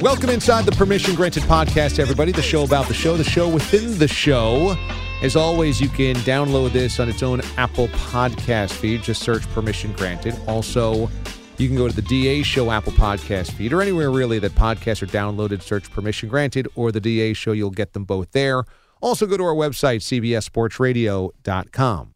Welcome 0.00 0.30
inside 0.30 0.64
the 0.66 0.72
Permission 0.72 1.14
Granted 1.14 1.44
podcast, 1.44 1.98
everybody. 1.98 2.32
The 2.32 2.42
show 2.42 2.64
about 2.64 2.88
the 2.88 2.94
show, 2.94 3.16
the 3.16 3.24
show 3.24 3.48
within 3.48 3.96
the 3.98 4.08
show. 4.08 4.76
As 5.22 5.34
always, 5.36 5.80
you 5.80 5.88
can 5.88 6.16
download 6.16 6.72
this 6.72 7.00
on 7.00 7.08
its 7.08 7.22
own 7.22 7.40
Apple 7.56 7.88
podcast 7.88 8.72
feed. 8.72 9.02
Just 9.02 9.22
search 9.22 9.48
Permission 9.50 9.92
Granted. 9.92 10.38
Also, 10.46 11.08
you 11.56 11.68
can 11.68 11.76
go 11.76 11.88
to 11.88 11.94
the 11.94 12.02
DA 12.02 12.42
Show 12.42 12.70
Apple 12.70 12.92
podcast 12.92 13.52
feed 13.52 13.72
or 13.72 13.80
anywhere 13.80 14.10
really 14.10 14.38
that 14.40 14.52
podcasts 14.52 15.00
are 15.02 15.06
downloaded. 15.06 15.62
Search 15.62 15.90
Permission 15.90 16.28
Granted 16.28 16.68
or 16.74 16.92
the 16.92 17.00
DA 17.00 17.32
Show. 17.32 17.52
You'll 17.52 17.70
get 17.70 17.94
them 17.94 18.04
both 18.04 18.32
there. 18.32 18.64
Also, 19.00 19.26
go 19.26 19.38
to 19.38 19.44
our 19.44 19.54
website, 19.54 20.00
cbssportsradio.com. 20.20 22.14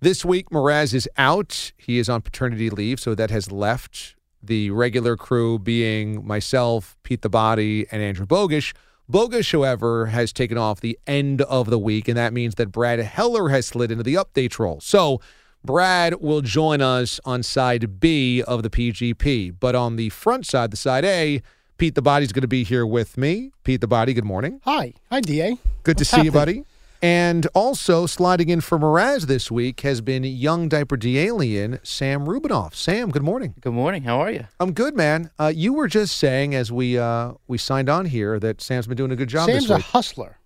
This 0.00 0.24
week, 0.24 0.50
Mraz 0.50 0.92
is 0.92 1.08
out. 1.16 1.72
He 1.78 1.98
is 1.98 2.08
on 2.08 2.20
paternity 2.22 2.68
leave, 2.70 3.00
so 3.00 3.14
that 3.14 3.30
has 3.30 3.50
left 3.52 4.16
the 4.42 4.70
regular 4.70 5.16
crew 5.16 5.58
being 5.58 6.26
myself, 6.26 6.96
Pete 7.02 7.22
the 7.22 7.28
Body, 7.28 7.86
and 7.90 8.02
Andrew 8.02 8.26
Bogish. 8.26 8.72
Bogish, 9.10 9.52
however, 9.52 10.06
has 10.06 10.32
taken 10.32 10.56
off 10.56 10.80
the 10.80 10.98
end 11.06 11.42
of 11.42 11.68
the 11.68 11.78
week, 11.78 12.06
and 12.06 12.16
that 12.16 12.32
means 12.32 12.54
that 12.54 12.70
Brad 12.70 13.00
Heller 13.00 13.48
has 13.48 13.66
slid 13.66 13.90
into 13.90 14.04
the 14.04 14.14
update 14.14 14.58
role. 14.58 14.80
So 14.80 15.20
Brad 15.64 16.20
will 16.20 16.40
join 16.40 16.80
us 16.80 17.20
on 17.24 17.42
side 17.42 18.00
B 18.00 18.42
of 18.42 18.62
the 18.62 18.70
PGP. 18.70 19.56
But 19.58 19.74
on 19.74 19.96
the 19.96 20.08
front 20.10 20.46
side, 20.46 20.70
the 20.70 20.76
side 20.76 21.04
A, 21.04 21.42
Pete 21.76 21.94
the 21.94 22.02
Body's 22.02 22.32
going 22.32 22.42
to 22.42 22.48
be 22.48 22.64
here 22.64 22.86
with 22.86 23.18
me. 23.18 23.52
Pete 23.64 23.80
the 23.80 23.88
Body, 23.88 24.14
good 24.14 24.24
morning. 24.24 24.60
Hi. 24.64 24.94
Hi, 25.10 25.20
DA. 25.20 25.58
Good 25.82 25.98
What's 25.98 26.10
to 26.10 26.16
see 26.16 26.22
you, 26.22 26.32
buddy. 26.32 26.64
And 27.02 27.46
also 27.54 28.04
sliding 28.04 28.50
in 28.50 28.60
for 28.60 28.78
Mraz 28.78 29.22
this 29.22 29.50
week 29.50 29.80
has 29.80 30.02
been 30.02 30.22
young 30.22 30.68
diaper 30.68 30.98
D 30.98 31.18
alien 31.18 31.78
Sam 31.82 32.26
Rubinoff. 32.26 32.74
Sam, 32.74 33.10
good 33.10 33.22
morning. 33.22 33.54
Good 33.60 33.72
morning. 33.72 34.02
How 34.02 34.20
are 34.20 34.30
you? 34.30 34.46
I'm 34.58 34.72
good, 34.72 34.94
man. 34.94 35.30
Uh, 35.38 35.50
you 35.54 35.72
were 35.72 35.88
just 35.88 36.18
saying 36.18 36.54
as 36.54 36.70
we 36.70 36.98
uh, 36.98 37.32
we 37.48 37.56
signed 37.56 37.88
on 37.88 38.04
here 38.04 38.38
that 38.40 38.60
Sam's 38.60 38.86
been 38.86 38.98
doing 38.98 39.12
a 39.12 39.16
good 39.16 39.30
job 39.30 39.46
Sam's 39.48 39.68
this 39.68 39.78
a 39.78 39.80
hustler. 39.80 40.38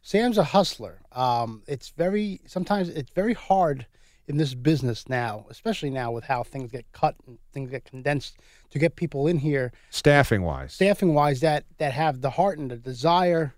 Sam's 0.00 0.38
a 0.38 0.44
hustler. 0.44 1.02
Um, 1.12 1.62
it's 1.66 1.90
very 1.90 2.40
sometimes 2.46 2.88
it's 2.88 3.10
very 3.10 3.34
hard 3.34 3.86
in 4.28 4.38
this 4.38 4.54
business 4.54 5.10
now, 5.10 5.44
especially 5.50 5.90
now 5.90 6.10
with 6.10 6.24
how 6.24 6.42
things 6.42 6.70
get 6.70 6.90
cut 6.92 7.16
and 7.26 7.38
things 7.52 7.70
get 7.70 7.84
condensed 7.84 8.38
to 8.70 8.78
get 8.78 8.96
people 8.96 9.26
in 9.26 9.36
here, 9.36 9.72
Staffing 9.90 10.42
wise, 10.42 10.72
staffing 10.72 11.12
wise, 11.12 11.40
that 11.40 11.64
that 11.76 11.92
have 11.92 12.22
the 12.22 12.30
heart 12.30 12.58
and 12.58 12.70
the 12.70 12.76
desire, 12.76 13.54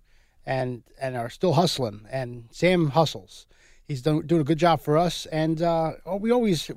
and 0.46 0.82
and 1.00 1.16
are 1.16 1.30
still 1.30 1.54
hustling. 1.54 2.06
And 2.10 2.48
Sam 2.50 2.90
hustles. 2.90 3.46
He's 3.86 4.02
done, 4.02 4.26
doing 4.26 4.40
a 4.40 4.44
good 4.44 4.58
job 4.58 4.80
for 4.80 4.96
us, 4.96 5.26
and 5.26 5.60
uh, 5.60 5.92
oh, 6.06 6.16
we 6.16 6.30
always 6.30 6.70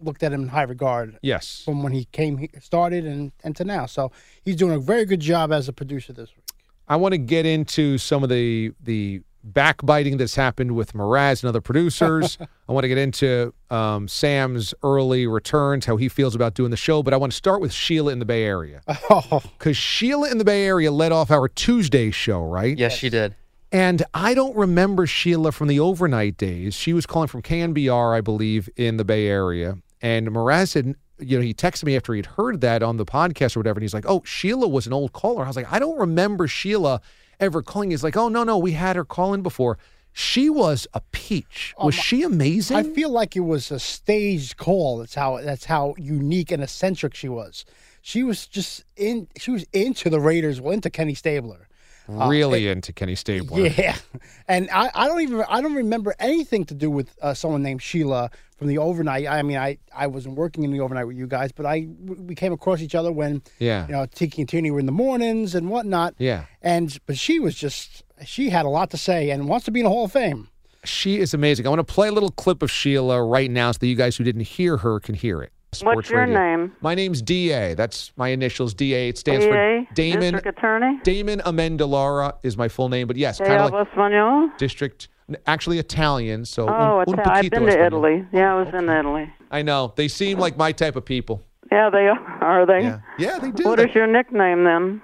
looked 0.00 0.22
at 0.22 0.32
him 0.32 0.42
in 0.42 0.48
high 0.48 0.62
regard 0.62 1.18
yes. 1.22 1.62
from 1.64 1.82
when 1.82 1.92
he 1.92 2.04
came 2.06 2.38
he 2.38 2.50
started 2.60 3.04
and 3.04 3.32
and 3.42 3.54
to 3.56 3.64
now. 3.64 3.86
So 3.86 4.12
he's 4.44 4.56
doing 4.56 4.74
a 4.74 4.78
very 4.78 5.04
good 5.04 5.20
job 5.20 5.52
as 5.52 5.68
a 5.68 5.72
producer 5.72 6.12
this 6.12 6.30
week. 6.34 6.44
I 6.88 6.96
want 6.96 7.12
to 7.12 7.18
get 7.18 7.46
into 7.46 7.98
some 7.98 8.22
of 8.22 8.28
the 8.28 8.72
the 8.82 9.22
backbiting 9.44 10.16
that's 10.16 10.34
happened 10.34 10.72
with 10.72 10.94
Mraz 10.94 11.42
and 11.42 11.48
other 11.48 11.60
producers. 11.60 12.38
I 12.68 12.72
want 12.72 12.84
to 12.84 12.88
get 12.88 12.98
into 12.98 13.52
um, 13.70 14.08
Sam's 14.08 14.74
early 14.82 15.26
returns, 15.26 15.84
how 15.86 15.96
he 15.96 16.08
feels 16.08 16.34
about 16.34 16.54
doing 16.54 16.70
the 16.70 16.76
show. 16.76 17.02
But 17.02 17.14
I 17.14 17.18
want 17.18 17.32
to 17.32 17.36
start 17.36 17.60
with 17.60 17.72
Sheila 17.72 18.12
in 18.12 18.18
the 18.18 18.24
Bay 18.24 18.44
Area 18.44 18.80
Oh, 19.10 19.42
because 19.58 19.76
Sheila 19.76 20.30
in 20.30 20.38
the 20.38 20.44
Bay 20.44 20.64
Area 20.64 20.90
led 20.90 21.12
off 21.12 21.30
our 21.30 21.48
Tuesday 21.48 22.10
show, 22.10 22.42
right? 22.42 22.76
Yes, 22.76 22.94
she 22.96 23.10
did. 23.10 23.34
And 23.70 24.04
I 24.14 24.34
don't 24.34 24.56
remember 24.56 25.06
Sheila 25.06 25.50
from 25.52 25.68
the 25.68 25.80
overnight 25.80 26.36
days. 26.36 26.74
She 26.74 26.92
was 26.92 27.06
calling 27.06 27.28
from 27.28 27.42
KNBR, 27.42 28.16
I 28.16 28.20
believe, 28.20 28.68
in 28.76 28.96
the 28.96 29.04
Bay 29.04 29.26
Area. 29.26 29.78
And 30.00 30.28
Mraz 30.28 30.74
had, 30.74 30.94
you 31.18 31.38
know, 31.38 31.42
he 31.42 31.52
texted 31.52 31.84
me 31.84 31.96
after 31.96 32.14
he'd 32.14 32.26
heard 32.26 32.60
that 32.60 32.84
on 32.84 32.98
the 32.98 33.04
podcast 33.04 33.56
or 33.56 33.60
whatever. 33.60 33.78
And 33.78 33.82
he's 33.82 33.94
like, 33.94 34.06
oh, 34.06 34.22
Sheila 34.24 34.68
was 34.68 34.86
an 34.86 34.92
old 34.92 35.12
caller. 35.12 35.44
I 35.44 35.48
was 35.48 35.56
like, 35.56 35.72
I 35.72 35.80
don't 35.80 35.98
remember 35.98 36.46
Sheila 36.46 37.00
ever 37.40 37.62
calling. 37.62 37.92
is 37.92 38.02
like, 38.04 38.16
oh, 38.16 38.28
no, 38.28 38.44
no, 38.44 38.58
we 38.58 38.72
had 38.72 38.96
her 38.96 39.04
call 39.04 39.34
in 39.34 39.42
before. 39.42 39.78
She 40.12 40.48
was 40.48 40.86
a 40.94 41.00
peach. 41.12 41.74
Was 41.78 41.96
Um, 41.96 42.00
she 42.02 42.22
amazing? 42.22 42.76
I 42.76 42.82
feel 42.84 43.10
like 43.10 43.34
it 43.34 43.40
was 43.40 43.70
a 43.72 43.80
staged 43.80 44.56
call. 44.56 44.98
That's 44.98 45.14
how 45.16 45.40
that's 45.40 45.64
how 45.64 45.94
unique 45.98 46.52
and 46.52 46.62
eccentric 46.62 47.14
she 47.16 47.28
was. 47.28 47.64
She 48.00 48.22
was 48.22 48.46
just 48.46 48.84
in. 48.96 49.26
She 49.36 49.50
was 49.50 49.64
into 49.72 50.10
the 50.10 50.20
Raiders. 50.20 50.60
Well, 50.60 50.72
into 50.72 50.88
Kenny 50.88 51.14
Stabler. 51.14 51.66
really 52.06 52.68
into 52.68 52.92
Kenny 52.92 53.14
Stabler. 53.16 53.66
Yeah, 53.66 53.96
and 54.48 54.68
I, 54.70 54.90
I 54.94 55.08
don't 55.08 55.22
even 55.22 55.42
I 55.48 55.60
don't 55.60 55.74
remember 55.74 56.14
anything 56.20 56.64
to 56.66 56.74
do 56.74 56.90
with 56.90 57.08
uh, 57.20 57.34
someone 57.34 57.62
named 57.62 57.82
Sheila 57.82 58.30
from 58.56 58.68
the 58.68 58.78
overnight. 58.78 59.26
I 59.26 59.42
mean, 59.42 59.56
I, 59.56 59.78
I 59.94 60.06
wasn't 60.06 60.36
working 60.36 60.62
in 60.64 60.70
the 60.70 60.80
overnight 60.80 61.06
with 61.06 61.16
you 61.16 61.26
guys, 61.26 61.50
but 61.52 61.66
I 61.66 61.86
we 62.04 62.34
came 62.34 62.52
across 62.52 62.80
each 62.80 62.94
other 62.94 63.10
when 63.12 63.42
Yeah. 63.58 63.86
you 63.86 63.92
know 63.92 64.06
Tiki 64.06 64.42
and 64.42 64.48
Tierney 64.48 64.70
were 64.70 64.80
in 64.80 64.86
the 64.86 64.92
mornings 64.92 65.54
and 65.54 65.70
whatnot. 65.70 66.14
Yeah. 66.18 66.44
and 66.62 66.96
but 67.06 67.18
she 67.18 67.38
was 67.40 67.54
just 67.54 68.04
she 68.24 68.50
had 68.50 68.64
a 68.64 68.68
lot 68.68 68.90
to 68.90 68.96
say 68.96 69.30
and 69.30 69.48
wants 69.48 69.64
to 69.66 69.70
be 69.70 69.80
in 69.80 69.84
the 69.84 69.90
Hall 69.90 70.04
of 70.04 70.12
Fame. 70.12 70.48
She 70.84 71.18
is 71.18 71.32
amazing. 71.34 71.66
I 71.66 71.70
want 71.70 71.80
to 71.86 71.94
play 71.94 72.08
a 72.08 72.12
little 72.12 72.30
clip 72.30 72.62
of 72.62 72.70
Sheila 72.70 73.24
right 73.24 73.50
now 73.50 73.72
so 73.72 73.78
that 73.80 73.86
you 73.86 73.96
guys 73.96 74.16
who 74.16 74.24
didn't 74.24 74.42
hear 74.42 74.76
her 74.78 75.00
can 75.00 75.14
hear 75.14 75.40
it. 75.42 75.50
Sports 75.72 76.08
your 76.10 76.20
Radio. 76.20 76.38
name? 76.38 76.72
My 76.82 76.94
name's 76.94 77.20
DA. 77.20 77.74
That's 77.74 78.12
my 78.16 78.28
initials. 78.28 78.74
DA. 78.74 79.08
It 79.08 79.18
stands 79.18 79.44
DA, 79.44 79.50
for 79.86 79.94
Damon. 79.94 80.34
District 80.34 80.58
Attorney? 80.58 81.00
Damon 81.02 81.40
Amendolara 81.40 82.34
is 82.44 82.56
my 82.56 82.68
full 82.68 82.88
name, 82.88 83.06
but 83.08 83.16
yes, 83.16 83.38
kind 83.38 83.52
of 83.54 83.72
like 83.72 84.58
district. 84.58 85.08
Actually, 85.46 85.78
Italian. 85.78 86.44
So 86.44 86.68
Oh, 86.68 87.00
un, 87.00 87.04
un 87.08 87.20
Ita- 87.20 87.32
I've 87.32 87.50
been 87.50 87.64
to. 87.66 87.84
Italy. 87.86 88.26
Yeah, 88.32 88.54
I 88.54 88.62
was 88.62 88.74
in 88.74 88.88
Italy. 88.90 89.32
I 89.50 89.62
know 89.62 89.92
they 89.96 90.08
seem 90.08 90.38
like 90.38 90.56
my 90.56 90.72
type 90.72 90.96
of 90.96 91.04
people. 91.04 91.42
Yeah, 91.72 91.88
they 91.90 92.06
are. 92.08 92.18
Are 92.42 92.66
they? 92.66 92.82
Yeah, 92.82 92.98
yeah, 93.18 93.38
they 93.38 93.50
do. 93.50 93.64
What 93.64 93.76
They- 93.78 93.88
is 93.88 93.94
your 93.94 94.06
nickname 94.06 94.64
then? 94.64 95.00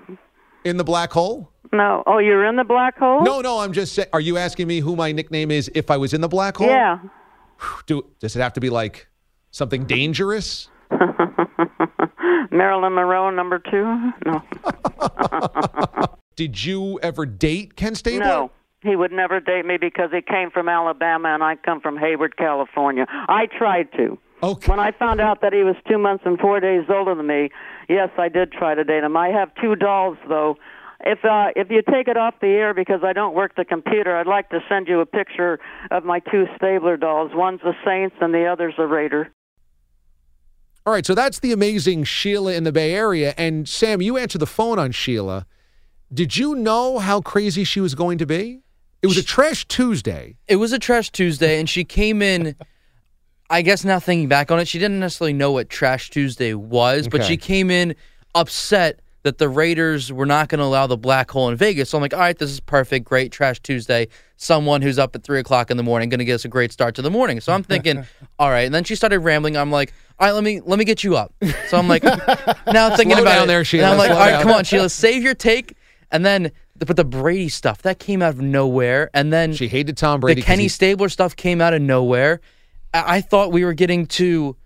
in 0.65 0.77
the 0.77 0.85
black 0.85 1.11
hole? 1.13 1.51
No. 1.73 2.03
Oh, 2.07 2.19
you're 2.19 2.45
in 2.45 2.57
the 2.57 2.65
black 2.65 2.99
hole? 2.99 3.23
No, 3.23 3.41
no. 3.41 3.61
I'm 3.61 3.73
just 3.73 3.95
saying. 3.95 4.09
Are 4.13 4.21
you 4.21 4.37
asking 4.37 4.67
me 4.67 4.81
who 4.81 4.95
my 4.97 5.11
nickname 5.13 5.51
is 5.51 5.71
if 5.75 5.91
I 5.91 5.97
was 5.97 6.13
in 6.13 6.21
the 6.21 6.29
black 6.29 6.57
hole? 6.59 6.67
Yeah. 6.67 6.99
Do 7.87 8.05
does 8.19 8.37
it 8.37 8.41
have 8.41 8.53
to 8.55 8.61
be 8.61 8.69
like 8.71 9.09
something 9.53 9.85
dangerous? 9.87 10.69
Marilyn 12.51 12.95
Monroe, 12.95 13.31
number 13.31 13.59
two? 13.59 14.13
No. 14.27 14.43
Did 16.37 16.65
you 16.65 16.99
ever 17.03 17.27
date 17.27 17.77
Ken 17.77 17.95
Stabler? 17.95 18.25
No. 18.27 18.51
He 18.83 18.97
would 18.97 19.13
never 19.13 19.41
date 19.41 19.67
me 19.67 19.77
because 19.77 20.11
he 20.11 20.23
came 20.23 20.51
from 20.51 20.69
Alabama 20.69 21.29
and 21.29 21.43
I 21.43 21.57
come 21.57 21.81
from 21.81 21.99
Hayward, 21.99 22.37
California. 22.37 23.07
I 23.11 23.47
tried 23.47 23.93
to. 23.93 24.19
Okay. 24.43 24.71
When 24.71 24.81
I 24.81 24.91
found 24.93 25.21
out 25.21 25.43
that 25.43 25.53
he 25.53 25.63
was 25.63 25.77
two 25.87 25.99
months 25.99 26.25
and 26.25 26.39
four 26.39 26.61
days 26.61 26.85
older 26.89 27.15
than 27.15 27.27
me, 27.27 27.51
yes, 27.91 28.09
I 28.17 28.31
did 28.31 28.53
try 28.53 28.75
to 28.75 28.83
date 28.85 29.05
him. 29.05 29.17
I 29.17 29.29
have 29.29 29.55
two 29.61 29.77
dolls, 29.77 30.17
though. 30.29 30.57
If 31.01 31.25
uh, 31.25 31.49
if 31.57 31.71
you 31.71 31.83
take 31.83 32.09
it 32.09 32.17
off 32.17 32.35
the 32.41 32.49
air 32.49 32.75
because 32.75 33.01
I 33.03 33.13
don't 33.13 33.35
work 33.35 33.55
the 33.57 33.65
computer, 33.65 34.17
I'd 34.17 34.27
like 34.27 34.51
to 34.51 34.61
send 34.69 34.87
you 34.89 35.01
a 35.01 35.07
picture 35.07 35.59
of 35.91 36.05
my 36.05 36.21
two 36.21 36.47
Stabler 36.57 36.97
dolls. 36.97 37.33
One's 37.35 37.61
a 37.63 37.73
Saints 37.85 38.17
and 38.21 38.35
the 38.35 38.47
other's 38.47 38.75
a 38.79 38.87
Raider. 38.87 39.31
All 40.87 40.93
right, 40.95 41.05
so 41.05 41.15
that's 41.15 41.39
the 41.41 41.53
amazing 41.53 42.05
Sheila 42.05 42.55
in 42.55 42.65
the 42.65 42.73
Bay 42.73 42.95
Area. 42.95 43.35
And 43.37 43.69
Sam, 43.69 44.01
you 44.01 44.17
answered 44.17 44.41
the 44.41 44.47
phone 44.47 44.79
on 44.79 44.93
Sheila. 44.93 45.47
Did 46.13 46.37
you 46.37 46.55
know 46.55 46.99
how 46.99 47.21
crazy 47.21 47.65
she 47.65 47.81
was 47.81 47.95
going 47.95 48.19
to 48.19 48.27
be? 48.27 48.63
It 49.03 49.07
was 49.07 49.17
a 49.17 49.23
trash 49.23 49.67
Tuesday. 49.67 50.37
It 50.49 50.57
was 50.57 50.73
a 50.73 50.79
Trash 50.79 51.11
Tuesday, 51.11 51.59
and 51.59 51.69
she 51.69 51.85
came 51.85 52.21
in. 52.23 52.55
I 53.49 53.63
guess 53.63 53.85
now 53.85 53.99
thinking 53.99 54.29
back 54.29 54.51
on 54.53 54.61
it, 54.61 54.69
she 54.69 54.79
didn't 54.79 55.01
necessarily 55.01 55.33
know 55.33 55.51
what 55.51 55.69
Trash 55.69 56.11
Tuesday 56.11 56.55
was, 56.55 57.09
but 57.09 57.25
she 57.25 57.37
came 57.37 57.71
in 57.71 57.97
upset 58.35 59.01
that 59.23 59.39
the 59.39 59.49
Raiders 59.49 60.13
were 60.13 60.25
not 60.25 60.49
going 60.49 60.61
to 60.61 60.65
allow 60.65 60.87
the 60.87 60.97
black 60.97 61.31
hole 61.31 61.49
in 61.49 61.57
Vegas. 61.57 61.91
So 61.91 61.99
I'm 61.99 62.03
like, 62.03 62.15
all 62.15 62.21
right, 62.21 62.39
this 62.39 62.51
is 62.51 62.61
perfect, 62.61 63.05
great 63.05 63.33
trash 63.33 63.61
Tuesday. 63.61 64.09
Someone 64.37 64.81
who's 64.83 64.99
up 64.99 65.15
at 65.15 65.25
three 65.25 65.41
o'clock 65.41 65.71
in 65.71 65.77
the 65.77 65.83
morning 65.83 66.09
going 66.09 66.21
to 66.21 66.25
get 66.25 66.35
us 66.37 66.45
a 66.47 66.49
great 66.49 66.73
start 66.73 66.95
to 66.95 67.03
the 67.03 67.11
morning. 67.11 67.41
So 67.41 67.53
I'm 67.53 67.63
thinking, 67.63 68.07
all 68.39 68.49
right. 68.49 68.63
And 68.63 68.75
then 68.75 68.85
she 68.85 68.95
started 68.95 69.19
rambling. 69.19 69.57
I'm 69.59 69.71
like, 69.71 69.93
all 70.19 70.27
right, 70.29 70.33
let 70.33 70.43
me 70.45 70.61
let 70.61 70.79
me 70.79 70.85
get 70.87 71.03
you 71.05 71.17
up. 71.17 71.35
So 71.69 71.77
I'm 71.77 71.89
like, 71.89 72.03
now 72.05 72.17
I'm 72.89 72.97
thinking 72.97 73.13
Slow 73.17 73.23
about 73.23 73.35
down 73.35 73.45
it. 73.45 73.47
there, 73.49 73.65
Sheila, 73.65 73.85
And 73.85 73.93
I'm 73.93 73.99
like, 73.99 74.09
slow 74.11 74.17
all 74.17 74.25
right, 74.25 74.31
down. 74.31 74.43
come 74.43 74.53
on, 74.53 74.65
Sheila, 74.65 74.89
save 74.89 75.23
your 75.23 75.35
take. 75.35 75.75
And 76.13 76.25
then, 76.25 76.51
but 76.87 76.97
the 76.97 77.05
Brady 77.05 77.49
stuff 77.49 77.83
that 77.83 77.99
came 77.99 78.23
out 78.23 78.31
of 78.31 78.41
nowhere, 78.41 79.11
and 79.15 79.33
then 79.33 79.53
She 79.55 79.69
hated 79.69 79.97
Tom 79.97 80.21
Brady. 80.21 80.41
The 80.41 80.47
Kenny 80.47 80.65
he- 80.65 80.69
Stabler 80.69 81.09
stuff 81.09 81.37
came 81.37 81.61
out 81.61 81.75
of 81.75 81.83
nowhere. 81.83 82.41
I, 82.95 83.17
I 83.17 83.21
thought 83.21 83.53
we 83.53 83.65
were 83.65 83.75
getting 83.75 84.07
to 84.07 84.57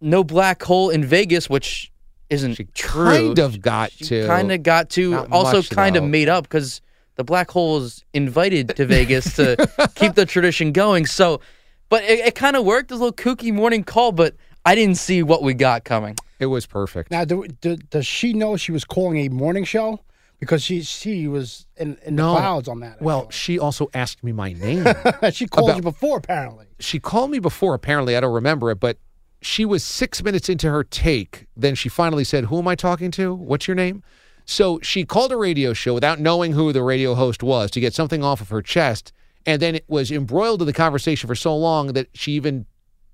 no 0.00 0.24
black 0.24 0.62
hole 0.62 0.90
in 0.90 1.04
Vegas, 1.04 1.48
which 1.48 1.90
isn't 2.30 2.54
She 2.54 2.64
true. 2.74 3.04
kind 3.04 3.38
of 3.38 3.60
got 3.60 3.90
to. 3.92 4.26
Kind 4.26 4.52
of 4.52 4.62
got 4.62 4.90
to. 4.90 5.10
Not 5.12 5.32
also, 5.32 5.58
much, 5.58 5.70
kind 5.70 5.96
of 5.96 6.04
made 6.04 6.28
up 6.28 6.44
because 6.44 6.80
the 7.16 7.24
black 7.24 7.50
hole 7.50 7.78
is 7.82 8.04
invited 8.14 8.70
to 8.76 8.86
Vegas 8.86 9.36
to 9.36 9.56
keep 9.94 10.14
the 10.14 10.26
tradition 10.26 10.72
going. 10.72 11.06
So, 11.06 11.40
but 11.88 12.02
it, 12.04 12.20
it 12.20 12.34
kind 12.34 12.56
of 12.56 12.64
worked. 12.64 12.90
It 12.90 12.94
was 12.94 13.00
a 13.00 13.04
little 13.04 13.16
kooky 13.36 13.52
morning 13.52 13.84
call, 13.84 14.12
but 14.12 14.34
I 14.64 14.74
didn't 14.74 14.96
see 14.96 15.22
what 15.22 15.42
we 15.42 15.54
got 15.54 15.84
coming. 15.84 16.16
It 16.38 16.46
was 16.46 16.66
perfect. 16.66 17.10
Now, 17.10 17.24
do, 17.24 17.46
do, 17.60 17.76
does 17.76 18.06
she 18.06 18.32
know 18.32 18.56
she 18.56 18.72
was 18.72 18.84
calling 18.84 19.18
a 19.18 19.28
morning 19.28 19.64
show? 19.64 20.00
Because 20.42 20.60
she 20.60 20.82
she 20.82 21.28
was 21.28 21.66
in, 21.76 21.96
in 22.04 22.16
No. 22.16 22.32
the 22.34 22.40
clouds 22.40 22.66
on 22.68 22.80
that. 22.80 22.96
I 23.00 23.04
Well, 23.04 23.30
she 23.30 23.60
also 23.60 23.88
asked 23.94 24.24
me 24.24 24.32
my 24.32 24.52
name. 24.66 24.84
she 25.32 25.46
called 25.46 25.68
about- 25.70 25.76
you 25.76 25.82
before, 25.82 26.18
apparently. 26.18 26.66
she 26.80 26.98
called 26.98 27.30
me 27.30 27.38
before. 27.38 27.74
Apparently, 27.74 28.16
I 28.16 28.20
don't 28.20 28.34
remember 28.34 28.68
it, 28.72 28.80
but 28.80 28.98
she 29.40 29.64
was 29.64 29.84
six 29.84 30.20
minutes 30.20 30.48
into 30.48 30.68
her 30.68 30.82
take. 30.82 31.46
Then 31.56 31.76
she 31.76 31.88
finally 31.88 32.24
said, 32.24 32.46
"Who 32.46 32.58
am 32.58 32.66
I 32.66 32.74
talking 32.74 33.12
to? 33.12 33.32
What's 33.32 33.68
your 33.68 33.76
name?" 33.76 34.02
So 34.44 34.80
she 34.82 35.04
called 35.04 35.30
a 35.30 35.36
radio 35.36 35.74
show 35.74 35.94
without 35.94 36.18
knowing 36.18 36.54
who 36.54 36.72
the 36.72 36.82
radio 36.82 37.14
host 37.14 37.44
was 37.44 37.70
to 37.70 37.78
get 37.78 37.94
something 37.94 38.24
off 38.24 38.40
of 38.40 38.48
her 38.48 38.62
chest, 38.62 39.12
and 39.46 39.62
then 39.62 39.76
it 39.76 39.84
was 39.86 40.10
embroiled 40.10 40.60
in 40.60 40.66
the 40.66 40.72
conversation 40.72 41.28
for 41.28 41.36
so 41.36 41.56
long 41.56 41.92
that 41.92 42.08
she 42.14 42.32
even 42.32 42.66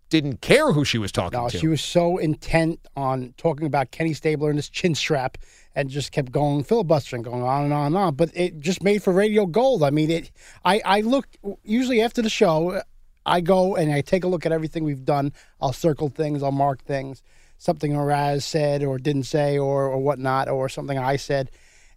didn't 0.08 0.40
care 0.40 0.72
who 0.72 0.82
she 0.86 0.96
was 0.96 1.12
talking 1.12 1.38
No, 1.38 1.50
to. 1.50 1.58
she 1.58 1.68
was 1.68 1.82
so 1.82 2.16
intent 2.16 2.80
on 2.96 3.34
talking 3.36 3.66
about 3.66 3.90
Kenny 3.90 4.14
Stabler 4.14 4.48
and 4.48 4.56
his 4.58 4.70
chin 4.70 4.94
strap, 4.94 5.36
and 5.78 5.88
just 5.88 6.10
kept 6.10 6.32
going 6.32 6.64
filibustering, 6.64 7.22
going 7.22 7.44
on 7.44 7.62
and 7.62 7.72
on 7.72 7.86
and 7.86 7.96
on. 7.96 8.14
But 8.16 8.30
it 8.34 8.58
just 8.58 8.82
made 8.82 9.00
for 9.00 9.12
radio 9.12 9.46
gold. 9.46 9.84
I 9.84 9.90
mean, 9.90 10.10
it. 10.10 10.32
I 10.64 10.82
I 10.84 11.00
look 11.02 11.28
usually 11.62 12.02
after 12.02 12.20
the 12.20 12.28
show, 12.28 12.82
I 13.24 13.40
go 13.40 13.76
and 13.76 13.92
I 13.92 14.00
take 14.00 14.24
a 14.24 14.26
look 14.28 14.44
at 14.44 14.50
everything 14.50 14.82
we've 14.82 15.04
done. 15.04 15.32
I'll 15.60 15.72
circle 15.72 16.08
things, 16.08 16.42
I'll 16.42 16.50
mark 16.50 16.82
things, 16.82 17.22
something 17.58 17.96
Raz 17.96 18.44
said 18.44 18.82
or 18.82 18.98
didn't 18.98 19.22
say 19.24 19.56
or 19.56 19.86
or 19.86 19.98
whatnot, 19.98 20.48
or 20.48 20.68
something 20.68 20.98
I 20.98 21.14
said. 21.16 21.50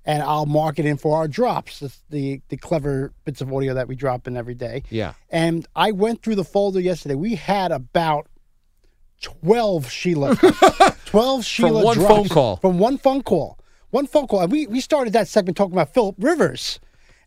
And 0.05 0.21
I'll 0.23 0.47
mark 0.47 0.79
it 0.79 0.85
in 0.85 0.97
for 0.97 1.17
our 1.17 1.27
drops, 1.27 1.79
the, 1.79 1.91
the 2.11 2.41
the 2.49 2.57
clever 2.57 3.13
bits 3.25 3.41
of 3.41 3.51
audio 3.51 3.73
that 3.73 3.87
we 3.87 3.95
drop 3.95 4.27
in 4.27 4.37
every 4.37 4.55
day. 4.55 4.83
yeah. 4.91 5.13
And 5.29 5.67
I 5.75 5.91
went 5.91 6.21
through 6.21 6.35
the 6.35 6.43
folder 6.43 6.79
yesterday. 6.79 7.15
We 7.15 7.33
had 7.35 7.71
about 7.71 8.27
12 9.21 9.89
Sheila. 9.89 10.35
12 11.05 11.45
Sheila 11.45 11.69
from 11.69 11.83
one 11.83 11.97
drops 11.97 12.15
phone 12.15 12.29
call. 12.29 12.57
From 12.57 12.79
one 12.79 12.97
phone 12.97 13.21
call. 13.23 13.57
One 13.91 14.07
phone 14.07 14.27
call. 14.27 14.41
And 14.41 14.51
we, 14.51 14.67
we 14.67 14.81
started 14.81 15.13
that 15.13 15.27
segment 15.27 15.57
talking 15.57 15.73
about 15.73 15.93
Philip 15.93 16.15
Rivers. 16.17 16.79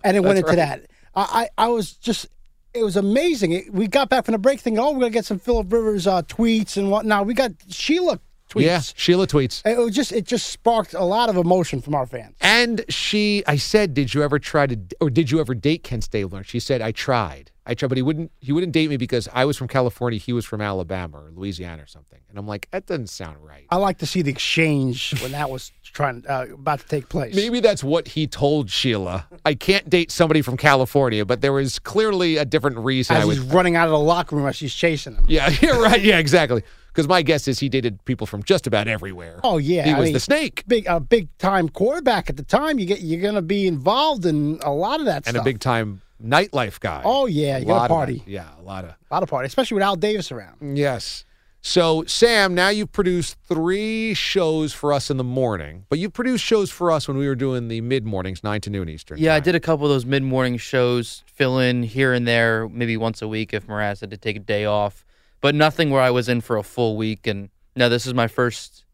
And 0.03 0.17
it 0.17 0.21
went 0.21 0.39
into 0.39 0.49
right. 0.49 0.57
that. 0.57 0.87
I, 1.15 1.49
I, 1.57 1.67
I 1.67 1.69
was 1.69 1.93
just, 1.93 2.27
it 2.75 2.83
was 2.83 2.97
amazing. 2.97 3.53
It, 3.53 3.73
we 3.73 3.87
got 3.87 4.09
back 4.09 4.25
from 4.25 4.33
the 4.33 4.39
break 4.39 4.61
thinking, 4.61 4.79
oh, 4.79 4.91
we're 4.91 5.01
going 5.01 5.13
to 5.13 5.17
get 5.17 5.25
some 5.25 5.39
Philip 5.39 5.73
Rivers 5.73 6.07
uh, 6.07 6.23
tweets 6.23 6.77
and 6.77 6.91
whatnot. 6.91 7.27
We 7.27 7.35
got 7.35 7.53
Sheila 7.69 8.19
tweets. 8.55 8.63
Yeah, 8.63 8.81
Sheila 8.95 9.27
tweets. 9.27 9.63
It 9.67 9.79
was 9.79 9.95
just 9.95 10.13
it 10.13 10.25
just 10.25 10.49
sparked 10.49 10.95
a 10.95 11.05
lot 11.05 11.29
of 11.29 11.37
emotion 11.37 11.81
from 11.81 11.95
our 11.95 12.07
fans. 12.07 12.37
And 12.41 12.85
she, 12.89 13.43
I 13.47 13.57
said, 13.57 13.95
did 13.95 14.15
you 14.15 14.23
ever 14.23 14.39
try 14.39 14.67
to, 14.67 14.79
or 15.01 15.11
did 15.11 15.31
you 15.31 15.41
ever 15.41 15.55
date 15.55 15.83
Ken 15.83 16.01
Stabler? 16.01 16.39
And 16.39 16.47
she 16.47 16.61
said, 16.61 16.81
I 16.81 16.93
tried. 16.93 17.51
I 17.67 17.73
tried, 17.73 17.89
but 17.89 17.97
he 17.97 18.03
wouldn't, 18.03 18.31
he 18.41 18.53
wouldn't 18.53 18.73
date 18.73 18.91
me 18.91 18.99
because 18.99 19.27
I 19.33 19.47
was 19.47 19.57
from 19.57 19.69
California. 19.69 20.19
He 20.19 20.35
was 20.35 20.45
from 20.45 20.61
Alabama 20.61 21.19
or 21.19 21.31
Louisiana 21.31 21.83
or 21.83 21.87
something. 21.87 22.21
And 22.29 22.39
I'm 22.39 22.47
like, 22.47 22.69
that 22.73 22.85
doesn't 22.85 23.09
sound 23.09 23.39
right. 23.41 23.65
I 23.71 23.77
like 23.77 23.99
to 23.99 24.07
see 24.07 24.21
the 24.21 24.31
exchange 24.31 25.21
when 25.23 25.33
that 25.33 25.49
was 25.49 25.73
trying 25.83 26.25
uh, 26.29 26.47
about 26.53 26.81
to 26.81 26.87
take 26.87 27.09
place. 27.09 27.35
Maybe 27.35 27.61
that's 27.61 27.83
what 27.83 28.09
he 28.09 28.27
told 28.27 28.69
Sheila. 28.69 29.27
I 29.47 29.55
can't 29.55 29.89
date 29.89 30.11
somebody 30.11 30.43
from 30.43 30.59
California, 30.59 31.25
but 31.25 31.41
there 31.41 31.53
was 31.53 31.79
clearly 31.79 32.37
a 32.37 32.45
different 32.45 32.77
reason. 32.79 33.17
as 33.17 33.25
I 33.25 33.27
he's 33.27 33.41
running 33.41 33.77
out 33.77 33.87
of 33.87 33.93
the 33.93 33.99
locker 33.99 34.37
room 34.37 34.47
as 34.47 34.57
she's 34.57 34.75
chasing 34.75 35.15
him. 35.15 35.25
yeah, 35.29 35.49
you're 35.63 35.81
right. 35.81 36.03
Yeah, 36.03 36.19
exactly. 36.19 36.65
Because 36.95 37.09
my 37.09 37.23
guess 37.23 37.49
is 37.49 37.59
he 37.59 37.69
dated 37.69 38.05
people 38.05 38.25
from 38.25 38.45
just 38.45 38.69
about 38.69 38.87
everywhere. 38.87 39.41
Oh 39.43 39.59
yeah, 39.59 39.85
he 39.85 39.91
I 39.91 39.99
was 39.99 40.05
mean, 40.07 40.13
the 40.13 40.21
snake 40.21 40.63
Big 40.69 40.87
a 40.87 41.01
big 41.01 41.27
time 41.39 41.69
quarterback 41.69 42.31
at 42.31 42.37
the 42.37 42.45
time. 42.45 42.79
You 42.79 42.87
get 42.87 43.01
you're 43.01 43.21
going 43.21 43.35
to 43.35 43.43
be 43.43 43.67
involved 43.67 44.25
in 44.25 44.61
a 44.63 44.71
lot 44.73 45.01
of 45.01 45.07
that 45.07 45.25
stuff. 45.25 45.35
and 45.35 45.35
stuff. 45.35 45.43
a 45.43 45.45
big 45.45 45.59
time 45.59 46.03
nightlife 46.25 46.79
guy. 46.79 47.03
Oh, 47.05 47.27
yeah, 47.27 47.59
you 47.59 47.65
A 47.65 47.67
gotta 47.67 47.73
lot 47.81 47.85
of 47.85 47.89
party. 47.89 48.23
Yeah, 48.27 48.49
a 48.59 48.63
lot 48.63 48.85
of. 48.85 48.91
a 48.91 49.15
lot 49.15 49.23
of 49.25 49.29
party, 49.29 49.47
especially 49.49 49.75
with 49.75 49.83
Al 49.83 49.97
Davis 49.97 50.31
around. 50.31 50.77
Yes. 50.79 51.25
So, 51.67 52.05
Sam, 52.07 52.55
now 52.55 52.69
you've 52.69 52.93
produced 52.93 53.39
three 53.49 54.13
shows 54.13 54.75
for 54.75 54.93
us 54.93 55.11
in 55.11 55.17
the 55.17 55.25
morning, 55.25 55.87
but 55.89 55.99
you 55.99 56.11
produced 56.11 56.45
shows 56.45 56.71
for 56.71 56.91
us 56.93 57.09
when 57.09 57.17
we 57.17 57.27
were 57.27 57.35
doing 57.35 57.69
the 57.69 57.81
mid 57.81 58.05
mornings, 58.05 58.45
9 58.45 58.61
to 58.63 58.71
noon 58.71 58.89
Eastern. 58.91 59.19
Yeah, 59.19 59.35
I 59.35 59.41
did 59.41 59.55
a 59.55 59.61
couple 59.61 59.87
of 59.87 59.91
those 59.91 60.05
mid 60.05 60.23
morning 60.23 60.59
shows, 60.59 61.25
fill 61.27 61.59
in 61.59 61.83
here 61.83 62.13
and 62.13 62.29
there, 62.29 62.69
maybe 62.69 62.99
once 62.99 63.23
a 63.23 63.29
week 63.29 63.55
if 63.55 63.67
Mraz 63.67 64.01
had 64.03 64.11
to 64.11 64.19
take 64.19 64.37
a 64.37 64.41
day 64.41 64.67
off, 64.67 65.04
but 65.45 65.55
nothing 65.55 65.91
where 65.91 66.01
I 66.01 66.09
was 66.09 66.31
in 66.31 66.41
for 66.41 66.57
a 66.57 66.63
full 66.63 66.97
week. 66.97 67.27
And 67.27 67.51
now 67.77 67.91
this 67.91 68.07
is 68.07 68.15
my 68.15 68.29
first, 68.29 68.87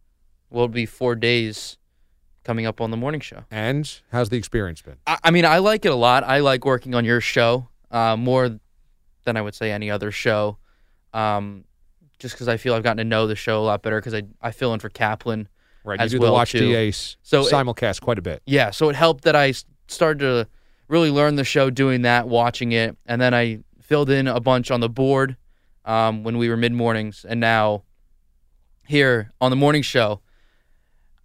it'll 0.51 0.67
be 0.67 0.85
four 0.85 1.15
days 1.15 1.79
coming 2.43 2.67
up 2.67 2.81
on 2.81 2.91
the 2.91 2.97
morning 2.97 3.21
show. 3.21 3.45
And 3.53 3.89
how's 4.11 4.31
the 4.31 4.37
experience 4.37 4.83
been? 4.83 4.97
I, 5.07 5.17
I 5.23 5.31
mean, 5.31 5.45
I 5.45 5.59
like 5.59 5.85
it 5.85 5.93
a 5.93 5.95
lot. 5.95 6.25
I 6.25 6.41
like 6.41 6.65
working 6.65 6.93
on 6.97 7.05
your 7.05 7.21
show 7.21 7.69
uh, 7.93 8.17
more 8.17 8.59
than 9.23 9.37
I 9.37 9.43
would 9.43 9.55
say 9.55 9.71
any 9.71 9.93
other 9.93 10.11
show, 10.11 10.59
um, 11.15 11.67
just 12.19 12.35
because 12.35 12.49
I 12.49 12.57
feel 12.57 12.75
I've 12.75 12.83
gotten 12.83 12.97
to 12.97 13.05
know 13.05 13.29
the 13.29 13.37
show 13.37 13.61
a 13.61 13.63
lot 13.63 13.83
better 13.83 14.01
because 14.01 14.15
I, 14.15 14.25
I 14.43 14.51
fill 14.51 14.75
in 14.75 14.81
for 14.81 14.89
Kaplan. 14.89 15.47
Right, 15.85 16.01
as 16.01 16.13
you 16.13 16.19
do 16.19 16.25
well, 16.25 16.33
the 16.33 16.35
Watch 16.35 16.51
too. 16.51 16.73
DAs 16.73 17.17
So 17.23 17.43
it- 17.43 17.53
simulcast 17.53 18.01
quite 18.01 18.19
a 18.19 18.23
bit. 18.23 18.43
Yeah, 18.45 18.73
so 18.73 18.89
it 18.89 18.97
helped 18.97 19.23
that 19.23 19.37
I 19.37 19.55
started 19.87 20.19
to 20.19 20.49
really 20.89 21.13
learn 21.13 21.37
the 21.37 21.45
show 21.45 21.71
doing 21.71 22.03
that, 22.03 22.27
watching 22.27 22.73
it, 22.73 22.97
and 23.07 23.21
then 23.21 23.35
I 23.35 23.61
filled 23.81 24.11
in 24.11 24.27
a 24.27 24.41
bunch 24.41 24.73
on 24.73 24.81
the 24.81 24.89
board 24.89 25.37
um, 25.91 26.23
when 26.23 26.39
we 26.39 26.49
were 26.49 26.57
mid 26.57 26.73
mornings, 26.73 27.25
and 27.29 27.41
now 27.41 27.83
here 28.87 29.31
on 29.41 29.51
the 29.51 29.57
morning 29.57 29.83
show, 29.83 30.21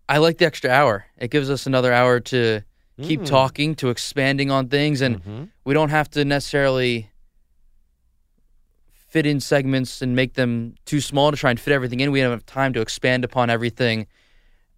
I 0.10 0.18
like 0.18 0.38
the 0.40 0.46
extra 0.46 0.70
hour. 0.72 1.06
It 1.18 1.30
gives 1.32 1.50
us 1.50 1.66
another 1.68 1.94
hour 1.94 2.20
to 2.20 2.62
keep 3.02 3.22
Mm. 3.22 3.26
talking, 3.28 3.76
to 3.76 3.90
expanding 3.90 4.50
on 4.52 4.68
things, 4.70 5.02
and 5.02 5.24
Mhm. 5.24 5.50
we 5.66 5.74
don't 5.74 5.90
have 5.90 6.10
to 6.12 6.26
necessarily 6.26 7.12
fit 9.08 9.26
in 9.26 9.40
segments 9.40 10.02
and 10.02 10.16
make 10.16 10.34
them 10.34 10.76
too 10.86 11.00
small 11.00 11.32
to 11.32 11.38
try 11.38 11.50
and 11.50 11.60
fit 11.60 11.72
everything 11.74 12.00
in. 12.00 12.12
We 12.12 12.22
don't 12.22 12.32
have 12.32 12.46
time 12.46 12.74
to 12.74 12.82
expand 12.82 13.24
upon 13.24 13.50
everything. 13.50 14.08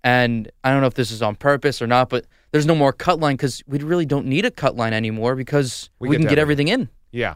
And 0.03 0.51
I 0.63 0.71
don't 0.71 0.81
know 0.81 0.87
if 0.87 0.93
this 0.93 1.11
is 1.11 1.21
on 1.21 1.35
purpose 1.35 1.81
or 1.81 1.87
not, 1.87 2.09
but 2.09 2.25
there's 2.51 2.65
no 2.65 2.75
more 2.75 2.93
cut 2.93 3.19
line 3.19 3.35
because 3.35 3.63
we 3.67 3.79
really 3.79 4.05
don't 4.05 4.25
need 4.27 4.45
a 4.45 4.51
cut 4.51 4.75
line 4.75 4.93
anymore 4.93 5.35
because 5.35 5.89
We 5.99 6.09
we, 6.09 6.15
get 6.15 6.21
can 6.21 6.29
get 6.29 6.39
everything 6.39 6.67
in. 6.67 6.89
Yeah, 7.11 7.35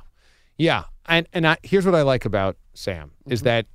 yeah, 0.57 0.85
and 1.05 1.27
and 1.33 1.47
I, 1.47 1.57
here's 1.63 1.85
what 1.85 1.95
I 1.95 2.01
like 2.01 2.25
about 2.25 2.57
Sam 2.73 3.09
Mm-hmm. 3.21 3.33
is 3.33 3.41
that 3.43 3.65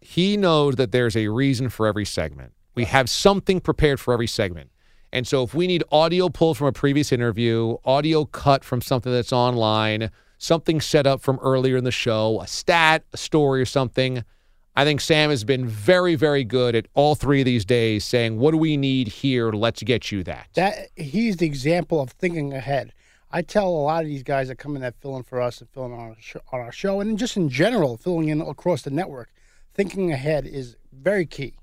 he 0.00 0.36
knows 0.36 0.76
that 0.76 0.92
there's 0.92 1.16
a 1.16 1.28
reason 1.28 1.68
for 1.68 1.86
every 1.86 2.04
segment. 2.04 2.52
We 2.74 2.84
have 2.84 3.10
something 3.10 3.60
prepared 3.60 3.98
for 4.00 4.14
every 4.14 4.26
segment, 4.28 4.70
and 5.12 5.26
so 5.26 5.42
if 5.42 5.54
we 5.54 5.66
need 5.66 5.82
audio 5.90 6.28
pulled 6.28 6.56
from 6.56 6.68
a 6.68 6.72
previous 6.72 7.12
interview, 7.12 7.76
audio 7.84 8.24
cut 8.24 8.64
from 8.64 8.80
something 8.80 9.12
that's 9.12 9.32
online, 9.32 10.10
something 10.38 10.80
set 10.80 11.06
up 11.06 11.20
from 11.20 11.38
earlier 11.42 11.76
in 11.76 11.84
the 11.84 11.90
show, 11.90 12.40
a 12.40 12.46
stat, 12.46 13.04
a 13.12 13.16
story, 13.16 13.60
or 13.60 13.66
something. 13.66 14.24
I 14.76 14.84
think 14.84 15.00
Sam 15.00 15.30
has 15.30 15.42
been 15.42 15.66
very, 15.66 16.14
very 16.14 16.44
good 16.44 16.76
at 16.76 16.86
all 16.94 17.16
three 17.16 17.40
of 17.40 17.46
these 17.46 17.64
days 17.64 18.04
saying, 18.04 18.38
What 18.38 18.52
do 18.52 18.58
we 18.58 18.76
need 18.76 19.08
here? 19.08 19.50
Let's 19.50 19.82
get 19.82 20.12
you 20.12 20.22
that. 20.22 20.46
That 20.54 20.90
he's 20.94 21.38
the 21.38 21.46
example 21.46 22.00
of 22.00 22.10
thinking 22.10 22.52
ahead. 22.52 22.92
I 23.30 23.42
tell 23.42 23.68
a 23.68 23.68
lot 23.68 24.02
of 24.02 24.08
these 24.08 24.22
guys 24.22 24.48
that 24.48 24.56
come 24.56 24.74
in 24.74 24.82
that 24.82 25.00
fill 25.00 25.16
in 25.16 25.22
for 25.22 25.40
us 25.40 25.60
and 25.60 25.68
fill 25.70 25.86
in 25.86 25.92
on 25.92 25.98
our, 25.98 26.16
show, 26.18 26.40
on 26.50 26.60
our 26.60 26.72
show, 26.72 27.00
and 27.00 27.18
just 27.18 27.36
in 27.36 27.50
general, 27.50 27.96
filling 27.96 28.28
in 28.28 28.40
across 28.40 28.82
the 28.82 28.90
network, 28.90 29.30
thinking 29.74 30.10
ahead 30.12 30.46
is 30.46 30.76
very 30.92 31.26
key 31.26 31.54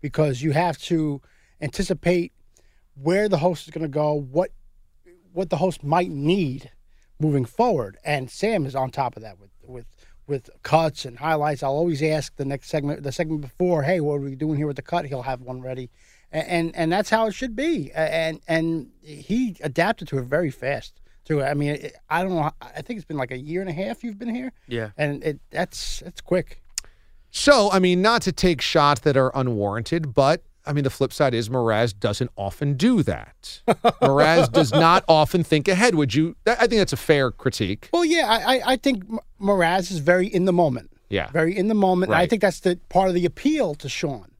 because 0.00 0.42
you 0.42 0.52
have 0.52 0.78
to 0.78 1.22
anticipate 1.60 2.32
where 2.94 3.28
the 3.28 3.38
host 3.38 3.66
is 3.66 3.72
going 3.72 3.82
to 3.82 3.88
go, 3.88 4.12
what 4.12 4.50
what 5.32 5.50
the 5.50 5.56
host 5.56 5.84
might 5.84 6.10
need 6.10 6.70
moving 7.20 7.44
forward, 7.44 7.96
and 8.04 8.30
Sam 8.30 8.66
is 8.66 8.74
on 8.74 8.90
top 8.90 9.16
of 9.16 9.22
that 9.22 9.38
with 9.38 9.50
with 9.62 9.86
with 10.26 10.50
cuts 10.62 11.04
and 11.04 11.18
highlights. 11.18 11.62
I'll 11.62 11.70
always 11.72 12.02
ask 12.02 12.36
the 12.36 12.44
next 12.44 12.68
segment, 12.68 13.02
the 13.02 13.12
segment 13.12 13.40
before, 13.40 13.82
"Hey, 13.82 14.00
what 14.00 14.14
are 14.14 14.20
we 14.20 14.34
doing 14.34 14.56
here 14.56 14.66
with 14.66 14.76
the 14.76 14.82
cut?" 14.82 15.06
He'll 15.06 15.22
have 15.22 15.40
one 15.40 15.62
ready, 15.62 15.90
and 16.32 16.46
and, 16.48 16.76
and 16.76 16.92
that's 16.92 17.10
how 17.10 17.26
it 17.26 17.32
should 17.34 17.54
be. 17.56 17.90
And 17.92 18.40
and 18.48 18.90
he 19.02 19.56
adapted 19.62 20.08
to 20.08 20.18
it 20.18 20.22
very 20.24 20.50
fast. 20.50 21.00
To 21.26 21.40
it. 21.40 21.44
I 21.44 21.52
mean, 21.54 21.70
it, 21.70 21.94
I 22.08 22.22
don't 22.22 22.34
know. 22.34 22.50
I 22.62 22.80
think 22.82 22.96
it's 22.98 23.04
been 23.04 23.18
like 23.18 23.30
a 23.30 23.36
year 23.38 23.60
and 23.60 23.68
a 23.68 23.72
half 23.72 24.02
you've 24.02 24.18
been 24.18 24.34
here, 24.34 24.50
Yeah. 24.66 24.90
and 24.96 25.22
it 25.22 25.40
that's 25.50 26.00
it's 26.02 26.20
quick. 26.22 26.62
So, 27.30 27.70
I 27.70 27.78
mean, 27.78 28.00
not 28.00 28.22
to 28.22 28.32
take 28.32 28.62
shots 28.62 29.02
that 29.02 29.14
are 29.16 29.30
unwarranted, 29.34 30.14
but 30.14 30.42
I 30.64 30.72
mean, 30.72 30.84
the 30.84 30.90
flip 30.90 31.12
side 31.12 31.34
is 31.34 31.50
Mraz 31.50 31.98
doesn't 31.98 32.30
often 32.36 32.74
do 32.74 33.02
that. 33.02 33.60
Mraz 34.00 34.50
does 34.50 34.70
not 34.72 35.04
often 35.08 35.44
think 35.44 35.68
ahead. 35.68 35.94
Would 35.94 36.14
you? 36.14 36.36
I 36.46 36.54
think 36.66 36.78
that's 36.80 36.92
a 36.94 36.96
fair 36.96 37.30
critique. 37.30 37.90
Well, 37.92 38.04
yeah, 38.06 38.26
I, 38.26 38.56
I, 38.56 38.62
I 38.72 38.76
think 38.76 39.04
M- 39.10 39.18
Mraz 39.40 39.90
is 39.90 39.98
very 39.98 40.26
in 40.26 40.46
the 40.46 40.52
moment. 40.52 40.90
Yeah. 41.10 41.30
Very 41.30 41.56
in 41.56 41.68
the 41.68 41.74
moment. 41.74 42.12
And 42.12 42.18
I 42.18 42.26
think 42.26 42.40
that's 42.42 42.60
the 42.60 42.78
part 42.88 43.08
of 43.08 43.14
the 43.14 43.24
appeal 43.26 43.74
to 43.76 43.88
Sean. 43.88 44.30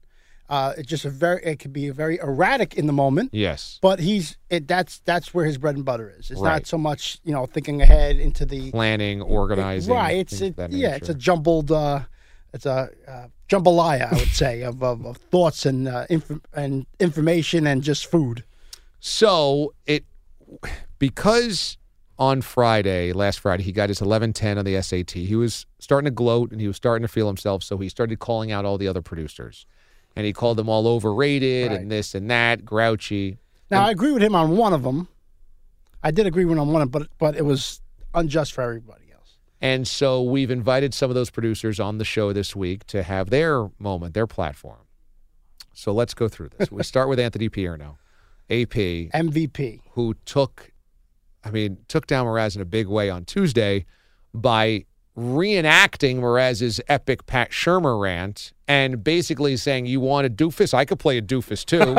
Uh, 0.49 0.73
it's 0.77 0.87
just 0.89 1.05
a 1.05 1.09
very, 1.11 1.43
it 1.43 1.59
could 1.59 1.71
be 1.71 1.89
very 1.91 2.17
erratic 2.17 2.73
in 2.73 2.87
the 2.87 2.93
moment. 2.93 3.29
Yes. 3.33 3.77
But 3.81 3.99
he's 3.99 4.35
it. 4.49 4.67
That's 4.67 4.99
that's 5.05 5.31
where 5.33 5.45
his 5.45 5.57
bread 5.59 5.75
and 5.75 5.85
butter 5.85 6.09
is. 6.17 6.31
It's 6.31 6.41
Right. 6.41 6.53
not 6.53 6.65
so 6.67 6.77
much 6.77 7.19
you 7.23 7.31
know 7.31 7.45
thinking 7.45 7.81
ahead 7.83 8.17
into 8.17 8.45
the 8.45 8.71
Planning, 8.71 9.21
organizing. 9.21 9.93
right. 9.93 10.17
It's 10.17 10.41
it, 10.41 10.55
yeah. 10.71 10.95
It's 10.95 11.09
a 11.09 11.13
jumbled. 11.13 11.71
Uh, 11.71 12.01
it's 12.51 12.65
a 12.65 12.89
uh, 13.07 13.27
jambalaya, 13.47 14.11
I 14.11 14.15
would 14.15 14.27
say, 14.29 14.63
of, 14.63 14.81
of, 14.81 15.05
of 15.05 15.17
thoughts 15.17 15.67
and 15.67 15.87
uh, 15.87 16.07
inf- 16.09 16.41
and 16.53 16.87
information 16.99 17.67
and 17.67 17.83
just 17.83 18.07
food. 18.09 18.43
So 18.99 19.75
it 19.85 20.03
because 20.97 21.77
on 22.17 22.41
Friday, 22.41 23.13
last 23.13 23.39
Friday, 23.39 23.63
he 23.63 23.71
got 23.71 23.89
his 23.89 24.01
eleven 24.01 24.33
ten 24.33 24.57
on 24.57 24.65
the 24.65 24.81
SAT. 24.81 25.11
He 25.11 25.35
was 25.35 25.65
starting 25.79 26.05
to 26.05 26.11
gloat 26.11 26.51
and 26.51 26.59
he 26.59 26.67
was 26.67 26.75
starting 26.75 27.03
to 27.03 27.07
feel 27.07 27.27
himself. 27.27 27.63
So 27.63 27.77
he 27.77 27.87
started 27.87 28.19
calling 28.19 28.51
out 28.51 28.65
all 28.65 28.77
the 28.77 28.87
other 28.87 29.01
producers, 29.01 29.65
and 30.15 30.25
he 30.25 30.33
called 30.33 30.57
them 30.57 30.69
all 30.69 30.87
overrated 30.87 31.71
Right. 31.71 31.79
and 31.81 31.91
this 31.91 32.15
and 32.15 32.29
that, 32.31 32.65
grouchy. 32.65 33.37
Now 33.71 33.85
I 33.85 33.91
agree 33.91 34.11
with 34.11 34.23
him 34.23 34.35
on 34.35 34.57
one 34.57 34.73
of 34.73 34.83
them. 34.83 35.07
I 36.03 36.11
did 36.11 36.25
agree 36.25 36.45
with 36.45 36.53
him 36.57 36.61
on 36.61 36.71
one, 36.73 36.87
but 36.87 37.07
but 37.17 37.35
it 37.35 37.45
was 37.45 37.81
unjust 38.13 38.53
for 38.53 38.61
everybody 38.61 39.11
else. 39.13 39.37
And 39.61 39.87
so 39.87 40.23
we've 40.23 40.49
invited 40.51 40.93
some 40.93 41.09
of 41.11 41.15
those 41.15 41.29
producers 41.29 41.79
on 41.79 41.97
the 41.97 42.05
show 42.05 42.31
this 42.33 42.55
week 42.55 42.85
to 42.87 43.03
have 43.03 43.29
their 43.29 43.69
moment, 43.79 44.13
their 44.13 44.27
platform. 44.27 44.79
So 45.73 45.91
let's 45.93 46.13
go 46.13 46.27
through 46.27 46.49
this. 46.57 46.71
we 46.71 46.83
start 46.93 47.09
with 47.09 47.19
Anthony 47.19 47.49
Pierno, 47.49 47.97
AP, 48.49 48.73
MVP. 49.13 49.81
who 49.91 50.15
took, 50.25 50.71
I 51.43 51.51
mean, 51.51 51.77
took 51.87 52.07
down 52.07 52.25
Mraz 52.25 52.55
in 52.55 52.61
a 52.61 52.65
big 52.65 52.87
way 52.87 53.09
on 53.09 53.23
Tuesday 53.25 53.85
by 54.33 54.85
reenacting 55.19 56.17
Mraz's 56.17 56.79
epic 56.87 57.25
Pat 57.25 57.51
Shurmur 57.51 58.01
rant 58.01 58.53
and 58.67 59.03
basically 59.03 59.57
saying, 59.57 59.85
"You 59.85 59.99
want 59.99 60.25
a 60.25 60.29
doofus? 60.29 60.73
I 60.73 60.85
could 60.85 60.99
play 60.99 61.17
a 61.17 61.21
doofus 61.21 61.65
too." 61.65 61.97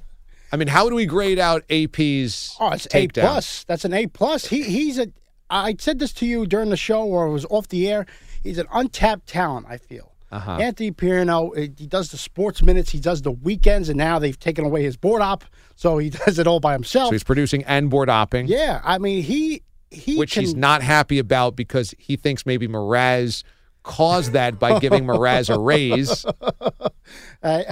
I 0.52 0.56
mean, 0.56 0.68
how 0.68 0.88
do 0.88 0.94
we 0.94 1.06
grade 1.06 1.38
out 1.38 1.62
AP's 1.70 2.56
Oh, 2.60 2.70
it's 2.72 2.86
A 2.94 3.08
plus. 3.08 3.64
That's 3.64 3.84
an 3.84 3.94
A 3.94 4.06
plus. 4.06 4.46
He 4.46 4.62
he's 4.62 4.98
a. 4.98 5.08
I 5.48 5.76
said 5.78 5.98
this 5.98 6.12
to 6.14 6.26
you 6.26 6.46
during 6.46 6.70
the 6.70 6.76
show 6.76 7.04
or 7.04 7.26
it 7.26 7.32
was 7.32 7.44
off 7.46 7.68
the 7.68 7.88
air. 7.90 8.06
He's 8.42 8.58
an 8.58 8.66
untapped 8.72 9.26
talent. 9.26 9.66
I 9.68 9.78
feel. 9.78 10.12
Uh-huh. 10.30 10.52
Anthony 10.52 10.90
Pirino, 10.90 11.54
he 11.78 11.86
does 11.86 12.10
the 12.10 12.16
sports 12.16 12.62
minutes, 12.62 12.90
he 12.90 12.98
does 12.98 13.20
the 13.20 13.30
weekends, 13.30 13.90
and 13.90 13.98
now 13.98 14.18
they've 14.18 14.38
taken 14.38 14.64
away 14.64 14.82
his 14.82 14.96
board 14.96 15.20
op, 15.20 15.44
so 15.76 15.98
he 15.98 16.08
does 16.24 16.38
it 16.38 16.46
all 16.46 16.58
by 16.58 16.72
himself. 16.72 17.08
So 17.08 17.12
he's 17.12 17.22
producing 17.22 17.64
and 17.64 17.90
board 17.90 18.08
opping. 18.08 18.48
yeah, 18.48 18.80
I 18.82 18.96
mean 18.96 19.22
he 19.22 19.62
he 19.92 20.16
which 20.16 20.32
can, 20.32 20.42
he's 20.42 20.54
not 20.54 20.82
happy 20.82 21.18
about 21.18 21.54
because 21.56 21.94
he 21.98 22.16
thinks 22.16 22.46
maybe 22.46 22.66
Mraz 22.66 23.42
caused 23.82 24.32
that 24.32 24.58
by 24.58 24.78
giving 24.78 25.04
Mraz 25.04 25.52
a 25.54 25.58
raise. 25.58 26.24
I 27.42 27.64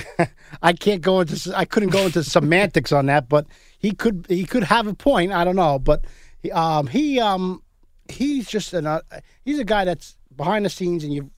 I 0.63 0.73
can't 0.73 1.03
go 1.03 1.21
into 1.21 1.53
I 1.57 1.65
couldn't 1.65 1.91
go 1.91 2.01
into 2.07 2.23
semantics 2.25 2.93
on 2.93 3.07
that, 3.07 3.29
but 3.29 3.47
he 3.79 3.93
could 3.93 4.27
he 4.29 4.45
could 4.45 4.65
have 4.65 4.87
a 4.87 4.95
point. 4.95 5.33
I 5.33 5.45
don't 5.45 5.57
know, 5.57 5.79
but 5.79 6.05
he, 6.43 6.51
um 6.53 6.87
he 6.87 7.21
um 7.21 7.63
he's 8.09 8.49
just 8.49 8.73
an 8.75 8.87
uh, 8.87 9.01
he's 9.45 9.59
a 9.59 9.65
guy 9.65 9.85
that's 9.85 10.17
behind 10.37 10.65
the 10.65 10.71
scenes 10.71 11.05
and 11.05 11.13
you 11.13 11.31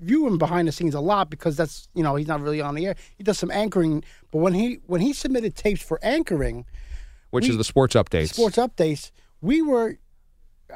view 0.00 0.26
him 0.26 0.38
behind 0.38 0.68
the 0.68 0.72
scenes 0.72 0.94
a 0.94 1.00
lot 1.00 1.30
because 1.30 1.56
that's 1.56 1.88
you 1.94 2.02
know 2.02 2.14
he's 2.14 2.28
not 2.28 2.40
really 2.40 2.60
on 2.60 2.74
the 2.74 2.86
air. 2.86 2.94
He 3.16 3.24
does 3.24 3.38
some 3.38 3.50
anchoring, 3.50 4.04
but 4.30 4.38
when 4.38 4.52
he 4.54 4.78
when 4.86 5.00
he 5.00 5.12
submitted 5.12 5.56
tapes 5.56 5.82
for 5.82 5.98
anchoring 6.02 6.64
which 7.30 7.44
We- 7.44 7.50
is 7.50 7.56
the 7.56 7.64
sports 7.64 7.94
updates. 7.94 8.30
sports 8.34 8.56
updates, 8.56 9.10
we 9.40 9.60
were 9.62 9.98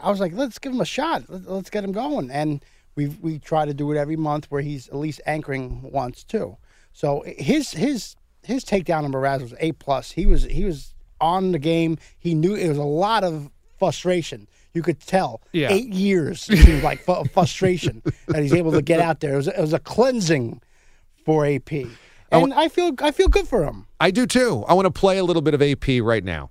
I 0.00 0.10
was 0.10 0.20
like, 0.20 0.32
let's 0.32 0.58
give 0.58 0.72
him 0.72 0.80
a 0.80 0.84
shot. 0.86 1.24
Let- 1.28 1.48
Let's 1.50 1.70
get 1.70 1.84
him 1.84 1.92
going. 1.92 2.30
And 2.30 2.64
we 2.94 3.08
we 3.08 3.38
try 3.38 3.64
to 3.64 3.74
do 3.74 3.90
it 3.92 3.96
every 3.98 4.16
month 4.16 4.46
where 4.50 4.62
he's 4.62 4.88
at 4.88 4.96
least 4.96 5.20
anchoring 5.26 5.82
once 5.90 6.24
too. 6.24 6.56
So 6.92 7.24
his 7.26 7.72
his 7.72 8.16
his 8.42 8.64
takedown 8.64 9.04
of 9.04 9.12
Mraz 9.12 9.40
was 9.40 9.54
A 9.60 9.72
plus. 9.72 10.12
He 10.12 10.26
was 10.26 10.44
he 10.44 10.64
was 10.64 10.94
on 11.20 11.52
the 11.52 11.58
game. 11.58 11.98
He 12.18 12.34
knew 12.34 12.54
it 12.54 12.68
was 12.68 12.78
a 12.78 12.82
lot 12.82 13.24
of 13.24 13.50
frustration. 13.78 14.46
You 14.74 14.82
could 14.82 15.00
tell. 15.00 15.40
Yeah. 15.52 15.70
Eight 15.70 15.88
years 15.88 16.40
seemed 16.44 16.82
like 16.82 17.00
frustration 17.32 18.02
that 18.28 18.42
he's 18.42 18.54
able 18.54 18.72
to 18.72 18.82
get 18.82 19.00
out 19.00 19.20
there. 19.20 19.34
It 19.34 19.36
was, 19.36 19.48
it 19.48 19.58
was 19.60 19.72
a 19.72 19.78
cleansing 19.78 20.60
for 21.24 21.46
AP, 21.46 21.72
and 22.30 22.52
I 22.54 22.68
feel 22.68 22.92
I 23.00 23.10
feel 23.10 23.28
good 23.28 23.46
for 23.48 23.64
him. 23.64 23.86
I 24.00 24.10
do 24.10 24.26
too. 24.26 24.64
I 24.68 24.74
want 24.74 24.86
to 24.86 24.90
play 24.90 25.18
a 25.18 25.24
little 25.24 25.42
bit 25.42 25.54
of 25.54 25.62
AP 25.62 26.02
right 26.02 26.24
now. 26.24 26.50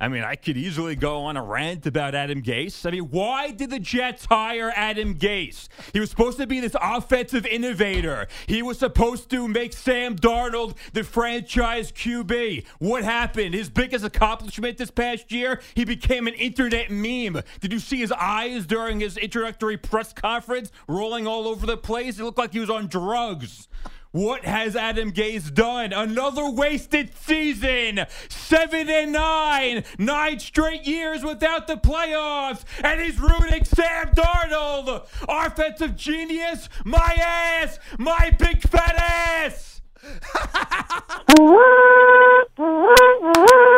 I 0.00 0.08
mean, 0.08 0.24
I 0.24 0.34
could 0.34 0.56
easily 0.56 0.96
go 0.96 1.20
on 1.24 1.36
a 1.36 1.42
rant 1.42 1.86
about 1.86 2.14
Adam 2.14 2.40
Gase. 2.42 2.86
I 2.86 2.90
mean, 2.90 3.10
why 3.10 3.50
did 3.50 3.68
the 3.68 3.78
Jets 3.78 4.24
hire 4.24 4.72
Adam 4.74 5.14
Gase? 5.14 5.68
He 5.92 6.00
was 6.00 6.08
supposed 6.08 6.38
to 6.38 6.46
be 6.46 6.58
this 6.58 6.74
offensive 6.80 7.44
innovator. 7.44 8.26
He 8.46 8.62
was 8.62 8.78
supposed 8.78 9.28
to 9.30 9.46
make 9.46 9.74
Sam 9.74 10.16
Darnold 10.16 10.76
the 10.94 11.04
franchise 11.04 11.92
QB. 11.92 12.64
What 12.78 13.04
happened? 13.04 13.52
His 13.52 13.68
biggest 13.68 14.02
accomplishment 14.02 14.78
this 14.78 14.90
past 14.90 15.30
year, 15.30 15.60
he 15.74 15.84
became 15.84 16.26
an 16.26 16.34
internet 16.34 16.90
meme. 16.90 17.42
Did 17.60 17.70
you 17.70 17.78
see 17.78 17.98
his 17.98 18.12
eyes 18.12 18.64
during 18.64 19.00
his 19.00 19.18
introductory 19.18 19.76
press 19.76 20.14
conference 20.14 20.72
rolling 20.88 21.26
all 21.26 21.46
over 21.46 21.66
the 21.66 21.76
place? 21.76 22.18
It 22.18 22.24
looked 22.24 22.38
like 22.38 22.54
he 22.54 22.60
was 22.60 22.70
on 22.70 22.86
drugs. 22.86 23.68
What 24.12 24.44
has 24.44 24.74
Adam 24.74 25.12
Gase 25.12 25.54
done? 25.54 25.92
Another 25.92 26.50
wasted 26.50 27.16
season. 27.16 28.06
Seven 28.28 28.90
and 28.90 29.12
nine. 29.12 29.84
Nine 29.98 30.40
straight 30.40 30.84
years 30.84 31.22
without 31.22 31.68
the 31.68 31.76
playoffs. 31.76 32.64
And 32.82 33.00
he's 33.00 33.20
ruining 33.20 33.64
Sam 33.64 34.08
Darnold. 34.08 35.06
Offensive 35.28 35.94
genius. 35.94 36.68
My 36.84 37.16
ass. 37.20 37.78
My 37.98 38.34
big 38.36 38.62
fat 38.62 38.96
ass. 38.96 39.80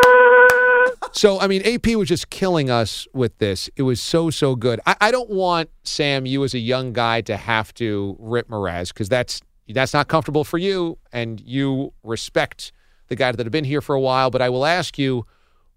So, 1.14 1.38
I 1.38 1.46
mean, 1.46 1.62
AP 1.64 1.94
was 1.94 2.08
just 2.08 2.30
killing 2.30 2.70
us 2.70 3.06
with 3.12 3.36
this. 3.38 3.68
It 3.76 3.82
was 3.82 4.00
so, 4.00 4.30
so 4.30 4.56
good. 4.56 4.80
I, 4.86 4.96
I 5.00 5.10
don't 5.10 5.28
want, 5.28 5.68
Sam, 5.84 6.24
you 6.24 6.42
as 6.42 6.54
a 6.54 6.58
young 6.58 6.92
guy 6.92 7.20
to 7.22 7.36
have 7.36 7.74
to 7.74 8.16
rip 8.18 8.48
Mraz 8.48 8.88
because 8.88 9.10
that's 9.10 9.40
that's 9.68 9.94
not 9.94 10.08
comfortable 10.08 10.44
for 10.44 10.58
you, 10.58 10.98
and 11.12 11.40
you 11.40 11.92
respect 12.02 12.72
the 13.08 13.16
guys 13.16 13.36
that 13.36 13.46
have 13.46 13.52
been 13.52 13.64
here 13.64 13.80
for 13.80 13.94
a 13.94 14.00
while. 14.00 14.30
But 14.30 14.42
I 14.42 14.48
will 14.48 14.66
ask 14.66 14.98
you, 14.98 15.26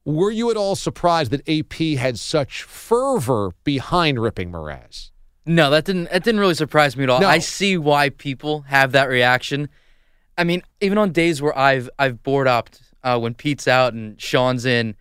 were 0.04 0.32
you 0.32 0.51
at 0.51 0.58
all 0.58 0.75
surprised 0.75 1.32
that 1.32 1.48
AP 1.48 1.98
had 2.00 2.20
such 2.20 2.63
fervor 2.63 3.51
behind 3.63 4.22
ripping 4.22 4.51
Mraz? 4.51 5.12
No, 5.46 5.70
that 5.70 5.86
didn't 5.86 6.10
that 6.12 6.24
didn't 6.24 6.39
really 6.39 6.56
surprise 6.56 6.98
me 6.98 7.04
at 7.04 7.10
all. 7.10 7.22
No. 7.22 7.27
I 7.27 7.39
see 7.39 7.77
why 7.77 8.10
people 8.10 8.62
have 8.62 8.94
that 8.94 9.10
reaction. 9.10 9.70
I 10.38 10.44
mean, 10.44 10.63
even 10.82 10.98
on 10.98 11.12
days 11.12 11.42
where 11.42 11.58
I've 11.58 11.89
I've 12.00 12.24
board 12.24 12.48
upped 12.48 12.82
uh, 13.04 13.20
when 13.20 13.36
Pete's 13.36 13.68
out 13.68 13.94
and 13.94 14.20
Sean's 14.20 14.65
in, 14.65 14.96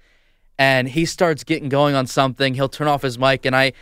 and 0.59 0.89
he 0.89 1.07
starts 1.07 1.45
getting 1.45 1.69
going 1.69 1.95
on 1.95 2.07
something, 2.07 2.55
he'll 2.55 2.69
turn 2.69 2.89
off 2.89 3.03
his 3.03 3.19
mic, 3.19 3.45
and 3.47 3.57
I. 3.57 3.73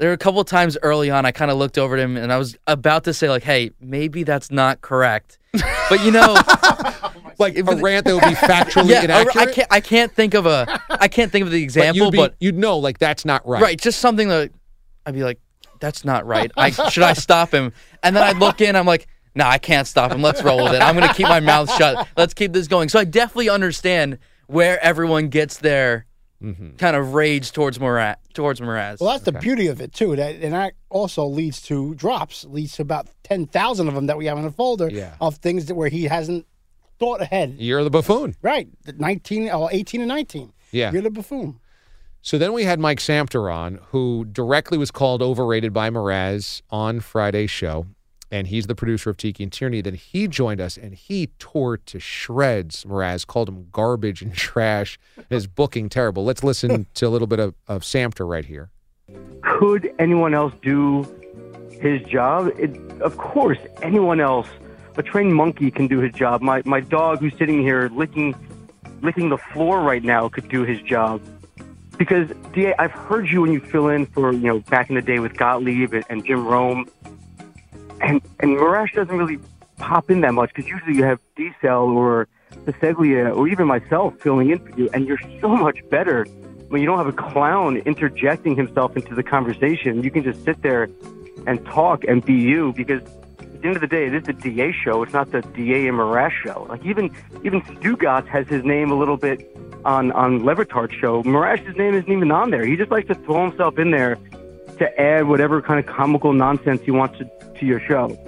There 0.00 0.08
were 0.08 0.14
a 0.14 0.18
couple 0.18 0.40
of 0.40 0.46
times 0.48 0.76
early 0.82 1.10
on, 1.10 1.24
I 1.26 1.30
kind 1.30 1.50
of 1.50 1.58
looked 1.58 1.76
over 1.78 1.94
at 1.94 2.00
him, 2.02 2.16
and 2.16 2.32
I 2.32 2.38
was 2.38 2.56
about 2.66 3.04
to 3.04 3.12
say 3.14 3.28
like, 3.28 3.44
"Hey, 3.44 3.70
maybe 3.80 4.24
that's 4.24 4.50
not 4.50 4.80
correct," 4.80 5.38
but 5.88 6.02
you 6.04 6.10
know, 6.10 6.36
Like 7.40 7.56
a 7.56 7.62
rant 7.62 8.04
that 8.04 8.14
would 8.14 8.20
be 8.22 8.34
factually 8.34 8.90
yeah, 8.90 9.02
inaccurate? 9.04 9.36
I 9.36 9.52
can't 9.52 9.68
I 9.70 9.80
can't 9.80 10.12
think 10.12 10.34
of 10.34 10.44
a 10.44 10.80
I 10.90 11.08
can't 11.08 11.32
think 11.32 11.44
of 11.44 11.50
the 11.50 11.58
But 11.60 11.62
example, 11.64 12.04
you'd, 12.04 12.12
be- 12.12 12.18
but 12.18 12.34
you'd 12.38 12.58
know, 12.58 12.78
like, 12.78 12.98
that's 12.98 13.24
not 13.24 13.46
right. 13.46 13.62
Right, 13.62 13.80
just 13.80 13.98
something 13.98 14.28
that 14.28 14.52
I'd 15.06 15.14
be 15.14 15.24
like, 15.24 15.40
that's 15.80 16.04
not 16.04 16.26
right. 16.26 16.52
I 16.56 16.70
should 16.70 17.02
I 17.02 17.14
stop 17.14 17.52
him? 17.52 17.72
And 18.02 18.14
then 18.14 18.22
I'd 18.22 18.36
look 18.36 18.60
in, 18.60 18.76
I'm 18.76 18.84
like, 18.86 19.06
no, 19.34 19.46
I 19.46 19.56
can't 19.56 19.86
stop 19.86 20.12
him. 20.12 20.20
Let's 20.20 20.42
roll 20.42 20.62
with 20.64 20.74
it. 20.74 20.82
I'm 20.82 20.94
gonna 20.94 21.14
keep 21.14 21.28
my 21.28 21.40
mouth 21.40 21.72
shut. 21.74 22.06
Let's 22.16 22.34
keep 22.34 22.52
this 22.52 22.68
going. 22.68 22.90
So 22.90 22.98
I 22.98 23.04
definitely 23.04 23.48
understand 23.48 24.18
where 24.46 24.82
everyone 24.84 25.28
gets 25.28 25.56
their 25.58 26.04
Mm-hmm. 26.42 26.76
kind 26.76 26.96
of 26.96 27.12
rage 27.12 27.52
towards 27.52 27.78
Mraz 27.78 28.16
towards 28.32 28.60
Mraz. 28.60 28.98
Well, 29.00 29.10
that's 29.10 29.24
the 29.24 29.32
beauty 29.32 29.66
of 29.66 29.80
it 29.82 29.92
too. 29.92 30.16
That 30.16 30.36
and 30.36 30.54
that 30.54 30.72
also 30.88 31.26
leads 31.26 31.60
to 31.62 31.94
drops. 31.96 32.44
Leads 32.46 32.76
to 32.76 32.82
about 32.82 33.08
ten 33.24 33.46
thousand 33.46 33.88
of 33.88 33.94
them 33.94 34.06
that 34.06 34.16
we 34.16 34.24
have 34.24 34.38
in 34.38 34.46
a 34.46 34.50
folder 34.50 34.88
Yeah. 34.90 35.14
of 35.20 35.36
things 35.36 35.66
that 35.66 35.74
where 35.74 35.90
he 35.90 36.04
hasn't 36.04 36.46
thought 36.98 37.20
ahead. 37.20 37.56
You're 37.58 37.84
the 37.84 37.90
buffoon. 37.90 38.36
Right, 38.40 38.68
the 38.84 38.92
nineteen 38.94 39.50
or 39.50 39.68
eighteen 39.70 40.00
and 40.00 40.08
nineteen. 40.08 40.52
Yeah. 40.72 40.92
you're 40.92 41.02
the 41.02 41.10
buffoon. 41.10 41.60
So 42.22 42.38
then 42.38 42.52
we 42.52 42.64
had 42.64 42.78
Mike 42.80 43.00
Samter 43.00 43.52
on, 43.52 43.78
who 43.88 44.24
directly 44.26 44.76
was 44.78 44.90
called 44.90 45.20
overrated 45.22 45.72
by 45.72 45.90
Moraz 45.90 46.62
on 46.70 47.00
Friday's 47.00 47.50
show. 47.50 47.86
And 48.30 48.46
he's 48.46 48.66
the 48.66 48.74
producer 48.74 49.10
of 49.10 49.16
Tiki 49.16 49.42
and 49.42 49.52
Tierney. 49.52 49.80
Then 49.80 49.94
he 49.94 50.28
joined 50.28 50.60
us 50.60 50.76
and 50.76 50.94
he 50.94 51.28
tore 51.38 51.76
to 51.78 51.98
shreds 51.98 52.84
Mraz, 52.84 53.26
called 53.26 53.48
him 53.48 53.66
garbage 53.72 54.22
and 54.22 54.32
trash. 54.48 54.98
His 55.28 55.46
booking 55.46 55.88
terrible. 55.88 56.24
Let's 56.24 56.44
listen 56.44 56.86
to 56.94 57.06
a 57.06 57.10
little 57.10 57.26
bit 57.26 57.40
of, 57.40 57.54
of 57.66 57.82
Samter 57.82 58.28
right 58.28 58.44
here. 58.44 58.70
Could 59.42 59.92
anyone 59.98 60.34
else 60.34 60.54
do 60.62 61.02
his 61.80 62.02
job? 62.02 62.52
It, 62.56 62.76
of 63.00 63.16
course, 63.16 63.58
anyone 63.82 64.20
else 64.20 64.46
a 64.96 65.02
trained 65.02 65.34
monkey 65.34 65.70
can 65.70 65.86
do 65.86 65.98
his 65.98 66.12
job. 66.12 66.42
My 66.42 66.62
my 66.64 66.80
dog 66.80 67.20
who's 67.20 67.36
sitting 67.38 67.62
here 67.62 67.90
licking 67.92 68.34
licking 69.02 69.30
the 69.30 69.38
floor 69.38 69.80
right 69.80 70.04
now 70.04 70.28
could 70.28 70.48
do 70.48 70.62
his 70.64 70.80
job. 70.82 71.22
Because 71.96 72.28
Da, 72.52 72.74
I've 72.78 72.92
heard 72.92 73.28
you 73.28 73.42
when 73.42 73.52
you 73.52 73.60
fill 73.60 73.88
in 73.88 74.06
for 74.06 74.32
you 74.32 74.46
know 74.46 74.60
back 74.60 74.88
in 74.88 74.96
the 74.96 75.02
day 75.02 75.18
with 75.18 75.36
Gottlieb 75.36 75.94
and, 75.94 76.04
and 76.08 76.24
Jim 76.24 76.46
Rome, 76.46 76.88
and 78.00 78.20
and 78.40 78.56
Marash 78.56 78.92
doesn't 78.94 79.16
really 79.16 79.38
pop 79.78 80.10
in 80.10 80.20
that 80.20 80.34
much 80.34 80.52
because 80.54 80.68
usually 80.68 80.94
you 80.94 81.04
have 81.04 81.18
D-Cell 81.36 81.84
or 81.84 82.28
Paseglia 82.66 83.34
or 83.34 83.48
even 83.48 83.66
myself 83.66 84.14
filling 84.20 84.50
in 84.50 84.58
for 84.58 84.78
you, 84.78 84.90
and 84.92 85.06
you're 85.06 85.20
so 85.40 85.48
much 85.48 85.78
better 85.90 86.24
when 86.68 86.80
you 86.80 86.86
don't 86.86 86.98
have 86.98 87.06
a 87.06 87.12
clown 87.12 87.78
interjecting 87.78 88.54
himself 88.56 88.96
into 88.96 89.14
the 89.14 89.22
conversation. 89.22 90.02
You 90.02 90.10
can 90.10 90.22
just 90.22 90.44
sit 90.44 90.62
there 90.62 90.88
and 91.46 91.64
talk 91.66 92.04
and 92.04 92.24
be 92.24 92.34
you 92.34 92.72
because 92.74 93.02
at 93.02 93.62
the 93.62 93.66
end 93.66 93.76
of 93.76 93.80
the 93.80 93.88
day, 93.88 94.06
it 94.06 94.14
is 94.14 94.22
the 94.24 94.32
DA 94.32 94.72
show. 94.72 95.02
It's 95.02 95.12
not 95.12 95.30
the 95.32 95.42
DA 95.42 95.88
and 95.88 95.98
Marash 95.98 96.32
show. 96.44 96.66
Like 96.68 96.84
even 96.84 97.10
even 97.44 97.60
Stugatz 97.62 98.26
has 98.28 98.46
his 98.48 98.64
name 98.64 98.90
a 98.90 98.94
little 98.94 99.16
bit 99.16 99.50
on 99.84 100.12
on 100.12 100.44
Le 100.44 100.54
Batard's 100.54 100.94
show. 100.94 101.22
Marash's 101.22 101.76
name 101.76 101.94
isn't 101.94 102.10
even 102.10 102.30
on 102.30 102.50
there. 102.50 102.64
He 102.64 102.76
just 102.76 102.90
likes 102.90 103.08
to 103.08 103.14
throw 103.14 103.48
himself 103.48 103.78
in 103.78 103.90
there 103.90 104.18
to 104.80 105.00
add 105.00 105.28
whatever 105.28 105.60
kind 105.60 105.78
of 105.78 105.84
comical 105.84 106.32
nonsense 106.32 106.80
he 106.82 106.90
wants 106.90 107.18
to, 107.18 107.30
to 107.54 107.66
your 107.66 107.80
show. 107.80 108.18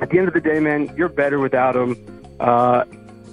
At 0.00 0.10
the 0.10 0.18
end 0.18 0.28
of 0.28 0.34
the 0.34 0.40
day, 0.40 0.60
man, 0.60 0.92
you're 0.96 1.08
better 1.08 1.40
without 1.40 1.74
him. 1.74 1.96
Uh, 2.38 2.84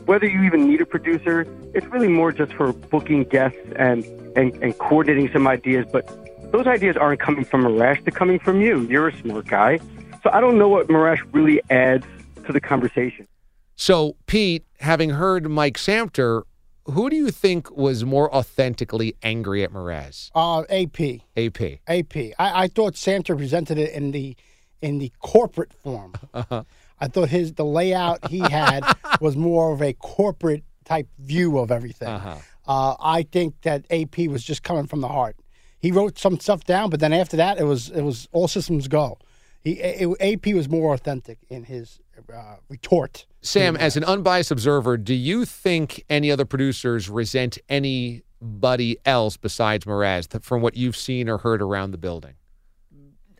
whether 0.05 0.25
you 0.25 0.41
even 0.43 0.67
need 0.67 0.81
a 0.81 0.85
producer, 0.85 1.45
it's 1.75 1.85
really 1.87 2.07
more 2.07 2.31
just 2.31 2.51
for 2.53 2.73
booking 2.73 3.25
guests 3.25 3.59
and, 3.75 4.03
and, 4.35 4.55
and 4.63 4.75
coordinating 4.79 5.31
some 5.31 5.47
ideas. 5.47 5.85
But 5.91 6.51
those 6.51 6.65
ideas 6.65 6.97
aren't 6.97 7.19
coming 7.19 7.45
from 7.45 7.63
Marash, 7.63 8.03
they're 8.03 8.11
coming 8.11 8.39
from 8.39 8.59
you. 8.59 8.81
You're 8.81 9.09
a 9.09 9.17
smart 9.21 9.45
guy. 9.47 9.79
So 10.23 10.31
I 10.33 10.41
don't 10.41 10.57
know 10.57 10.67
what 10.67 10.87
Marash 10.87 11.21
really 11.31 11.61
adds 11.69 12.07
to 12.47 12.51
the 12.51 12.59
conversation. 12.59 13.27
So, 13.75 14.15
Pete, 14.25 14.65
having 14.79 15.11
heard 15.11 15.47
Mike 15.47 15.77
Samter, 15.77 16.41
who 16.89 17.09
do 17.09 17.15
you 17.15 17.29
think 17.31 17.75
was 17.75 18.05
more 18.05 18.33
authentically 18.33 19.15
angry 19.21 19.63
at 19.63 19.71
Mraz? 19.71 20.31
Uh, 20.33 20.61
AP. 20.69 21.21
AP. 21.35 21.79
AP. 21.87 22.33
I, 22.39 22.63
I 22.63 22.67
thought 22.67 22.93
Samter 22.93 23.37
presented 23.37 23.77
it 23.77 23.91
in 23.91 24.11
the 24.11 24.35
in 24.81 24.99
the 24.99 25.11
corporate 25.19 25.73
form. 25.73 26.13
Uh-huh. 26.33 26.63
I 26.99 27.07
thought 27.07 27.29
his 27.29 27.53
the 27.53 27.65
layout 27.65 28.29
he 28.29 28.39
had 28.39 28.83
was 29.21 29.35
more 29.35 29.73
of 29.73 29.81
a 29.81 29.93
corporate 29.93 30.63
type 30.85 31.07
view 31.19 31.59
of 31.59 31.71
everything. 31.71 32.07
Uh-huh. 32.07 32.37
Uh, 32.67 32.95
I 32.99 33.23
think 33.23 33.61
that 33.61 33.85
AP 33.89 34.17
was 34.27 34.43
just 34.43 34.63
coming 34.63 34.87
from 34.87 35.01
the 35.01 35.07
heart. 35.07 35.35
He 35.79 35.91
wrote 35.91 36.17
some 36.17 36.39
stuff 36.39 36.63
down, 36.63 36.89
but 36.89 36.99
then 36.99 37.13
after 37.13 37.37
that, 37.37 37.59
it 37.59 37.63
was 37.63 37.89
it 37.89 38.01
was 38.01 38.27
all 38.31 38.47
systems 38.47 38.87
go. 38.87 39.19
He 39.61 39.73
it, 39.73 40.09
AP 40.19 40.53
was 40.53 40.69
more 40.69 40.93
authentic 40.93 41.39
in 41.49 41.63
his 41.65 41.99
uh, 42.33 42.55
retort. 42.69 43.25
Sam, 43.41 43.75
as 43.77 43.95
an 43.97 44.03
unbiased 44.03 44.51
observer, 44.51 44.97
do 44.97 45.13
you 45.13 45.45
think 45.45 46.03
any 46.09 46.31
other 46.31 46.45
producers 46.45 47.09
resent 47.09 47.57
anybody 47.69 48.97
else 49.05 49.37
besides 49.37 49.85
Mraz 49.85 50.41
from 50.43 50.61
what 50.61 50.75
you've 50.75 50.95
seen 50.97 51.29
or 51.29 51.37
heard 51.39 51.61
around 51.61 51.91
the 51.91 51.97
building? 51.97 52.33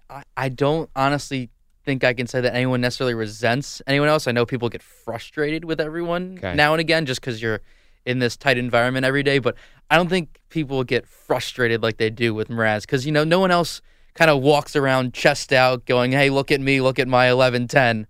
I, 0.10 0.24
I 0.36 0.50
don't 0.50 0.90
honestly 0.96 1.50
think 1.84 2.04
I 2.04 2.14
can 2.14 2.28
say 2.28 2.42
that 2.42 2.54
anyone 2.54 2.82
necessarily 2.82 3.14
resents 3.14 3.82
anyone 3.88 4.08
else. 4.10 4.28
I 4.28 4.32
know 4.32 4.46
people 4.46 4.70
get 4.70 4.82
frustrated 4.84 5.66
with 5.66 5.80
everyone 5.80 6.36
Okay. 6.38 6.54
now 6.54 6.74
and 6.74 6.82
again 6.82 7.06
just 7.06 7.22
because 7.22 7.42
you're 7.42 7.62
in 8.06 8.20
this 8.20 8.38
tight 8.38 8.58
environment 8.58 9.06
every 9.06 9.24
day. 9.24 9.40
But 9.40 9.56
I 9.90 9.96
don't 9.98 10.10
think 10.10 10.40
people 10.50 10.84
get 10.84 11.06
frustrated 11.08 11.82
like 11.84 11.98
they 11.98 12.10
do 12.10 12.34
with 12.34 12.48
Mraz 12.50 12.82
because, 12.82 13.06
you 13.06 13.12
know, 13.12 13.24
no 13.24 13.40
one 13.40 13.52
else 13.52 13.82
kind 14.14 14.32
of 14.32 14.42
walks 14.42 14.76
around 14.76 15.14
chest 15.14 15.54
out 15.54 15.86
going, 15.86 16.12
hey, 16.12 16.30
look 16.30 16.52
at 16.52 16.60
me, 16.62 16.82
look 16.82 17.00
at 17.00 17.08
my 17.08 17.34
1110. 17.34 18.08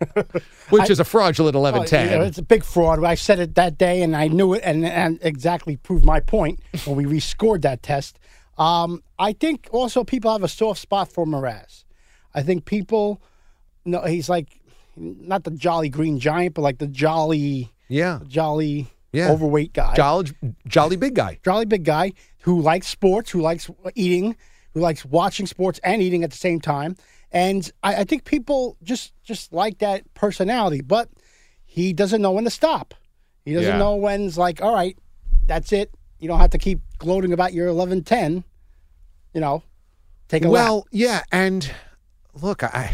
Which 0.70 0.88
is 0.90 1.00
a 1.00 1.04
fraudulent 1.04 1.54
eleven 1.56 1.82
Oh, 1.82 1.84
ten. 1.84 2.08
yeah, 2.08 2.26
it's 2.26 2.38
a 2.38 2.42
big 2.42 2.64
fraud. 2.64 3.02
I 3.04 3.14
said 3.14 3.38
it 3.38 3.54
that 3.56 3.76
day, 3.78 4.02
and 4.02 4.16
I 4.16 4.28
knew 4.28 4.54
it, 4.54 4.62
and, 4.64 4.84
and 4.86 5.18
exactly 5.22 5.76
proved 5.76 6.04
my 6.04 6.20
point 6.20 6.60
when 6.84 6.96
we 6.96 7.04
rescored 7.04 7.62
that 7.62 7.82
test. 7.82 8.18
Um, 8.58 9.02
I 9.18 9.32
think 9.32 9.68
also 9.72 10.04
people 10.04 10.30
have 10.32 10.42
a 10.42 10.48
soft 10.48 10.80
spot 10.80 11.10
for 11.10 11.26
Mraz. 11.26 11.84
I 12.34 12.42
think 12.42 12.64
people, 12.64 13.20
no, 13.84 14.02
he's 14.02 14.28
like 14.28 14.60
not 14.96 15.44
the 15.44 15.50
jolly 15.50 15.88
green 15.88 16.18
giant, 16.18 16.54
but 16.54 16.62
like 16.62 16.78
the 16.78 16.86
jolly, 16.86 17.72
yeah, 17.88 18.20
jolly, 18.28 18.88
Yeah. 19.12 19.30
overweight 19.30 19.72
guy, 19.72 19.94
jolly, 19.94 20.30
jolly 20.66 20.96
big 20.96 21.14
guy. 21.14 21.38
jolly 21.44 21.64
big 21.64 21.84
guy 21.84 22.12
who 22.42 22.60
likes 22.60 22.86
sports, 22.88 23.30
who 23.30 23.40
likes 23.40 23.70
eating, 23.94 24.36
who 24.74 24.80
likes 24.80 25.04
watching 25.04 25.46
sports 25.46 25.80
and 25.82 26.00
eating 26.02 26.22
at 26.24 26.30
the 26.30 26.36
same 26.36 26.60
time. 26.60 26.96
And 27.32 27.70
I, 27.82 27.96
I 27.96 28.04
think 28.04 28.24
people 28.24 28.76
just 28.82 29.12
just 29.22 29.52
like 29.52 29.78
that 29.78 30.02
personality, 30.14 30.80
but 30.80 31.08
he 31.64 31.92
doesn't 31.92 32.20
know 32.20 32.32
when 32.32 32.44
to 32.44 32.50
stop. 32.50 32.94
He 33.44 33.54
doesn't 33.54 33.68
Yeah. 33.72 33.78
know 33.78 33.94
when's 33.96 34.36
like, 34.36 34.60
all 34.62 34.74
right, 34.74 34.98
that's 35.46 35.72
it. 35.72 35.92
You 36.18 36.28
don't 36.28 36.40
have 36.40 36.50
to 36.50 36.58
keep 36.58 36.80
gloating 36.98 37.32
about 37.32 37.52
your 37.52 37.68
eleven 37.68 38.02
ten. 38.04 38.44
You 39.32 39.40
know, 39.40 39.62
take 40.28 40.44
a 40.44 40.48
well, 40.50 40.76
lap. 40.78 40.84
yeah, 40.90 41.22
and 41.30 41.70
look, 42.34 42.62
I 42.64 42.92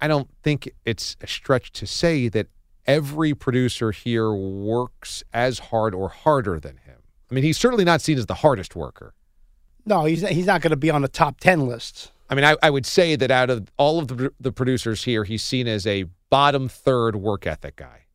I 0.00 0.08
don't 0.08 0.28
think 0.42 0.70
it's 0.84 1.16
a 1.20 1.26
stretch 1.26 1.72
to 1.72 1.86
say 1.86 2.28
that 2.28 2.48
every 2.86 3.34
producer 3.34 3.92
here 3.92 4.32
works 4.32 5.22
as 5.32 5.58
hard 5.58 5.94
or 5.94 6.08
harder 6.08 6.58
than 6.58 6.78
him. 6.78 6.96
I 7.30 7.34
mean, 7.34 7.44
he's 7.44 7.58
certainly 7.58 7.84
not 7.84 8.00
seen 8.00 8.18
as 8.18 8.26
the 8.26 8.34
hardest 8.34 8.74
worker. 8.74 9.14
No, 9.86 10.04
he's 10.06 10.26
he's 10.28 10.46
not 10.46 10.60
going 10.60 10.70
to 10.72 10.76
be 10.76 10.90
on 10.90 11.02
the 11.02 11.08
top 11.08 11.38
ten 11.40 11.66
list. 11.68 12.10
I 12.30 12.34
mean, 12.36 12.44
I, 12.44 12.56
I 12.62 12.70
would 12.70 12.86
say 12.86 13.16
that 13.16 13.30
out 13.30 13.50
of 13.50 13.70
all 13.76 13.98
of 13.98 14.08
the, 14.08 14.32
the 14.40 14.52
producers 14.52 15.02
here, 15.04 15.24
he's 15.24 15.42
seen 15.42 15.66
as 15.66 15.86
a 15.86 16.04
bottom 16.30 16.68
third 16.68 17.16
work 17.16 17.46
ethic 17.46 17.76
guy. 17.76 18.06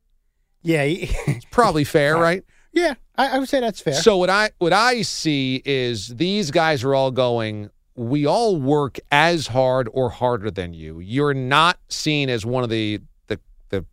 Yeah, 0.63 0.85
he, 0.85 1.09
It's 1.27 1.45
probably 1.51 1.83
fair, 1.97 2.15
right? 2.17 2.43
yeah, 2.71 2.95
I, 3.17 3.35
I 3.35 3.39
would 3.39 3.49
say 3.49 3.59
that's 3.59 3.81
fair. 3.81 3.93
So 3.93 4.17
what 4.17 4.29
I 4.29 4.51
what 4.57 4.73
I 4.73 5.01
see 5.03 5.61
is 5.65 6.15
these 6.15 6.49
guys 6.51 6.83
are 6.83 6.95
all 6.95 7.11
going. 7.11 7.69
We 7.97 8.25
all 8.25 8.57
work 8.59 8.99
as 9.11 9.47
hard 9.47 9.87
or 9.93 10.09
harder 10.09 10.49
than 10.51 10.73
you. 10.73 10.99
You're 10.99 11.33
not 11.33 11.77
seen 11.89 12.29
as 12.29 12.45
one 12.45 12.63
of 12.63 12.69
the 12.69 12.99
the 13.27 13.39
the 13.69 13.85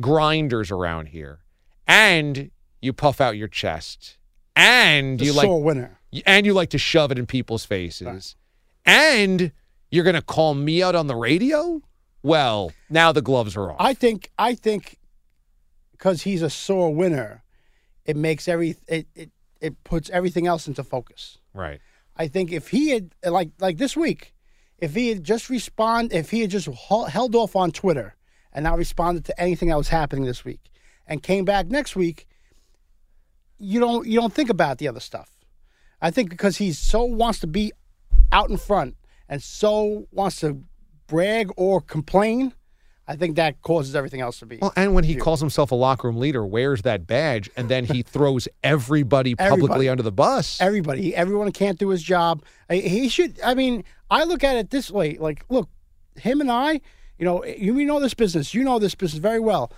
grinders 0.00 0.70
around 0.70 1.06
here, 1.08 1.40
and 1.86 2.50
you 2.82 2.92
puff 2.92 3.20
out 3.20 3.36
your 3.36 3.48
chest, 3.48 4.18
and 4.56 5.18
The 5.18 5.24
you 5.26 5.32
like 5.32 5.48
winner. 5.50 5.98
and 6.26 6.44
you 6.46 6.52
like 6.52 6.70
to 6.70 6.78
shove 6.78 7.10
it 7.12 7.18
in 7.18 7.26
people's 7.26 7.64
faces, 7.64 8.36
and 8.88 9.52
you're 9.90 10.04
going 10.04 10.16
to 10.16 10.22
call 10.22 10.54
me 10.54 10.82
out 10.82 10.94
on 10.94 11.06
the 11.06 11.14
radio. 11.14 11.80
Well, 12.22 12.72
now 12.90 13.12
the 13.12 13.22
gloves 13.22 13.56
are 13.56 13.70
off. 13.70 13.76
I 13.78 13.94
think 13.94 14.30
I 14.38 14.54
think 14.54 14.98
because 15.92 16.22
he's 16.22 16.42
a 16.42 16.50
sore 16.50 16.92
winner, 16.94 17.44
it 18.04 18.16
makes 18.16 18.48
every 18.48 18.76
it, 18.88 19.06
it 19.14 19.30
it 19.60 19.84
puts 19.84 20.10
everything 20.10 20.46
else 20.46 20.66
into 20.66 20.82
focus. 20.82 21.38
right. 21.54 21.80
I 22.20 22.26
think 22.26 22.50
if 22.50 22.68
he 22.68 22.90
had 22.90 23.14
like 23.24 23.50
like 23.60 23.78
this 23.78 23.96
week, 23.96 24.34
if 24.78 24.94
he 24.94 25.10
had 25.10 25.22
just 25.22 25.48
respond, 25.48 26.12
if 26.12 26.30
he 26.30 26.40
had 26.40 26.50
just 26.50 26.66
held 26.66 27.36
off 27.36 27.54
on 27.54 27.70
Twitter 27.70 28.16
and 28.52 28.64
not 28.64 28.76
responded 28.76 29.24
to 29.26 29.40
anything 29.40 29.68
that 29.68 29.76
was 29.76 29.88
happening 29.88 30.24
this 30.24 30.44
week, 30.44 30.70
and 31.06 31.22
came 31.22 31.44
back 31.44 31.66
next 31.66 31.94
week, 31.94 32.26
you 33.58 33.78
don't 33.78 34.06
you 34.06 34.18
don't 34.20 34.32
think 34.32 34.50
about 34.50 34.78
the 34.78 34.88
other 34.88 35.00
stuff. 35.00 35.30
I 36.00 36.10
think 36.10 36.30
because 36.30 36.56
he 36.56 36.72
so 36.72 37.04
wants 37.04 37.38
to 37.40 37.46
be 37.46 37.72
out 38.32 38.50
in 38.50 38.56
front 38.56 38.96
and 39.28 39.42
so 39.42 40.06
wants 40.12 40.40
to 40.40 40.62
brag 41.06 41.50
or 41.56 41.80
complain, 41.80 42.52
I 43.06 43.16
think 43.16 43.36
that 43.36 43.62
causes 43.62 43.96
everything 43.96 44.20
else 44.20 44.38
to 44.40 44.46
be. 44.46 44.58
Well, 44.60 44.72
and 44.76 44.94
when 44.94 45.04
he 45.04 45.16
calls 45.16 45.40
himself 45.40 45.70
a 45.72 45.74
locker 45.74 46.08
room 46.08 46.18
leader, 46.18 46.44
wears 46.46 46.82
that 46.82 47.06
badge, 47.06 47.48
and 47.56 47.68
then 47.68 47.84
he 47.86 48.02
throws 48.14 48.46
everybody 48.62 49.34
publicly 49.34 49.62
Everybody. 49.62 49.88
under 49.88 50.02
the 50.02 50.12
bus. 50.12 50.60
Everybody, 50.60 51.14
everyone 51.16 51.50
can't 51.52 51.78
do 51.78 51.88
his 51.88 52.02
job. 52.02 52.42
He 52.70 53.08
should. 53.08 53.40
I 53.42 53.54
mean, 53.54 53.84
I 54.10 54.24
look 54.24 54.44
at 54.44 54.56
it 54.56 54.68
this 54.70 54.90
way: 54.90 55.16
like, 55.18 55.44
look, 55.48 55.70
him 56.16 56.42
and 56.42 56.50
I, 56.50 56.82
you 57.18 57.24
know, 57.24 57.42
you 57.46 57.72
we 57.74 57.86
know 57.86 57.98
this 57.98 58.12
business. 58.14 58.52
You 58.52 58.62
know 58.62 58.78
this 58.78 58.94
business 58.94 59.20
very 59.22 59.40
well. 59.40 59.72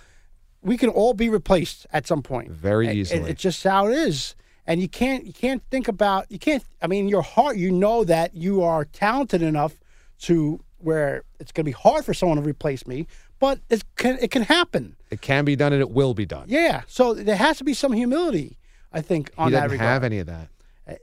We 0.61 0.75
can 0.77 0.89
all 0.89 1.13
be 1.13 1.29
replaced 1.29 1.87
at 1.93 2.05
some 2.05 2.21
point. 2.21 2.51
Very 2.51 2.87
It- 2.87 2.91
it- 2.91 2.97
easily. 2.97 3.31
it's 3.31 3.41
just 3.41 3.63
how 3.63 3.87
it 3.87 3.93
is, 3.93 4.35
and 4.67 4.81
you 4.81 4.87
can't 4.87 5.25
you 5.25 5.33
can't 5.33 5.63
think 5.69 5.87
about 5.87 6.31
you 6.31 6.39
can't. 6.39 6.63
I 6.81 6.87
mean, 6.87 7.07
your 7.07 7.21
heart, 7.21 7.57
you 7.57 7.71
know 7.71 8.03
that 8.03 8.35
you 8.35 8.61
are 8.61 8.85
talented 8.85 9.41
enough 9.41 9.77
to 10.19 10.63
where 10.77 11.23
it's 11.39 11.51
going 11.51 11.63
to 11.65 11.69
be 11.69 11.71
hard 11.71 12.05
for 12.05 12.13
someone 12.13 12.37
to 12.37 12.43
replace 12.43 12.85
me, 12.87 13.07
but 13.39 13.59
it 13.69 13.83
can 13.95 14.17
it 14.21 14.31
can 14.31 14.43
happen. 14.43 14.95
It 15.09 15.21
can 15.21 15.45
be 15.45 15.55
done, 15.55 15.73
and 15.73 15.81
it 15.81 15.91
will 15.91 16.13
be 16.13 16.25
done. 16.25 16.45
Yeah. 16.47 16.81
So 16.87 17.13
there 17.13 17.35
has 17.35 17.57
to 17.57 17.63
be 17.63 17.73
some 17.73 17.91
humility, 17.93 18.57
I 18.93 19.01
think, 19.01 19.31
on 19.37 19.47
he 19.49 19.53
that 19.53 19.63
doesn't 19.63 19.71
regard 19.73 19.89
have 19.89 20.03
any 20.03 20.19
of 20.19 20.27
that. 20.27 20.49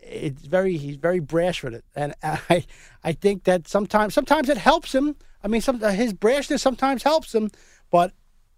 it's 0.02 0.42
very 0.42 0.76
he's 0.76 0.96
very 0.96 1.20
brash 1.20 1.62
with 1.62 1.74
it, 1.74 1.84
and 1.94 2.14
I 2.22 2.64
I 3.02 3.12
think 3.12 3.44
that 3.44 3.68
sometimes 3.68 4.14
sometimes 4.14 4.48
it 4.48 4.56
helps 4.56 4.94
him. 4.94 5.16
I 5.42 5.48
mean, 5.48 5.60
some 5.60 5.80
his 5.80 6.14
brashness 6.14 6.60
sometimes 6.60 7.02
helps 7.02 7.34
him, 7.34 7.50
but 7.90 8.12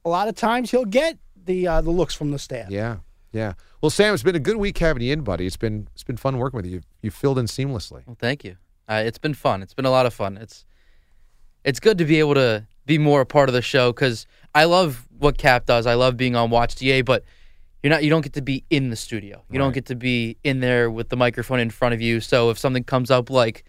a 0.05 0.09
lot 0.09 0.29
of 0.29 0.35
times 0.35 0.71
he'll 0.71 0.85
get 0.85 1.19
the 1.37 1.67
uh, 1.67 1.81
the 1.81 1.91
looks 1.91 2.15
from 2.15 2.31
the 2.31 2.39
staff. 2.39 2.71
Yeah, 2.71 2.99
yeah. 3.33 3.55
Well, 3.81 3.91
Sam, 3.91 4.13
it's 4.13 4.23
been 4.23 4.37
a 4.37 4.41
good 4.41 4.57
week 4.57 4.77
having 4.77 5.03
you 5.03 5.13
in, 5.13 5.23
buddy. 5.23 5.47
It's 5.47 5.57
been 5.57 5.89
it's 5.95 6.05
been 6.05 6.19
fun 6.19 6.37
working 6.37 6.59
with 6.59 6.67
you. 6.67 6.83
You 7.01 7.11
filled 7.11 7.39
in 7.39 7.47
seamlessly. 7.47 8.07
Well, 8.07 8.17
thank 8.19 8.45
you. 8.45 8.57
Uh, 8.89 9.03
it's 9.07 9.19
been 9.19 9.35
fun. 9.35 9.63
It's 9.63 9.73
been 9.73 9.87
a 9.87 9.91
lot 9.91 10.05
of 10.05 10.13
fun. 10.13 10.37
It's 10.37 10.67
it's 11.65 11.81
good 11.81 11.97
to 11.99 12.05
be 12.05 12.19
able 12.19 12.35
to 12.35 12.67
be 12.85 12.99
more 12.99 13.23
a 13.23 13.27
part 13.27 13.49
of 13.49 13.55
the 13.55 13.63
show 13.63 13.93
because 13.93 14.27
I 14.55 14.65
love 14.65 15.07
what 15.19 15.39
Cap 15.39 15.65
does. 15.65 15.87
I 15.87 15.95
love 15.95 16.17
being 16.17 16.37
on 16.37 16.51
Watch 16.51 16.75
DA, 16.75 17.01
but 17.01 17.25
you're 17.83 17.91
not. 17.91 18.05
You 18.05 18.11
don't 18.11 18.21
get 18.21 18.35
to 18.35 18.43
be 18.43 18.65
in 18.69 18.91
the 18.91 18.97
studio. 18.97 19.43
You 19.51 19.59
don't 19.59 19.73
get 19.73 19.87
to 19.87 19.95
be 19.95 20.37
in 20.45 20.61
there 20.61 20.91
with 20.91 21.09
the 21.09 21.17
microphone 21.17 21.59
in 21.61 21.71
front 21.71 21.95
of 21.95 22.03
you. 22.03 22.21
So 22.21 22.51
if 22.51 22.59
something 22.59 22.85
comes 22.85 23.11
up 23.11 23.31
like 23.31 23.65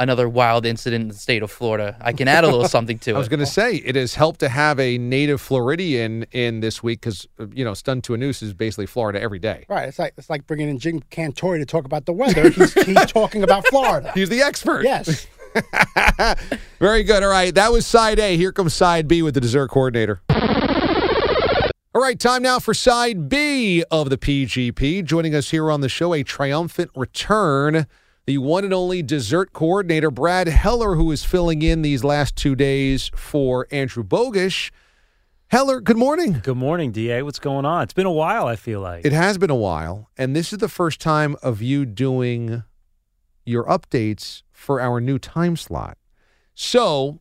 another 0.00 0.28
wild 0.28 0.66
incident 0.66 1.02
in 1.02 1.08
the 1.08 1.14
state 1.14 1.42
of 1.42 1.50
Florida, 1.50 1.96
I 2.00 2.12
can 2.12 2.26
add 2.26 2.42
a 2.42 2.48
little 2.48 2.68
something 2.68 2.98
to 3.00 3.10
it. 3.10 3.14
I 3.14 3.18
was 3.18 3.28
going 3.28 3.40
to 3.40 3.46
say 3.46 3.76
it 3.76 3.94
has 3.94 4.14
helped 4.14 4.40
to 4.40 4.48
have 4.48 4.80
a 4.80 4.98
native 4.98 5.40
Floridian 5.40 6.24
in 6.32 6.60
this 6.60 6.82
week 6.82 7.00
because 7.00 7.28
uh, 7.38 7.46
you 7.52 7.64
know 7.64 7.74
stunned 7.74 8.02
to 8.04 8.14
a 8.14 8.16
noose 8.16 8.42
is 8.42 8.54
basically 8.54 8.86
Florida 8.86 9.20
every 9.20 9.38
day. 9.38 9.66
Right. 9.68 9.88
It's 9.88 9.98
like 9.98 10.14
it's 10.16 10.30
like 10.30 10.46
bringing 10.46 10.68
in 10.68 10.78
Jim 10.78 11.00
Cantore 11.10 11.58
to 11.58 11.66
talk 11.66 11.84
about 11.84 12.06
the 12.06 12.12
weather. 12.12 12.50
He's, 12.50 12.72
he's 12.72 13.06
talking 13.06 13.42
about 13.44 13.66
Florida. 13.68 14.10
He's 14.14 14.28
the 14.28 14.40
expert. 14.42 14.82
Yes. 14.82 15.26
Very 16.78 17.02
good. 17.02 17.22
All 17.22 17.28
right, 17.30 17.54
that 17.54 17.72
was 17.72 17.86
side 17.86 18.18
A. 18.18 18.36
Here 18.36 18.52
comes 18.52 18.72
side 18.74 19.06
B 19.06 19.22
with 19.22 19.34
the 19.34 19.40
dessert 19.40 19.68
coordinator. 19.68 20.20
All 21.92 22.00
right, 22.00 22.18
time 22.18 22.42
now 22.42 22.60
for 22.60 22.72
side 22.72 23.28
B 23.28 23.82
of 23.90 24.10
the 24.10 24.16
PGP. 24.16 25.04
Joining 25.04 25.34
us 25.34 25.50
here 25.50 25.70
on 25.72 25.80
the 25.80 25.88
show, 25.88 26.14
a 26.14 26.22
triumphant 26.22 26.90
return, 26.94 27.86
the 28.26 28.38
one 28.38 28.64
and 28.64 28.72
only 28.72 29.02
dessert 29.02 29.52
coordinator, 29.52 30.10
Brad 30.10 30.48
Heller, 30.48 30.94
who 30.94 31.10
is 31.10 31.24
filling 31.24 31.62
in 31.62 31.82
these 31.82 32.04
last 32.04 32.36
two 32.36 32.54
days 32.54 33.10
for 33.14 33.66
Andrew 33.70 34.04
Bogish. 34.04 34.70
Heller, 35.48 35.80
good 35.80 35.96
morning. 35.96 36.40
Good 36.42 36.56
morning, 36.56 36.92
DA. 36.92 37.22
What's 37.22 37.40
going 37.40 37.64
on? 37.64 37.82
It's 37.82 37.92
been 37.92 38.06
a 38.06 38.12
while, 38.12 38.46
I 38.46 38.56
feel 38.56 38.80
like. 38.80 39.04
It 39.04 39.12
has 39.12 39.36
been 39.36 39.50
a 39.50 39.56
while, 39.56 40.08
and 40.16 40.36
this 40.36 40.52
is 40.52 40.58
the 40.58 40.68
first 40.68 41.00
time 41.00 41.36
of 41.42 41.60
you 41.60 41.84
doing 41.84 42.62
your 43.44 43.64
updates 43.64 44.42
for 44.52 44.80
our 44.80 45.00
new 45.00 45.18
time 45.18 45.56
slot. 45.56 45.98
So, 46.54 47.20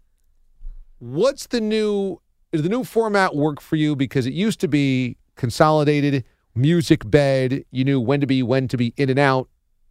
what's 1.00 1.48
the 1.48 1.62
new 1.62 2.22
does 2.52 2.62
the 2.64 2.70
new 2.70 2.84
format 2.84 3.36
work 3.36 3.62
for 3.62 3.76
you 3.76 3.96
because 3.96 4.26
it 4.26 4.34
used 4.34 4.60
to 4.60 4.68
be 4.68 5.18
consolidated 5.36 6.24
music 6.56 7.10
bed, 7.10 7.64
you 7.72 7.84
knew 7.84 8.00
when 8.00 8.20
to 8.22 8.28
be 8.28 8.44
when 8.44 8.68
to 8.68 8.78
be 8.78 8.94
in 8.98 9.10
and 9.10 9.20
out, 9.20 9.50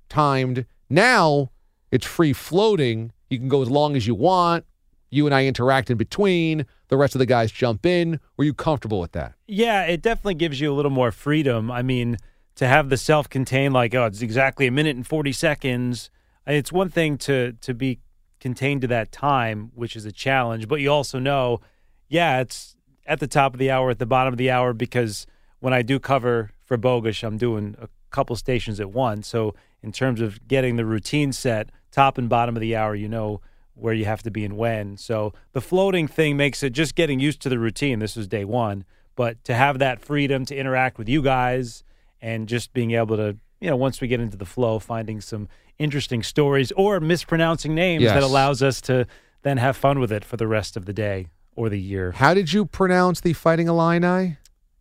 timed. 0.09 0.67
Now, 0.91 1.51
it's 1.91 2.07
free 2.07 2.33
floating. 2.33 3.13
You 3.31 3.39
can 3.39 3.49
go 3.49 3.63
as 3.63 3.71
long 3.71 3.97
as 3.97 4.07
you 4.07 4.15
want. 4.15 4.65
You 5.11 5.27
and 5.27 5.35
I 5.35 5.47
interact 5.47 5.91
in 5.91 5.97
between. 5.97 6.67
The 6.89 6.97
rest 6.97 7.15
of 7.15 7.19
the 7.19 7.27
guys 7.27 7.53
jump 7.53 7.87
in. 7.87 8.21
Were 8.37 8.45
you 8.45 8.55
comfortable 8.55 9.01
with 9.01 9.13
that? 9.13 9.35
Yeah, 9.47 9.85
it 9.85 10.03
definitely 10.03 10.35
gives 10.35 10.61
you 10.61 10.73
a 10.73 10.75
little 10.75 10.91
more 10.91 11.11
freedom. 11.11 11.71
I 11.71 11.83
mean, 11.83 12.17
to 12.57 12.67
have 12.67 12.89
the 12.89 12.97
self-contained, 12.97 13.73
like, 13.75 13.95
oh, 13.95 14.07
it's 14.07 14.23
exactly 14.23 14.67
a 14.67 14.71
minute 14.71 14.97
and 14.97 15.07
forty 15.07 15.33
seconds. 15.33 16.11
It's 16.47 16.73
one 16.73 16.89
thing 16.89 17.19
to 17.19 17.53
to 17.53 17.75
be 17.75 18.01
contained 18.41 18.83
to 18.83 18.87
that 18.87 19.13
time, 19.13 19.73
which 19.75 19.97
is 19.97 20.05
a 20.05 20.13
challenge, 20.13 20.69
but 20.69 20.81
you 20.81 20.91
also 20.91 21.19
know, 21.19 21.61
yeah, 22.09 22.41
it's 22.41 22.77
at 23.07 23.21
the 23.21 23.27
top 23.27 23.53
of 23.53 23.59
the 23.59 23.71
hour, 23.71 23.91
at 23.91 23.99
the 23.99 24.07
bottom 24.07 24.33
of 24.33 24.39
the 24.39 24.51
hour, 24.51 24.73
because 24.73 25.27
when 25.61 25.73
I 25.73 25.83
do 25.83 25.99
cover 25.99 26.53
for 26.65 26.77
Bogus, 26.77 27.23
I'm 27.23 27.37
doing 27.37 27.75
a 27.81 27.89
couple 28.11 28.37
stations 28.37 28.79
at 28.79 28.91
once. 28.91 29.27
So 29.27 29.55
in 29.83 29.93
terms 29.93 30.21
of 30.21 30.47
getting 30.49 30.77
the 30.77 30.85
routine 30.85 31.33
set, 31.33 31.71
top 31.91 32.19
and 32.19 32.29
bottom 32.29 32.57
of 32.57 32.61
the 32.61 32.75
hour, 32.77 32.95
you 32.95 33.09
know 33.09 33.41
where 33.75 33.95
you 33.95 34.05
have 34.05 34.23
to 34.25 34.31
be 34.31 34.45
and 34.45 34.57
when. 34.57 34.97
So 34.97 35.33
the 35.53 35.61
floating 35.61 36.09
thing 36.09 36.37
makes 36.37 36.63
it 36.63 36.71
just 36.71 36.95
getting 36.97 37.21
used 37.21 37.41
to 37.43 37.49
the 37.49 37.59
routine. 37.59 38.01
This 38.01 38.17
was 38.17 38.27
day 38.27 38.45
one, 38.45 38.85
but 39.15 39.43
to 39.45 39.55
have 39.55 39.79
that 39.79 40.01
freedom 40.01 40.45
to 40.47 40.57
interact 40.57 40.99
with 40.99 41.09
you 41.09 41.23
guys 41.23 41.85
and 42.21 42.49
just 42.49 42.73
being 42.73 42.91
able 42.93 43.17
to, 43.17 43.37
you 43.61 43.71
know, 43.71 43.77
once 43.77 44.01
we 44.01 44.09
get 44.09 44.19
into 44.21 44.37
the 44.37 44.45
flow, 44.45 44.81
finding 44.81 45.21
some 45.21 45.49
interesting 45.79 46.25
stories 46.25 46.73
or 46.73 46.99
mispronouncing 46.99 47.73
names 47.75 48.03
Yes. 48.03 48.15
that 48.15 48.25
allows 48.25 48.63
us 48.65 48.81
to 48.83 49.07
then 49.43 49.59
have 49.59 49.77
fun 49.77 50.01
with 50.01 50.11
it 50.11 50.25
for 50.25 50.37
the 50.37 50.49
rest 50.49 50.77
of 50.77 50.85
the 50.87 50.93
day 50.93 51.29
or 51.55 51.69
the 51.69 51.79
year. 51.81 52.11
How 52.13 52.35
did 52.35 52.53
you 52.53 52.65
pronounce 52.65 53.21
the 53.21 53.33
Fighting 53.33 53.69
Illini? 53.69 54.39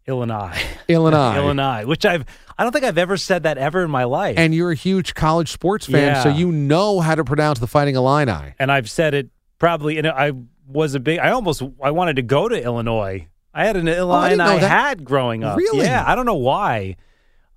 Illinois. 0.08 0.58
Illinois. 0.88 1.36
Illinois, 1.36 1.86
which 1.86 2.06
I've 2.06 2.26
I 2.58 2.64
don't 2.64 2.72
think 2.72 2.86
I've 2.86 2.98
ever 2.98 3.18
said 3.18 3.44
that 3.44 3.58
ever 3.58 3.84
in 3.84 3.92
my 3.92 4.06
life. 4.06 4.38
And 4.38 4.56
you're 4.56 4.72
a 4.72 4.76
huge 4.76 5.14
college 5.14 5.52
sports 5.52 5.86
fan, 5.86 6.24
so 6.24 6.30
you 6.30 6.52
know 6.52 7.02
how 7.02 7.14
to 7.16 7.24
pronounce 7.24 7.60
the 7.60 7.68
Fighting 7.68 7.96
Illini. 7.96 8.54
and 8.58 8.72
I've 8.72 8.90
said 8.90 9.14
it 9.14 9.30
probably. 9.60 9.98
And 9.98 10.08
I 10.08 10.32
was 10.68 10.96
a 10.96 11.00
big. 11.00 11.20
I 11.20 11.32
almost 11.32 11.62
I 11.84 11.92
wanted 11.92 12.16
to 12.16 12.22
go 12.24 12.48
to 12.50 12.62
Illinois. 12.62 13.28
I 13.54 13.66
had 13.66 13.76
an 13.76 13.88
Illini 13.88 14.30
didn't 14.30 14.42
I 14.42 14.58
had 14.58 15.04
growing 15.04 15.44
up. 15.44 15.58
Really? 15.58 15.86
Yeah, 15.86 16.04
I 16.06 16.16
don't 16.16 16.26
know 16.26 16.36
why. 16.36 16.96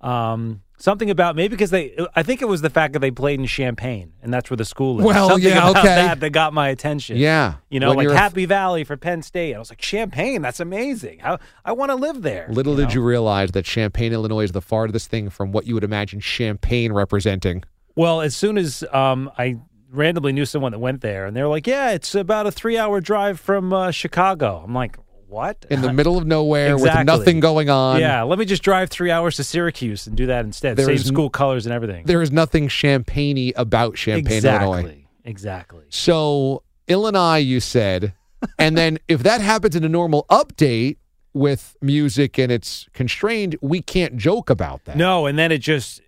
Um, 0.01 0.61
something 0.81 1.09
about 1.09 1.35
maybe 1.35 1.49
because 1.49 1.69
they. 1.69 1.95
I 2.15 2.23
think 2.23 2.41
it 2.41 2.47
was 2.47 2.61
the 2.61 2.69
fact 2.69 2.93
that 2.93 2.99
they 2.99 3.11
played 3.11 3.39
in 3.39 3.45
Champaign, 3.45 4.13
and 4.21 4.33
that's 4.33 4.49
where 4.49 4.57
the 4.57 4.65
school 4.65 4.99
is. 4.99 5.05
Well, 5.05 5.29
something 5.29 5.47
yeah, 5.47 5.69
about 5.69 5.77
okay. 5.77 5.95
that 5.95 6.19
that 6.19 6.29
got 6.31 6.53
my 6.53 6.69
attention. 6.69 7.17
Yeah. 7.17 7.55
you 7.69 7.79
know, 7.79 7.89
When 7.89 7.97
like 7.97 8.07
a 8.07 8.11
f- 8.11 8.17
Happy 8.17 8.45
Valley 8.45 8.83
for 8.83 8.97
Penn 8.97 9.21
State. 9.21 9.55
I 9.55 9.59
was 9.59 9.69
like 9.69 9.79
Champaign. 9.79 10.41
That's 10.41 10.59
amazing. 10.59 11.19
How 11.19 11.39
I 11.63 11.71
want 11.71 11.91
to 11.91 11.95
live 11.95 12.21
there. 12.21 12.47
Little 12.49 12.73
you 12.73 12.79
did 12.81 12.89
know? 12.89 12.95
you 12.95 13.03
realize 13.03 13.51
that 13.51 13.65
Champaign, 13.65 14.13
Illinois 14.13 14.43
is 14.43 14.51
the 14.51 14.61
farthest 14.61 15.09
thing 15.09 15.29
from 15.29 15.51
what 15.51 15.65
you 15.65 15.73
would 15.75 15.83
imagine 15.83 16.19
Champagne 16.19 16.91
representing. 16.91 17.63
Well, 17.95 18.21
as 18.21 18.35
soon 18.35 18.57
as 18.57 18.83
um, 18.91 19.31
I 19.37 19.59
randomly 19.91 20.31
knew 20.31 20.45
someone 20.45 20.71
that 20.71 20.79
went 20.79 21.01
there, 21.01 21.25
and 21.25 21.35
they're 21.35 21.47
like, 21.47 21.67
"Yeah, 21.67 21.91
it's 21.91 22.15
about 22.15 22.47
a 22.47 22.51
three-hour 22.51 23.01
drive 23.01 23.39
from 23.39 23.73
uh, 23.73 23.91
Chicago." 23.91 24.61
I'm 24.63 24.73
like, 24.73 24.97
"What?" 25.31 25.65
In 25.69 25.81
the 25.81 25.93
middle 25.93 26.17
of 26.17 26.27
nowhere 26.27 26.77
with 26.77 27.05
nothing 27.05 27.39
going 27.39 27.69
on. 27.69 27.99
yeah, 27.99 28.23
let 28.23 28.37
me 28.37 28.45
just 28.45 28.61
drive 28.63 28.89
three 28.89 29.09
hours 29.09 29.37
to 29.37 29.43
Syracuse 29.43 30.05
and 30.05 30.15
do 30.15 30.27
that 30.27 30.45
instead. 30.45 30.77
There 30.77 30.85
Same 30.85 30.95
is 30.95 31.05
school 31.05 31.29
colors 31.29 31.65
and 31.65 31.73
everything. 31.73 32.05
There 32.05 32.21
is 32.21 32.31
nothing 32.31 32.67
champagne 32.67 33.53
about 33.55 33.95
Champaign, 33.95 34.37
exactly. 34.37 34.67
Illinois. 34.67 35.05
Exactly. 35.23 35.85
So, 35.89 36.63
Illinois, 36.87 37.37
you 37.37 37.59
said. 37.59 38.13
and 38.59 38.77
then 38.77 38.97
if 39.07 39.23
that 39.23 39.41
happens 39.41 39.75
in 39.75 39.83
a 39.83 39.89
normal 39.89 40.25
update 40.29 40.97
with 41.33 41.77
music 41.81 42.37
and 42.37 42.51
it's 42.51 42.89
constrained, 42.93 43.55
we 43.61 43.81
can't 43.81 44.17
joke 44.17 44.49
about 44.49 44.85
that. 44.85 44.97
No, 44.97 45.27
and 45.27 45.37
then 45.37 45.51
it 45.51 45.59
just, 45.59 46.01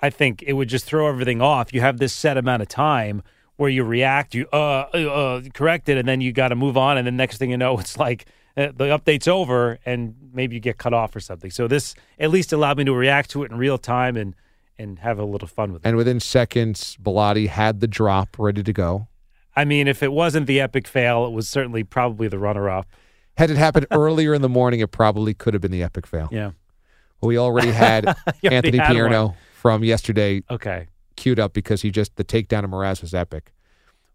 I 0.00 0.10
think 0.10 0.42
it 0.42 0.54
would 0.54 0.68
just 0.68 0.84
throw 0.86 1.08
everything 1.08 1.40
off. 1.40 1.72
You 1.72 1.80
have 1.80 1.98
this 1.98 2.12
set 2.12 2.36
amount 2.36 2.62
of 2.62 2.68
time 2.68 3.22
where 3.56 3.70
you 3.70 3.84
react, 3.84 4.34
you 4.34 4.46
uh, 4.52 4.86
uh, 4.92 4.98
uh 4.98 5.42
correct 5.52 5.88
it, 5.88 5.98
and 5.98 6.08
then 6.08 6.20
you 6.20 6.32
got 6.32 6.48
to 6.48 6.56
move 6.56 6.76
on, 6.76 6.98
and 6.98 7.06
then 7.06 7.16
next 7.16 7.38
thing 7.38 7.50
you 7.50 7.56
know, 7.56 7.78
it's 7.78 7.96
like 7.96 8.26
uh, 8.56 8.66
the 8.76 8.84
update's 8.84 9.26
over, 9.28 9.78
and 9.84 10.14
maybe 10.32 10.54
you 10.56 10.60
get 10.60 10.78
cut 10.78 10.94
off 10.94 11.14
or 11.16 11.20
something. 11.20 11.50
So 11.50 11.66
this 11.68 11.94
at 12.18 12.30
least 12.30 12.52
allowed 12.52 12.78
me 12.78 12.84
to 12.84 12.94
react 12.94 13.30
to 13.30 13.42
it 13.42 13.50
in 13.50 13.58
real 13.58 13.78
time 13.78 14.16
and 14.16 14.34
and 14.78 14.98
have 15.00 15.18
a 15.20 15.24
little 15.24 15.46
fun 15.48 15.72
with 15.72 15.84
it. 15.84 15.88
And 15.88 15.96
within 15.96 16.18
seconds, 16.18 16.96
Bilotti 17.00 17.46
had 17.48 17.80
the 17.80 17.86
drop 17.86 18.36
ready 18.38 18.62
to 18.64 18.72
go. 18.72 19.06
I 19.54 19.64
mean, 19.64 19.86
if 19.86 20.02
it 20.02 20.10
wasn't 20.12 20.48
the 20.48 20.60
epic 20.60 20.88
fail, 20.88 21.24
it 21.26 21.30
was 21.30 21.48
certainly 21.48 21.84
probably 21.84 22.26
the 22.26 22.40
runner-up. 22.40 22.88
Had 23.36 23.50
it 23.52 23.56
happened 23.56 23.86
earlier 23.92 24.34
in 24.34 24.42
the 24.42 24.48
morning, 24.48 24.80
it 24.80 24.90
probably 24.90 25.32
could 25.32 25.54
have 25.54 25.60
been 25.60 25.70
the 25.70 25.84
epic 25.84 26.08
fail. 26.08 26.28
Yeah. 26.32 26.50
We 27.22 27.38
already 27.38 27.70
had 27.70 28.04
already 28.42 28.48
Anthony 28.56 28.78
had 28.78 28.90
Pierno 28.96 29.26
one. 29.28 29.36
from 29.54 29.84
yesterday 29.84 30.42
Okay. 30.50 30.88
queued 31.14 31.38
up 31.38 31.52
because 31.52 31.82
he 31.82 31.92
just 31.92 32.16
the 32.16 32.24
takedown 32.24 32.64
of 32.64 32.70
Mraz 32.70 33.00
was 33.00 33.14
epic. 33.14 33.52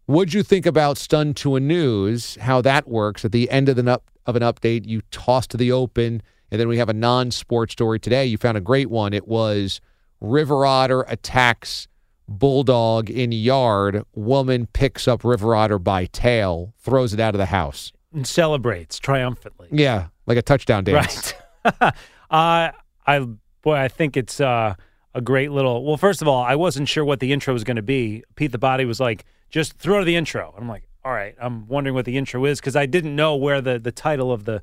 What'd 0.04 0.34
you 0.34 0.42
think 0.42 0.66
about 0.66 0.98
Stunned 0.98 1.36
to 1.38 1.56
a 1.56 1.60
News? 1.60 2.36
How 2.40 2.60
that 2.60 2.86
works 2.86 3.24
at 3.24 3.32
the 3.32 3.50
end 3.50 3.70
of 3.70 3.76
the 3.76 3.90
up 3.90 4.04
of 4.30 4.36
an 4.36 4.42
update, 4.42 4.86
you 4.86 5.02
toss 5.10 5.46
to 5.48 5.56
the 5.56 5.72
open, 5.72 6.22
and 6.50 6.60
then 6.60 6.68
we 6.68 6.78
have 6.78 6.88
a 6.88 6.94
non-sports 6.94 7.72
story 7.72 8.00
today. 8.00 8.24
You 8.26 8.38
found 8.38 8.56
a 8.56 8.60
great 8.60 8.90
one. 8.90 9.12
It 9.12 9.28
was 9.28 9.80
River 10.20 10.64
Otter 10.64 11.04
attacks 11.08 11.86
bulldog 12.30 13.10
in 13.10 13.32
yard. 13.32 14.04
Woman 14.14 14.66
picks 14.72 15.06
up 15.06 15.24
River 15.24 15.54
Otter 15.54 15.78
by 15.78 16.06
tail, 16.06 16.72
throws 16.78 17.12
it 17.12 17.20
out 17.20 17.34
of 17.34 17.38
the 17.38 17.46
house. 17.46 17.92
And 18.14 18.26
celebrates 18.26 18.98
triumphantly. 18.98 19.68
Yeah, 19.70 20.06
like 20.26 20.38
a 20.38 20.42
touchdown 20.42 20.84
dance. 20.84 21.34
Right. 21.64 21.74
uh, 22.30 22.70
I 23.06 23.26
boy, 23.62 23.74
I 23.74 23.88
think 23.88 24.16
it's 24.16 24.40
uh, 24.40 24.74
a 25.14 25.20
great 25.20 25.50
little. 25.50 25.84
Well, 25.84 25.96
first 25.96 26.22
of 26.22 26.28
all, 26.28 26.42
I 26.42 26.56
wasn't 26.56 26.88
sure 26.88 27.04
what 27.04 27.20
the 27.20 27.32
intro 27.32 27.52
was 27.52 27.64
going 27.64 27.76
to 27.76 27.82
be. 27.82 28.24
Pete 28.34 28.52
the 28.52 28.58
Body 28.58 28.84
was 28.84 29.00
like, 29.00 29.24
"Just 29.50 29.74
throw 29.74 30.04
the 30.04 30.16
intro." 30.16 30.54
I'm 30.56 30.68
like, 30.68 30.84
"All 31.04 31.12
right." 31.12 31.34
I'm 31.40 31.66
wondering 31.68 31.94
what 31.94 32.04
the 32.04 32.16
intro 32.18 32.44
is 32.44 32.60
because 32.60 32.76
I 32.76 32.86
didn't 32.86 33.14
know 33.16 33.36
where 33.36 33.60
the 33.60 33.78
the 33.78 33.92
title 33.92 34.32
of 34.32 34.44
the 34.44 34.62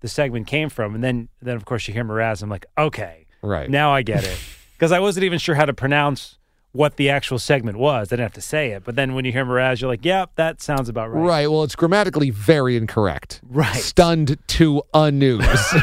the 0.00 0.08
segment 0.08 0.46
came 0.46 0.68
from, 0.68 0.94
and 0.94 1.02
then 1.02 1.28
then 1.42 1.56
of 1.56 1.64
course 1.64 1.88
you 1.88 1.94
hear 1.94 2.04
Mraz. 2.04 2.42
I'm 2.42 2.48
like, 2.50 2.66
"Okay, 2.76 3.26
Right. 3.42 3.68
now 3.70 3.92
I 3.92 4.02
get 4.02 4.24
it," 4.24 4.38
because 4.72 4.92
I 4.92 5.00
wasn't 5.00 5.24
even 5.24 5.38
sure 5.38 5.54
how 5.54 5.64
to 5.64 5.74
pronounce 5.74 6.36
what 6.72 6.96
the 6.96 7.08
actual 7.10 7.38
segment 7.38 7.78
was. 7.78 8.08
I 8.08 8.16
didn't 8.16 8.24
have 8.26 8.32
to 8.34 8.40
say 8.42 8.70
it, 8.72 8.84
but 8.84 8.94
then 8.94 9.14
when 9.14 9.24
you 9.24 9.32
hear 9.32 9.44
Mraz, 9.44 9.80
you're 9.80 9.90
like, 9.90 10.04
"Yep, 10.04 10.32
that 10.36 10.60
sounds 10.62 10.88
about 10.88 11.12
right." 11.12 11.20
Right. 11.22 11.46
Well, 11.50 11.64
it's 11.64 11.74
grammatically 11.76 12.30
very 12.30 12.76
incorrect. 12.76 13.40
Right. 13.48 13.74
Stunned 13.74 14.36
to 14.48 14.82
a 14.94 15.10
news. 15.10 15.46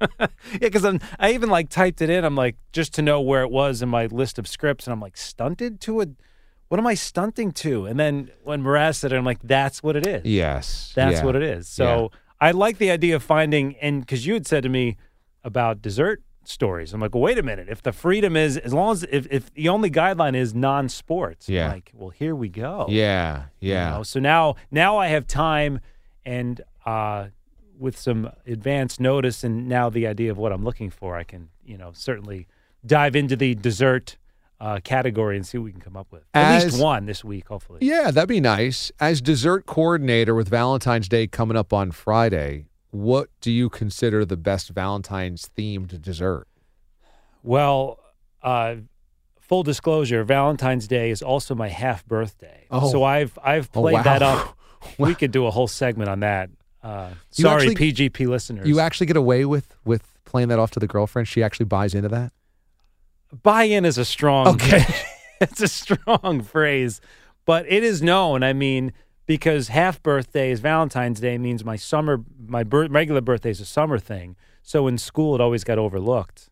Yeah, 0.18 0.26
because 0.60 0.84
I 1.18 1.32
even 1.32 1.50
like 1.50 1.68
typed 1.68 2.00
it 2.00 2.08
in. 2.10 2.24
I'm 2.24 2.36
like 2.36 2.56
just 2.72 2.94
to 2.94 3.02
know 3.02 3.20
where 3.20 3.42
it 3.42 3.50
was 3.50 3.82
in 3.82 3.88
my 3.88 4.06
list 4.06 4.38
of 4.38 4.46
scripts, 4.48 4.86
and 4.86 4.92
I'm 4.92 5.00
like 5.00 5.16
stunted 5.16 5.80
to 5.82 6.00
a. 6.02 6.06
What 6.68 6.80
am 6.80 6.86
I 6.86 6.94
stunting 6.94 7.52
to? 7.52 7.86
And 7.86 7.98
then 8.00 8.30
when 8.42 8.62
Mraz 8.62 8.96
said 8.96 9.12
it, 9.12 9.16
I'm 9.16 9.24
like, 9.24 9.40
that's 9.42 9.82
what 9.82 9.96
it 9.96 10.06
is. 10.06 10.24
yes. 10.24 10.92
That's 10.94 11.16
yeah. 11.18 11.24
what 11.24 11.36
it 11.36 11.42
is. 11.42 11.68
So 11.68 12.10
I 12.40 12.50
like 12.50 12.78
the 12.78 12.90
idea 12.90 13.16
of 13.16 13.22
finding, 13.22 13.76
and 13.76 14.00
because 14.00 14.26
you 14.26 14.34
had 14.34 14.46
said 14.46 14.62
to 14.64 14.68
me 14.68 14.96
about 15.44 15.82
dessert 15.82 16.22
stories, 16.44 16.92
I'm 16.92 17.00
like, 17.00 17.14
well, 17.14 17.22
wait 17.22 17.38
a 17.38 17.42
minute. 17.42 17.68
If 17.68 17.82
the 17.82 17.92
freedom 17.92 18.36
is, 18.36 18.56
as 18.56 18.72
long 18.74 18.92
as 18.92 19.04
if, 19.10 19.26
if 19.30 19.52
the 19.54 19.68
only 19.68 19.90
guideline 19.90 20.34
is 20.34 20.54
non-sports, 20.54 21.48
I'm 21.48 21.54
Yeah. 21.54 21.72
like, 21.72 21.90
well, 21.94 22.10
here 22.10 22.34
we 22.34 22.48
go. 22.48 22.86
Yeah. 22.88 23.44
you 23.60 23.72
Yeah. 23.72 23.90
know? 23.90 24.02
So 24.02 24.18
now, 24.20 24.56
now 24.70 24.96
I 24.98 25.08
have 25.08 25.26
time, 25.26 25.80
and 26.24 26.60
uh, 26.86 27.26
with 27.78 27.98
some 27.98 28.30
advance 28.46 28.98
notice 29.00 29.42
and 29.44 29.68
now 29.68 29.90
the 29.90 30.06
idea 30.06 30.30
of 30.30 30.38
what 30.38 30.52
I'm 30.52 30.64
looking 30.64 30.90
for, 30.90 31.16
I 31.16 31.24
can 31.24 31.48
you 31.64 31.76
know 31.78 31.90
certainly 31.94 32.46
dive 32.86 33.16
into 33.16 33.36
the 33.36 33.54
dessert 33.54 34.16
uh, 34.60 34.80
category 34.84 35.36
and 35.36 35.46
see 35.46 35.58
what 35.58 35.64
we 35.64 35.72
can 35.72 35.80
come 35.80 35.96
up 35.96 36.06
with. 36.10 36.22
At 36.34 36.56
As- 36.56 36.64
least 36.72 36.82
one 36.82 37.06
this 37.06 37.22
week, 37.24 37.48
hopefully. 37.48 37.78
Yeah, 37.82 38.10
that'd 38.10 38.28
be 38.28 38.40
nice. 38.40 38.90
As 39.00 39.20
dessert 39.20 39.66
coordinator 39.66 40.34
with 40.34 40.48
Valentine's 40.48 41.08
Day 41.08 41.26
coming 41.26 41.56
up 41.56 41.72
on 41.72 41.90
Friday, 41.90 42.66
what 42.90 43.28
do 43.40 43.50
you 43.50 43.68
consider 43.68 44.24
the 44.24 44.36
best 44.36 44.70
Valentine's 44.70 45.50
themed 45.56 46.00
dessert? 46.00 46.46
Well, 47.42 47.98
uh, 48.42 48.76
full 49.40 49.62
disclosure, 49.62 50.24
Valentine's 50.24 50.86
Day 50.88 51.10
is 51.10 51.22
also 51.22 51.54
my 51.54 51.68
half 51.68 52.04
birthday. 52.06 52.66
Oh. 52.70 52.90
So 52.90 53.02
I've 53.04 53.38
I've 53.42 53.68
Oh, 53.74 53.82
played 53.82 54.04
that 54.04 54.20
wow. 54.22 54.36
up. 54.36 54.58
We 54.98 55.14
could 55.14 55.30
do 55.32 55.46
a 55.46 55.50
whole 55.50 55.66
segment 55.66 56.10
on 56.10 56.20
that. 56.20 56.50
Uh, 56.82 57.08
sorry, 57.30 57.70
actually- 57.70 57.92
PGP 57.92 58.26
listeners. 58.28 58.68
You 58.68 58.80
actually 58.80 59.06
get 59.06 59.16
away 59.16 59.46
with 59.46 59.74
with 59.86 60.02
playing 60.26 60.48
that 60.48 60.58
off 60.58 60.72
to 60.72 60.80
the 60.80 60.86
girlfriend. 60.86 61.26
She 61.26 61.42
actually 61.42 61.64
buys 61.66 61.94
into 61.94 62.10
that. 62.10 62.33
Buy 63.42 63.64
in 63.64 63.84
is 63.84 63.98
a 63.98 64.04
strong 64.04 64.46
Okay. 64.54 64.84
it's 65.40 65.60
a 65.60 65.68
strong 65.68 66.42
phrase 66.42 67.00
but 67.44 67.66
it 67.68 67.82
is 67.82 68.02
known 68.02 68.42
i 68.42 68.52
mean 68.52 68.92
because 69.26 69.68
half 69.68 70.02
birthday 70.02 70.50
is 70.50 70.60
valentine's 70.60 71.20
day 71.20 71.36
means 71.38 71.64
my 71.64 71.76
summer 71.76 72.22
my 72.46 72.62
bir- 72.62 72.88
regular 72.88 73.20
birthday 73.20 73.50
is 73.50 73.60
a 73.60 73.64
summer 73.66 73.98
thing 73.98 74.36
so 74.62 74.86
in 74.86 74.98
school 74.98 75.34
it 75.34 75.40
always 75.40 75.64
got 75.64 75.78
overlooked 75.78 76.48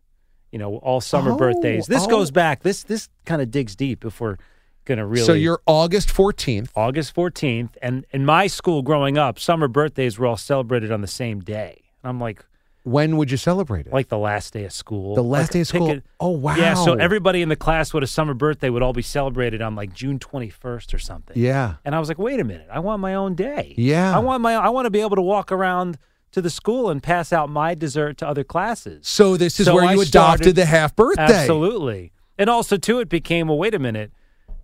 you 0.51 0.59
know 0.59 0.77
all 0.77 1.01
summer 1.01 1.31
Oh, 1.31 1.37
birthdays 1.37 1.87
this 1.87 2.03
oh. 2.03 2.07
goes 2.07 2.31
back 2.31 2.63
this 2.63 2.83
this 2.83 3.09
kind 3.25 3.41
of 3.41 3.49
digs 3.51 3.75
deep 3.75 4.03
if 4.05 4.19
we're 4.19 4.37
gonna 4.85 5.05
really 5.05 5.25
So 5.25 5.33
you're 5.33 5.61
August 5.65 6.09
14th. 6.09 6.69
august 6.75 7.15
14th 7.15 7.71
and 7.81 8.05
in 8.11 8.25
my 8.25 8.47
school 8.47 8.81
growing 8.81 9.17
up 9.17 9.39
summer 9.39 9.67
birthdays 9.67 10.19
were 10.19 10.27
all 10.27 10.37
celebrated 10.37 10.91
on 10.91 11.01
the 11.01 11.07
same 11.07 11.39
day 11.39 11.81
and 12.03 12.09
i'm 12.09 12.19
like 12.19 12.43
When 12.83 13.15
would 13.15 13.31
you 13.31 13.37
celebrate 13.37 13.87
it? 13.87 13.93
like 13.93 14.09
the 14.09 14.17
last 14.17 14.51
day 14.53 14.65
of 14.65 14.73
school. 14.73 15.15
The 15.15 15.23
last 15.23 15.43
Like, 15.43 15.49
day 15.51 15.59
of 15.61 15.67
school? 15.67 15.89
it- 15.89 16.03
Oh, 16.19 16.31
wow. 16.31 16.55
Yeah, 16.57 16.73
so 16.73 16.93
everybody 16.95 17.41
in 17.41 17.47
the 17.47 17.55
class 17.55 17.93
with 17.93 18.03
a 18.03 18.07
summer 18.07 18.33
birthday 18.33 18.69
would 18.69 18.81
all 18.83 18.91
be 18.91 19.01
celebrated 19.01 19.61
on 19.61 19.73
like 19.75 19.93
June 19.93 20.19
21st 20.19 20.93
or 20.93 20.99
something. 20.99 21.37
Yeah. 21.37 21.75
And 21.85 21.95
I 21.95 21.99
was 21.99 22.09
like, 22.09 22.17
wait 22.19 22.41
a 22.41 22.43
minute, 22.43 22.67
I 22.71 22.79
want 22.79 22.99
my 23.01 23.13
own 23.15 23.35
day. 23.35 23.73
Yeah. 23.77 24.13
I 24.13 24.19
want 24.19 24.41
my 24.41 24.53
I 24.55 24.67
want 24.69 24.85
to 24.85 24.89
be 24.89 24.99
able 24.99 25.15
to 25.15 25.21
walk 25.21 25.49
around 25.51 25.97
to 26.33 26.41
the 26.41 26.49
school 26.49 26.89
and 26.89 27.01
pass 27.01 27.31
out 27.31 27.49
my 27.49 27.73
dessert 27.73 28.17
to 28.17 28.27
other 28.27 28.43
classes. 28.43 29.07
So 29.07 29.37
this 29.37 29.59
is 29.61 29.67
So 29.67 29.75
where 29.75 29.85
I 29.85 29.93
you 29.93 30.01
adopted 30.01 30.09
started- 30.43 30.55
the 30.57 30.65
half 30.65 30.93
birthday. 30.95 31.21
Absolutely. 31.23 32.11
And 32.37 32.49
also 32.49 32.75
too 32.75 32.99
it 32.99 33.07
became, 33.07 33.47
well, 33.47 33.57
wait 33.57 33.73
a 33.75 33.79
minute, 33.79 34.11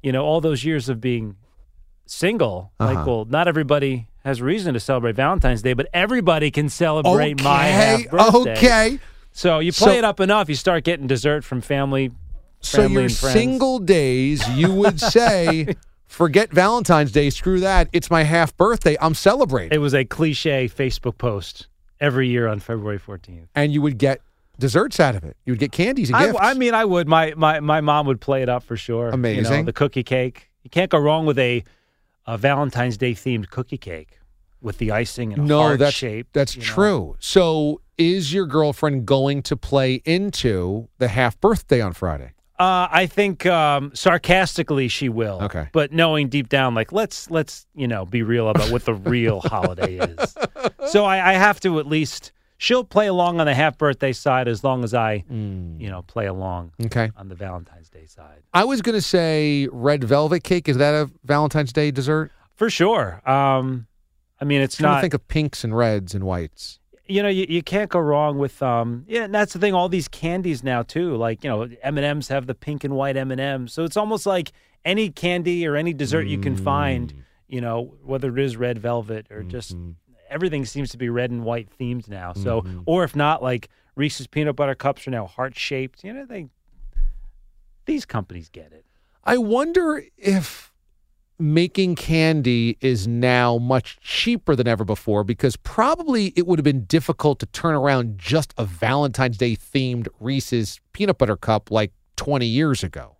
you 0.04 0.12
know, 0.12 0.26
all 0.26 0.42
those 0.42 0.66
years 0.66 0.90
of 0.90 1.00
being 1.00 1.38
single, 2.06 2.74
Uh-huh. 2.82 2.94
like, 2.94 3.06
well, 3.06 3.26
not 3.30 3.48
everybody 3.48 4.09
has 4.24 4.42
reason 4.42 4.74
to 4.74 4.80
celebrate 4.80 5.16
Valentine's 5.16 5.62
Day, 5.62 5.74
but 5.74 5.88
everybody 5.94 6.52
can 6.52 6.70
celebrate 6.70 7.44
my 7.44 7.64
half 7.66 8.00
Okay, 8.02 8.08
birthday. 8.10 8.58
okay. 8.58 9.00
So 9.32 9.60
you 9.60 9.72
play 9.72 9.94
So- 9.94 9.98
it 10.00 10.04
up 10.04 10.20
enough, 10.20 10.50
you 10.50 10.56
start 10.56 10.84
getting 10.84 11.08
dessert 11.08 11.44
from 11.44 11.62
family. 11.62 12.12
So 12.62 12.82
family 12.82 13.04
your 13.04 13.10
single 13.10 13.80
days, 13.80 14.46
you 14.50 14.74
would 14.74 15.00
say, 15.18 15.76
forget 16.08 16.52
Valentine's 16.52 17.12
Day, 17.12 17.30
screw 17.30 17.62
that. 17.62 17.88
It's 17.94 18.12
my 18.12 18.24
half 18.24 18.56
birthday. 18.58 18.98
I'm 19.00 19.14
celebrating. 19.14 19.72
It 19.74 19.78
was 19.80 19.94
a 19.94 20.04
cliche 20.04 20.68
Facebook 20.68 21.18
post 21.18 21.68
every 22.02 22.28
year 22.28 22.48
on 22.48 22.60
February 22.60 23.00
14th. 23.00 23.48
and 23.56 23.72
you 23.74 23.82
would 23.82 23.98
get 23.98 24.20
desserts 24.58 25.00
out 25.00 25.16
of 25.16 25.24
it. 25.24 25.38
You 25.46 25.54
would 25.54 25.60
get 25.60 25.72
candies 25.72 26.10
and 26.10 26.18
I, 26.18 26.26
gifts. 26.26 26.40
I 26.42 26.54
mean, 26.56 26.74
I 26.74 26.84
would. 26.84 27.08
My, 27.08 27.34
my 27.38 27.62
my 27.62 27.80
mom 27.80 28.08
would 28.08 28.20
play 28.20 28.42
it 28.42 28.50
up 28.50 28.64
for 28.64 28.76
sure. 28.76 29.06
You 29.06 29.12
know, 29.12 29.16
Amazing. 29.16 29.66
the 29.66 29.72
cookie 29.74 30.04
cake. 30.04 30.50
You 30.64 30.70
can't 30.70 30.92
go 30.92 30.98
wrong 30.98 31.26
with 31.26 31.40
a, 31.40 31.64
a 32.30 32.38
Valentine's 32.38 32.96
Day 32.96 33.14
themed 33.14 33.50
cookie 33.50 33.78
cake 33.78 34.20
with 34.62 34.78
the 34.78 34.92
icing 34.92 35.34
and 35.34 35.48
no, 35.48 35.62
heart 35.62 35.80
that's 35.80 35.96
shape. 35.96 36.28
that's 36.32 36.56
you 36.56 36.62
know. 36.62 36.68
true. 36.68 37.18
So 37.20 37.82
is 37.98 38.32
your 38.32 38.46
girlfriend 38.46 39.08
going 39.08 39.42
to 39.44 39.58
play 39.58 39.96
into 40.06 40.90
the 41.00 41.08
half 41.08 41.40
birthday 41.42 41.82
on 41.82 41.94
Friday? 41.94 42.34
Uh, 42.60 42.88
I 42.92 43.08
think 43.08 43.48
um, 43.48 43.92
sarcastically 43.96 44.90
she 44.90 45.10
will. 45.10 45.42
Okay. 45.44 45.70
But 45.72 45.92
knowing 45.92 46.30
deep 46.30 46.50
down, 46.50 46.76
like 46.76 46.92
let's 46.92 47.32
let's 47.32 47.66
you 47.74 47.88
know 47.88 48.06
be 48.06 48.22
real 48.22 48.48
about 48.50 48.70
what 48.70 48.86
the 48.86 48.94
real 48.94 49.42
holiday 49.42 49.98
is. 49.98 50.36
So 50.88 51.06
I, 51.06 51.32
I 51.32 51.34
have 51.34 51.60
to 51.62 51.80
at 51.80 51.86
least 51.86 52.32
she'll 52.62 52.84
play 52.84 53.08
along 53.08 53.40
on 53.40 53.46
the 53.48 53.56
half 53.56 53.78
birthday 53.78 54.12
side 54.14 54.48
as 54.48 54.64
long 54.64 54.84
as 54.84 54.94
I 54.94 55.24
you 55.30 55.90
know 55.90 56.04
play 56.04 56.28
along 56.28 56.74
Okay. 56.86 57.10
on 57.18 57.28
the 57.30 57.36
Valentine's 57.36 57.90
Day 57.90 58.06
side 58.06 58.44
I 58.54 58.64
was 58.66 58.82
going 58.84 58.96
to 58.96 59.02
say 59.02 59.68
red 59.72 60.04
velvet 60.04 60.44
cake. 60.44 60.70
Is 60.70 60.78
that 60.78 60.94
a 60.94 61.10
Valentine's 61.24 61.74
Day 61.74 61.90
dessert? 61.90 62.32
for 62.56 62.70
sure. 62.70 63.22
Um, 63.28 63.88
I 64.40 64.46
mean 64.46 64.62
it's 64.62 64.76
trying 64.78 64.92
not 64.94 65.02
think 65.02 65.14
of 65.16 65.28
pinks 65.28 65.64
and 65.64 65.76
reds 65.76 66.14
and 66.14 66.24
whites. 66.26 66.80
you 67.08 67.24
know 67.24 67.30
you, 67.30 67.46
you 67.50 67.64
can't 67.64 67.90
go 67.90 68.00
wrong 68.00 68.38
with 68.38 68.62
um 68.62 69.04
yeah 69.08 69.24
and 69.24 69.34
that's 69.34 69.54
the 69.54 69.60
thing 69.60 69.74
all 69.74 69.90
these 69.90 70.08
candies 70.08 70.64
now 70.64 70.84
too 70.84 71.16
like 71.16 71.44
you 71.44 71.50
know 71.50 71.68
m&ms 71.82 72.28
have 72.28 72.46
the 72.46 72.54
pink 72.54 72.84
and 72.84 72.94
white 72.96 73.18
m&ms 73.18 73.74
so 73.74 73.84
it's 73.84 73.98
almost 73.98 74.26
like 74.26 74.52
any 74.86 75.10
candy 75.10 75.66
or 75.68 75.76
any 75.76 75.94
dessert 75.94 76.28
you 76.28 76.38
can 76.40 76.56
Mm. 76.56 76.64
find 76.64 77.14
you 77.48 77.62
know 77.62 77.96
whether 78.04 78.30
it 78.38 78.44
is 78.44 78.56
red 78.58 78.78
velvet 78.78 79.26
or 79.32 79.42
just 79.44 79.76
Mm-hmm. 79.76 79.92
Everything 80.30 80.66
seems 80.66 80.90
to 80.92 80.98
be 80.98 81.10
red 81.10 81.32
and 81.32 81.44
white 81.44 81.68
themed 81.80 82.08
now 82.08 82.34
so 82.34 82.62
Mm-hmm. 82.62 82.82
or 82.86 83.04
if 83.04 83.16
not 83.16 83.42
like 83.44 83.70
reese's 83.96 84.28
peanut 84.28 84.56
butter 84.56 84.76
cups 84.76 85.08
are 85.08 85.12
now 85.12 85.26
heart 85.28 85.58
shaped 85.58 86.04
you 86.04 86.14
know 86.14 86.26
they 86.26 86.48
these 87.86 88.06
companies 88.06 88.50
get 88.50 88.72
it 88.72 88.86
I 89.24 89.38
wonder 89.38 90.04
if 90.18 90.74
making 91.38 91.96
candy 91.96 92.78
is 92.82 93.08
now 93.08 93.58
much 93.58 94.00
cheaper 94.02 94.56
than 94.56 94.68
ever 94.68 94.84
before 94.84 95.24
because 95.24 95.56
probably 95.58 96.34
it 96.36 96.48
would 96.48 96.60
have 96.60 96.64
been 96.64 96.86
difficult 96.86 97.40
to 97.40 97.46
turn 97.48 97.76
around 97.76 98.18
just 98.18 98.54
a 98.58 98.66
Valentine's 98.66 99.38
Day 99.38 99.56
themed 99.56 100.08
Reese's 100.20 100.80
peanut 100.94 101.18
butter 101.18 101.38
cup 101.38 101.70
like 101.72 101.92
20 102.18 102.46
years 102.46 102.84
ago. 102.84 103.16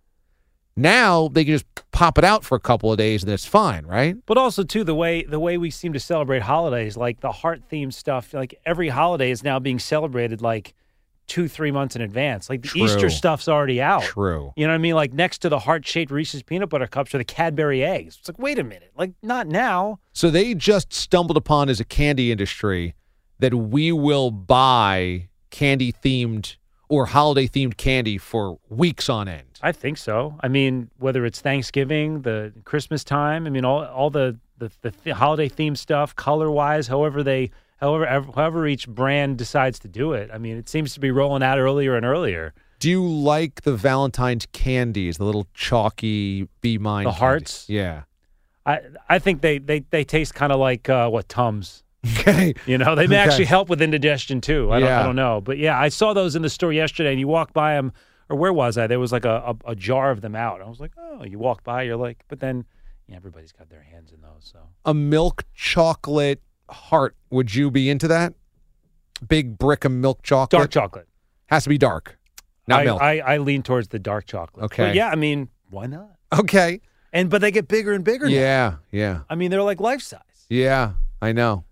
Now 0.80 1.28
they 1.28 1.44
can 1.44 1.54
just 1.54 1.66
pop 1.92 2.16
it 2.18 2.24
out 2.24 2.44
for 2.44 2.54
a 2.54 2.60
couple 2.60 2.90
of 2.90 2.98
days 2.98 3.22
and 3.22 3.30
it's 3.32 3.44
fine, 3.44 3.84
right? 3.86 4.16
But 4.26 4.38
also 4.38 4.62
too 4.62 4.84
the 4.84 4.94
way 4.94 5.22
the 5.22 5.40
way 5.40 5.58
we 5.58 5.70
seem 5.70 5.92
to 5.92 6.00
celebrate 6.00 6.42
holidays, 6.42 6.96
like 6.96 7.20
the 7.20 7.32
heart 7.32 7.62
themed 7.70 7.92
stuff, 7.92 8.32
like 8.32 8.58
every 8.64 8.88
holiday 8.88 9.30
is 9.30 9.42
now 9.42 9.58
being 9.58 9.78
celebrated 9.78 10.40
like 10.40 10.74
two, 11.26 11.46
three 11.46 11.70
months 11.70 11.94
in 11.94 12.02
advance. 12.02 12.50
Like 12.50 12.62
the 12.62 12.68
True. 12.68 12.84
Easter 12.84 13.10
stuff's 13.10 13.46
already 13.46 13.80
out. 13.80 14.02
True. 14.02 14.52
You 14.56 14.66
know 14.66 14.72
what 14.72 14.76
I 14.76 14.78
mean? 14.78 14.94
Like 14.94 15.12
next 15.12 15.38
to 15.38 15.48
the 15.48 15.60
heart 15.60 15.86
shaped 15.86 16.10
Reese's 16.10 16.42
peanut 16.42 16.70
butter 16.70 16.86
cups 16.86 17.14
are 17.14 17.18
the 17.18 17.24
Cadbury 17.24 17.84
eggs. 17.84 18.16
It's 18.18 18.28
like, 18.28 18.38
wait 18.38 18.58
a 18.58 18.64
minute, 18.64 18.90
like 18.96 19.12
not 19.22 19.46
now. 19.46 20.00
So 20.12 20.30
they 20.30 20.54
just 20.54 20.92
stumbled 20.92 21.36
upon 21.36 21.68
as 21.68 21.78
a 21.78 21.84
candy 21.84 22.32
industry 22.32 22.94
that 23.38 23.54
we 23.54 23.92
will 23.92 24.30
buy 24.30 25.28
candy 25.50 25.92
themed 25.92 26.56
or 26.90 27.06
holiday 27.06 27.46
themed 27.46 27.76
candy 27.76 28.18
for 28.18 28.58
weeks 28.68 29.08
on 29.08 29.28
end. 29.28 29.60
I 29.62 29.72
think 29.72 29.96
so. 29.96 30.36
I 30.40 30.48
mean, 30.48 30.90
whether 30.98 31.24
it's 31.24 31.40
Thanksgiving, 31.40 32.22
the 32.22 32.52
Christmas 32.64 33.04
time, 33.04 33.46
I 33.46 33.50
mean, 33.50 33.64
all 33.64 33.84
all 33.86 34.10
the 34.10 34.38
the, 34.58 34.70
the 34.82 34.90
th- 34.90 35.16
holiday 35.16 35.48
themed 35.48 35.78
stuff, 35.78 36.14
color 36.16 36.50
wise, 36.50 36.88
however 36.88 37.22
they, 37.22 37.50
however 37.78 38.06
however 38.34 38.66
each 38.66 38.88
brand 38.88 39.38
decides 39.38 39.78
to 39.78 39.88
do 39.88 40.12
it. 40.12 40.30
I 40.32 40.38
mean, 40.38 40.58
it 40.58 40.68
seems 40.68 40.92
to 40.94 41.00
be 41.00 41.10
rolling 41.10 41.42
out 41.42 41.58
earlier 41.58 41.96
and 41.96 42.04
earlier. 42.04 42.52
Do 42.80 42.90
you 42.90 43.06
like 43.06 43.62
the 43.62 43.76
Valentine's 43.76 44.46
candies, 44.52 45.18
the 45.18 45.24
little 45.24 45.46
chalky 45.54 46.48
bee 46.60 46.78
mine? 46.78 47.04
The 47.04 47.10
candies? 47.10 47.20
hearts? 47.20 47.68
Yeah. 47.68 48.02
I 48.66 48.80
I 49.08 49.18
think 49.20 49.42
they 49.42 49.58
they, 49.58 49.80
they 49.90 50.02
taste 50.02 50.34
kind 50.34 50.52
of 50.52 50.58
like 50.58 50.88
uh, 50.88 51.08
what 51.08 51.28
tums. 51.28 51.84
Okay. 52.06 52.54
You 52.66 52.78
know, 52.78 52.94
they 52.94 53.06
may 53.06 53.16
Okay. 53.20 53.24
actually 53.28 53.44
help 53.46 53.68
with 53.68 53.82
indigestion 53.82 54.40
too. 54.40 54.70
I 54.72 54.80
don't 54.80 54.88
I 54.90 55.02
don't 55.02 55.16
know, 55.16 55.40
but 55.40 55.58
yeah, 55.58 55.78
I 55.78 55.88
saw 55.88 56.12
those 56.14 56.34
in 56.36 56.42
the 56.42 56.50
store 56.50 56.72
yesterday, 56.72 57.10
and 57.10 57.20
you 57.20 57.28
walk 57.28 57.52
by 57.52 57.74
them, 57.74 57.92
or 58.28 58.36
where 58.36 58.52
was 58.52 58.78
I? 58.78 58.86
There 58.86 58.98
was 59.00 59.12
like 59.12 59.24
a, 59.24 59.54
a, 59.66 59.70
a 59.72 59.74
jar 59.76 60.10
of 60.10 60.20
them 60.20 60.34
out. 60.34 60.60
I 60.62 60.68
was 60.68 60.80
like, 60.80 60.92
oh, 60.98 61.24
you 61.24 61.38
walk 61.38 61.62
by, 61.64 61.82
you're 61.82 61.96
like, 61.96 62.24
but 62.28 62.40
then 62.40 62.64
yeah, 63.06 63.16
everybody's 63.16 63.52
got 63.52 63.68
their 63.68 63.82
hands 63.82 64.12
in 64.12 64.20
those. 64.20 64.50
So 64.52 64.58
A 64.84 64.94
milk 64.94 65.44
chocolate 65.54 66.40
heart. 66.70 67.16
Would 67.30 67.54
you 67.54 67.70
be 67.70 67.90
into 67.90 68.08
that? 68.08 68.34
Big 69.28 69.58
brick 69.58 69.84
of 69.84 69.92
milk 69.92 70.22
chocolate. 70.22 70.58
dark 70.58 70.70
chocolate, 70.70 71.08
Has 71.48 71.64
to 71.64 71.68
be 71.68 71.76
dark, 71.76 72.18
not 72.66 72.80
I, 72.80 72.84
milk. 72.84 73.02
I 73.02 73.18
I 73.20 73.38
lean 73.38 73.62
towards 73.62 73.88
the 73.88 73.98
dark 73.98 74.26
chocolate. 74.26 74.64
Okay. 74.66 74.86
But 74.88 74.94
yeah, 74.94 75.08
I 75.10 75.16
mean, 75.16 75.48
why 75.68 75.86
not? 75.86 76.10
okay. 76.38 76.80
And 77.12 77.28
but 77.28 77.40
they 77.42 77.50
get 77.50 77.66
bigger 77.68 77.92
and 77.92 78.04
bigger. 78.04 78.26
now. 78.26 78.32
Yeah. 78.32 78.74
Yeah. 78.92 79.20
I 79.28 79.34
mean, 79.34 79.50
they're 79.50 79.62
like 79.62 79.80
life 79.80 80.00
size. 80.00 80.20
Yeah. 80.48 80.92
I 81.20 81.32
know. 81.32 81.64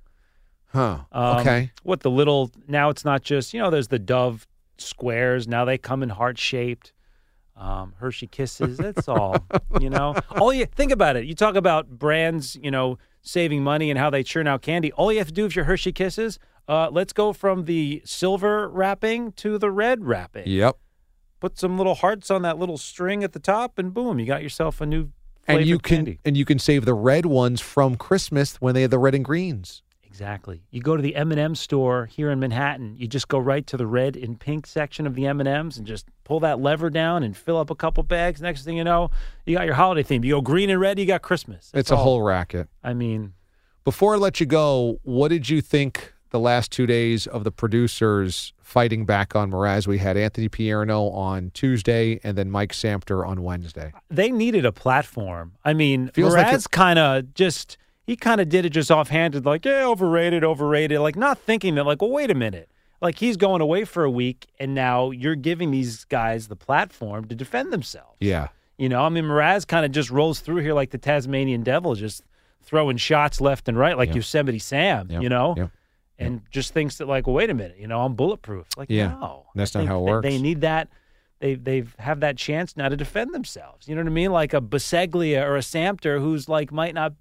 Huh. 0.79 0.99
Um, 1.13 1.39
okay. 1.39 1.73
What 1.83 2.01
the 2.01 2.11
little 2.11 2.51
now? 2.69 2.89
It's 2.91 3.05
not 3.05 3.23
just 3.23 3.53
you 3.53 3.61
know. 3.61 3.71
There's 3.71 3.89
the 3.89 3.99
Dove 3.99 4.47
squares. 4.79 5.49
Now 5.49 5.65
they 5.65 5.77
come 5.79 6.03
in 6.03 6.11
heart 6.11 6.39
shaped. 6.39 6.93
Um, 7.57 7.95
Hershey 7.99 8.29
Kisses. 8.29 8.77
That's 8.79 9.09
all. 9.09 9.45
you 9.81 9.91
know. 9.91 10.15
All 10.39 10.53
you 10.53 10.67
think 10.67 10.93
about 10.93 11.17
it. 11.17 11.25
You 11.25 11.35
talk 11.35 11.57
about 11.57 11.89
brands. 11.89 12.57
You 12.63 12.71
know, 12.71 12.99
saving 13.23 13.63
money 13.65 13.91
and 13.91 13.99
how 13.99 14.11
they 14.11 14.23
churn 14.23 14.47
out 14.47 14.63
candy. 14.63 14.93
All 14.93 15.13
you 15.13 15.19
have 15.19 15.29
to 15.29 15.33
do 15.35 15.47
if 15.47 15.57
your 15.57 15.65
Hershey 15.65 15.93
Kisses. 15.93 16.39
Uh, 16.69 16.91
let's 16.91 17.13
go 17.13 17.33
from 17.33 17.65
the 17.65 18.03
silver 18.05 18.69
wrapping 18.69 19.33
to 19.33 19.59
the 19.59 19.71
red 19.71 20.05
wrapping. 20.05 20.45
Yep. 20.47 20.77
Put 21.41 21.59
some 21.59 21.79
little 21.79 21.95
hearts 21.95 22.31
on 22.31 22.43
that 22.43 22.59
little 22.59 22.77
string 22.77 23.25
at 23.25 23.33
the 23.33 23.39
top, 23.39 23.79
and 23.79 23.95
boom, 23.95 24.19
you 24.19 24.27
got 24.27 24.43
yourself 24.43 24.81
a 24.81 24.87
new 24.87 25.11
And 25.47 25.65
you 25.65 25.79
can 25.79 25.97
candy. 25.99 26.21
and 26.25 26.37
you 26.37 26.45
can 26.45 26.59
save 26.59 26.85
the 26.85 26.95
red 26.95 27.25
ones 27.27 27.61
from 27.61 27.97
Christmas 27.97 28.57
when 28.57 28.75
they 28.75 28.83
have 28.83 28.91
the 28.91 28.99
red 28.99 29.15
and 29.15 29.25
greens. 29.25 29.83
Exactly. 30.19 30.63
You 30.73 30.81
go 30.81 30.97
to 30.97 31.03
the 31.03 31.15
M&M 31.15 31.55
store 31.55 32.07
here 32.07 32.31
in 32.33 32.41
Manhattan, 32.41 32.97
you 32.99 33.07
just 33.07 33.29
go 33.29 33.39
right 33.39 33.65
to 33.69 33.77
the 33.77 33.87
red 33.87 34.17
and 34.17 34.39
pink 34.39 34.67
section 34.67 35.07
of 35.07 35.15
the 35.15 35.27
M&Ms 35.27 35.79
and 35.79 35.87
just 35.87 36.07
pull 36.25 36.41
that 36.41 36.59
lever 36.61 36.91
down 36.91 37.23
and 37.23 37.37
fill 37.37 37.57
up 37.57 37.71
a 37.71 37.77
couple 37.77 38.03
bags. 38.03 38.43
Next 38.43 38.65
thing 38.65 38.77
you 38.77 38.83
know, 38.83 39.11
you 39.47 39.57
got 39.57 39.65
your 39.67 39.77
holiday 39.77 40.03
theme. 40.03 40.25
You 40.25 40.35
go 40.35 40.41
green 40.41 40.71
and 40.71 40.81
red, 40.81 40.99
you 40.99 41.07
got 41.07 41.23
Christmas. 41.23 41.71
That's 41.71 41.83
it's 41.83 41.91
a 41.93 41.97
all. 41.97 42.03
whole 42.03 42.23
racket. 42.23 42.69
I 42.83 42.95
mean, 42.95 43.35
Before 43.85 44.15
I 44.15 44.17
let 44.17 44.41
you 44.41 44.47
go, 44.47 44.99
what 45.05 45.29
did 45.29 45.49
you 45.49 45.61
think 45.61 46.13
the 46.31 46.41
last 46.41 46.73
two 46.73 46.85
days 46.87 47.29
of 47.29 47.45
the 47.45 47.53
producers 47.53 48.53
fighting 48.61 49.07
back 49.07 49.37
on 49.37 49.53
Mraz? 49.53 49.87
We 49.87 49.99
had 49.99 50.17
Anthony 50.17 50.49
Pierno 50.49 51.15
on 51.15 51.53
Tuesday 51.55 52.19
and 52.25 52.37
then 52.37 52.51
Mike 52.51 52.73
Samter 52.73 53.25
on 53.25 53.45
Wednesday. 53.45 53.93
they 54.11 54.33
needed 54.33 54.65
a 54.65 54.73
platform. 54.73 55.53
I 55.65 55.75
mean, 55.75 56.09
Feels 56.09 56.35
like 56.35 56.71
kind 56.73 56.99
of 56.99 57.35
just 57.35 57.79
he 58.09 58.17
kind 58.17 58.41
of 58.41 58.49
did 58.49 58.65
it 58.65 58.71
just 58.71 58.91
offhanded, 58.91 59.45
like 59.45 59.67
yeah, 59.67 59.85
overrated, 59.85 60.43
overrated, 60.43 60.99
like 61.01 61.15
not 61.15 61.39
thinking 61.39 61.75
that 61.75 61.85
like, 61.85 62.01
well, 62.01 62.11
wait 62.11 62.31
a 62.31 62.35
minute, 62.35 62.71
like 63.03 63.19
he's 63.19 63.37
going 63.37 63.61
away 63.61 63.85
for 63.85 64.03
a 64.03 64.11
week, 64.11 64.47
and 64.59 64.75
now 64.75 65.11
you're 65.11 65.35
giving 65.35 65.71
these 65.71 66.07
guys 66.07 66.49
the 66.49 66.57
platform 66.57 67.27
to 67.27 67.35
defend 67.35 67.71
themselves. 67.71 68.17
Yeah. 68.21 68.49
You 68.79 68.89
know, 68.89 69.03
I 69.03 69.11
mean, 69.11 69.25
Mraz 69.25 69.67
kind 69.67 69.85
of 69.85 69.93
just 69.93 70.09
rolls 70.09 70.41
through 70.41 70.63
here 70.63 70.73
like 70.73 70.89
the 70.91 70.97
Tasmanian 70.97 71.63
devil, 71.63 71.95
just 71.95 72.23
throwing 72.63 72.97
shots 72.97 73.43
left 73.43 73.69
and 73.69 73.77
right, 73.77 73.95
like 73.99 74.09
Yeah. 74.09 74.15
Yosemite 74.17 74.59
Sam. 74.59 75.09
Yep. 75.11 75.23
You 75.23 75.29
know. 75.29 75.55
Yep. 75.57 75.71
And 76.21 76.41
just 76.51 76.73
thinks 76.73 76.97
that 76.97 77.07
like, 77.09 77.27
well, 77.27 77.35
wait 77.35 77.51
a 77.51 77.55
minute, 77.55 77.77
you 77.79 77.87
know, 77.87 78.01
I'm 78.01 78.15
bulletproof. 78.15 78.67
Like, 78.79 78.89
Yeah. 78.91 79.09
no, 79.09 79.45
That's 79.55 79.75
not 79.75 79.87
how 79.87 79.99
it 80.01 80.05
works. 80.11 80.25
They 80.27 80.39
need 80.41 80.63
that. 80.63 80.89
They 81.41 81.57
they've 81.57 81.95
have 81.99 82.21
that 82.21 82.39
chance 82.39 82.75
now 82.75 82.89
to 82.89 82.97
defend 82.97 83.35
themselves. 83.35 83.87
You 83.87 83.95
know 83.95 84.01
what 84.01 84.09
I 84.09 84.13
mean? 84.15 84.33
Like 84.33 84.55
a 84.55 84.61
Baseglia 84.63 85.45
or 85.45 85.57
a 85.57 85.61
Samter 85.61 86.19
who's 86.21 86.49
like 86.49 86.73
might 86.73 86.95
not 86.95 87.13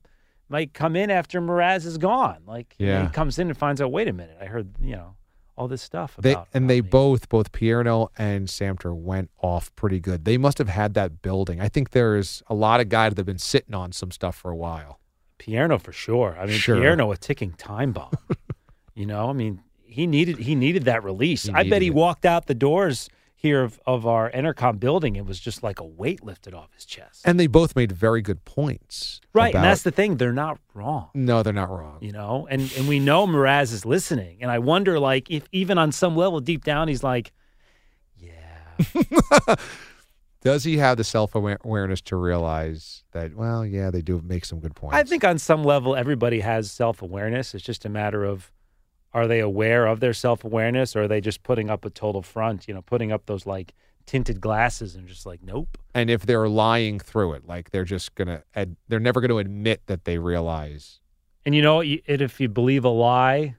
might 0.50 0.74
come 0.74 0.96
in 0.96 1.10
after 1.10 1.42
Mraz 1.42 1.86
is 1.86 1.98
gone. 1.98 2.44
Like 2.46 2.76
Yeah. 2.78 3.04
he 3.04 3.10
comes 3.14 3.38
in 3.40 3.48
and 3.50 3.58
finds 3.58 3.82
out, 3.82 3.92
wait 3.92 4.08
a 4.08 4.14
minute, 4.14 4.38
I 4.42 4.46
heard 4.46 4.70
you 4.82 4.96
know 4.96 5.16
all 5.58 5.68
this 5.68 5.82
stuff 5.82 6.16
They 6.20 6.34
about. 6.34 6.48
and 6.54 6.70
they 6.70 6.82
both, 6.82 7.30
both 7.30 7.52
Pierno 7.52 8.10
and 8.18 8.48
Samter, 8.48 8.96
went 8.96 9.32
off 9.42 9.76
pretty 9.76 10.00
good. 10.00 10.24
They 10.24 10.38
must 10.38 10.60
have 10.60 10.70
had 10.70 10.94
that 10.94 11.22
building. 11.24 11.60
I 11.60 11.68
think 11.68 11.90
there's 11.92 12.44
a 12.48 12.54
lot 12.54 12.80
of 12.80 12.90
guys 12.90 13.10
that 13.12 13.18
have 13.18 13.26
been 13.26 13.40
sitting 13.40 13.74
on 13.74 13.92
some 13.92 14.12
stuff 14.12 14.36
for 14.36 14.52
a 14.52 14.56
while. 14.56 15.00
Pierno 15.40 15.82
for 15.82 15.92
sure. 15.92 16.38
I 16.40 16.46
mean, 16.46 16.58
Sure. 16.58 16.76
Pierno 16.78 17.12
a 17.14 17.18
ticking 17.18 17.54
time 17.54 17.92
bomb. 17.92 18.12
you 18.94 19.06
know, 19.08 19.30
I 19.30 19.34
mean, 19.34 19.62
he 19.84 20.06
needed 20.06 20.38
he 20.38 20.54
needed 20.54 20.84
that 20.86 21.04
release. 21.04 21.50
I 21.50 21.68
bet 21.68 21.82
he 21.82 21.88
it. 21.88 21.94
walked 21.96 22.26
out 22.26 22.46
the 22.46 22.54
doors 22.56 23.10
here 23.39 23.62
of, 23.62 23.80
of 23.86 24.08
our 24.08 24.32
Entercom 24.32 24.80
building. 24.80 25.15
It 25.15 25.26
was 25.26 25.39
just 25.39 25.62
like 25.62 25.80
a 25.80 25.86
weight 25.86 26.23
lifted 26.23 26.56
off 26.56 26.73
his 26.73 26.86
chest. 26.86 27.21
And 27.23 27.39
they 27.39 27.45
both 27.45 27.76
made 27.76 27.91
very 27.91 28.21
good 28.21 28.43
points. 28.45 29.21
Right, 29.32 29.54
and 29.54 29.63
that's 29.63 29.84
the 29.84 29.91
thing. 29.91 30.17
They're 30.17 30.34
not 30.34 30.60
wrong. 30.73 31.10
no, 31.13 31.43
they're 31.43 31.54
not 31.54 31.69
wrong. 31.69 32.00
You 32.02 32.12
know, 32.12 32.47
and 32.50 32.71
and 32.76 32.88
we 32.88 33.00
know 33.00 33.28
Mraz 33.28 33.71
is 33.71 33.86
listening, 33.86 34.39
and 34.41 34.50
I 34.50 34.58
wonder, 34.60 35.00
like, 35.00 35.30
if 35.30 35.47
even 35.52 35.78
on 35.78 35.91
some 35.91 36.15
level 36.15 36.39
deep 36.39 36.63
down, 36.63 36.88
he's 36.88 37.04
like, 37.04 37.32
yeah. 38.17 39.56
Does 40.41 40.63
he 40.63 40.78
have 40.78 40.97
the 40.97 41.04
self 41.04 41.36
awareness 41.36 42.02
to 42.02 42.15
realize 42.15 43.04
that? 43.12 43.36
Well, 43.36 43.65
yeah, 43.65 43.91
they 43.91 44.02
do 44.02 44.21
make 44.23 44.45
some 44.45 44.60
good 44.60 44.76
points. 44.76 44.95
I 44.95 45.04
think 45.04 45.23
on 45.23 45.39
some 45.39 45.63
level, 45.63 45.95
everybody 45.95 46.39
has 46.39 46.71
self 46.71 47.02
awareness. 47.02 47.54
It's 47.54 47.63
just 47.63 47.86
a 47.86 47.89
matter 47.89 48.23
of 48.23 48.52
are 49.13 49.28
they 49.28 49.39
aware 49.39 49.86
of 49.86 50.00
their 50.00 50.13
self 50.13 50.43
awareness, 50.43 50.96
or 50.96 51.04
are 51.04 51.08
they 51.08 51.22
just 51.22 51.43
putting 51.43 51.70
up 51.70 51.86
a 51.86 51.89
total 51.89 52.22
front? 52.22 52.67
You 52.67 52.74
know, 52.74 52.82
putting 52.82 53.12
up 53.12 53.26
those 53.26 53.46
like 53.46 53.74
tinted 54.06 54.39
glasses 54.39 54.96
and 54.96 55.08
just 55.08 55.26
like, 55.26 55.43
nope. 55.43 55.78
and 55.93 56.10
if 56.10 56.26
they're 56.26 56.48
lying 56.48 57.00
through 57.00 57.34
it, 57.34 57.46
like 57.46 57.72
they're 57.72 57.84
just 57.84 58.15
gonna, 58.15 58.41
ad- 58.56 58.78
they're 58.88 59.02
never 59.02 59.20
going 59.20 59.30
to 59.30 59.38
admit 59.38 59.82
that 59.88 60.06
they 60.06 60.17
realize. 60.17 61.02
And 61.46 61.54
you 61.54 61.62
know, 61.62 61.82
if 61.82 62.39
you 62.39 62.50
believe 62.50 62.86
a 62.86 62.89
lie, 62.89 63.56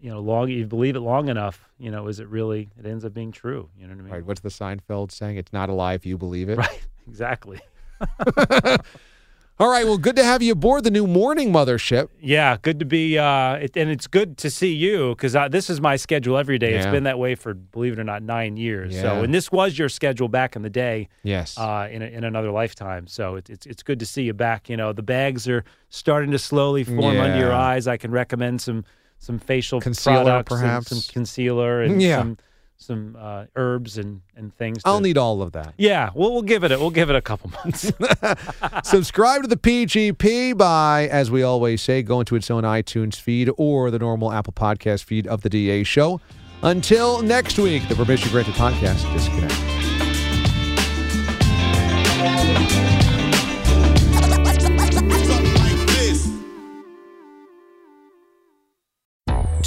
you 0.00 0.10
know, 0.10 0.20
long 0.20 0.48
you 0.48 0.66
believe 0.66 0.96
it 0.96 1.00
long 1.00 1.28
enough, 1.28 1.68
you 1.78 1.90
know, 1.90 2.08
is 2.08 2.18
it 2.18 2.28
really? 2.28 2.70
It 2.76 2.84
ends 2.84 3.04
up 3.04 3.14
being 3.14 3.30
true. 3.30 3.70
You 3.78 3.86
know 3.86 3.94
what 3.94 4.00
I 4.00 4.02
mean? 4.02 4.12
Right? 4.12 4.24
What's 4.26 4.40
the 4.40 4.48
Seinfeld 4.48 5.12
saying? 5.12 5.36
It's 5.36 5.52
not 5.52 5.68
a 5.68 5.72
lie 5.72 5.94
if 5.94 6.04
you 6.04 6.18
believe 6.18 6.48
it. 6.48 6.58
Right. 6.58 6.86
Exactly. 7.08 7.58
All 9.58 9.68
right. 9.70 9.84
Well, 9.84 9.98
good 9.98 10.16
to 10.16 10.24
have 10.24 10.42
you 10.42 10.52
aboard 10.52 10.82
the 10.82 10.90
new 10.90 11.06
morning 11.06 11.52
mothership. 11.52 12.08
Yeah, 12.20 12.56
good 12.62 12.80
to 12.80 12.84
be, 12.84 13.18
uh, 13.18 13.54
it, 13.56 13.76
and 13.76 13.90
it's 13.90 14.06
good 14.06 14.36
to 14.38 14.50
see 14.50 14.72
you 14.72 15.10
because 15.14 15.34
this 15.52 15.70
is 15.70 15.80
my 15.80 15.96
schedule 15.96 16.36
every 16.36 16.58
day. 16.58 16.74
It's 16.74 16.86
been 16.86 17.04
that 17.04 17.18
way 17.18 17.34
for, 17.34 17.54
believe 17.54 17.92
it 17.92 17.98
or 17.98 18.04
not, 18.04 18.22
nine 18.22 18.56
years. 18.56 18.94
Yeah. 18.94 19.02
So, 19.02 19.22
and 19.22 19.32
this 19.32 19.52
was 19.52 19.78
your 19.78 19.88
schedule 19.88 20.28
back 20.28 20.56
in 20.56 20.62
the 20.62 20.70
day. 20.70 21.08
Yes. 21.22 21.56
Uh, 21.58 21.86
in 21.90 22.02
a, 22.02 22.06
in 22.06 22.24
another 22.24 22.50
lifetime. 22.50 23.06
So 23.06 23.36
it, 23.36 23.50
it's 23.50 23.66
it's 23.66 23.82
good 23.82 24.00
to 24.00 24.06
see 24.06 24.22
you 24.22 24.32
back. 24.32 24.68
You 24.68 24.76
know, 24.76 24.92
the 24.92 25.02
bags 25.02 25.46
are 25.48 25.64
starting 25.90 26.30
to 26.32 26.38
slowly 26.38 26.82
form 26.82 27.20
under 27.20 27.38
your 27.38 27.52
eyes. 27.52 27.86
I 27.86 27.98
can 27.98 28.10
recommend 28.10 28.60
some 28.62 28.84
some 29.18 29.38
facial 29.38 29.80
Concealer, 29.80 30.24
products 30.24 30.48
perhaps? 30.52 30.88
some 30.88 31.00
concealer 31.12 31.82
and 31.82 32.02
Yeah. 32.02 32.18
some 32.18 32.38
some 32.82 33.16
uh, 33.18 33.44
herbs 33.56 33.98
and 33.98 34.20
and 34.36 34.54
things. 34.56 34.82
I'll 34.84 35.00
need 35.00 35.18
all 35.18 35.42
of 35.42 35.52
that. 35.52 35.74
Yeah, 35.76 36.10
we'll 36.14 36.32
we'll 36.32 36.42
give 36.42 36.64
it 36.64 36.72
a, 36.72 36.78
we'll 36.78 36.90
give 36.90 37.10
it 37.10 37.16
a 37.16 37.22
couple 37.22 37.50
months. 37.50 37.92
Subscribe 38.88 39.42
to 39.42 39.48
the 39.48 39.56
PGP 39.56 40.56
by, 40.56 41.08
as 41.08 41.30
we 41.30 41.42
always 41.42 41.82
say, 41.82 42.02
going 42.02 42.24
to 42.26 42.36
its 42.36 42.50
own 42.50 42.64
iTunes 42.64 43.16
feed 43.16 43.50
or 43.56 43.90
the 43.90 43.98
normal 43.98 44.32
Apple 44.32 44.52
Podcast 44.52 45.04
feed 45.04 45.26
of 45.26 45.42
the 45.42 45.48
DA 45.48 45.84
Show. 45.84 46.20
Until 46.62 47.22
next 47.22 47.58
week, 47.58 47.88
the 47.88 47.94
Permission 47.94 48.30
Granted 48.30 48.54
Podcast. 48.54 49.12
Disconnect. 49.12 49.61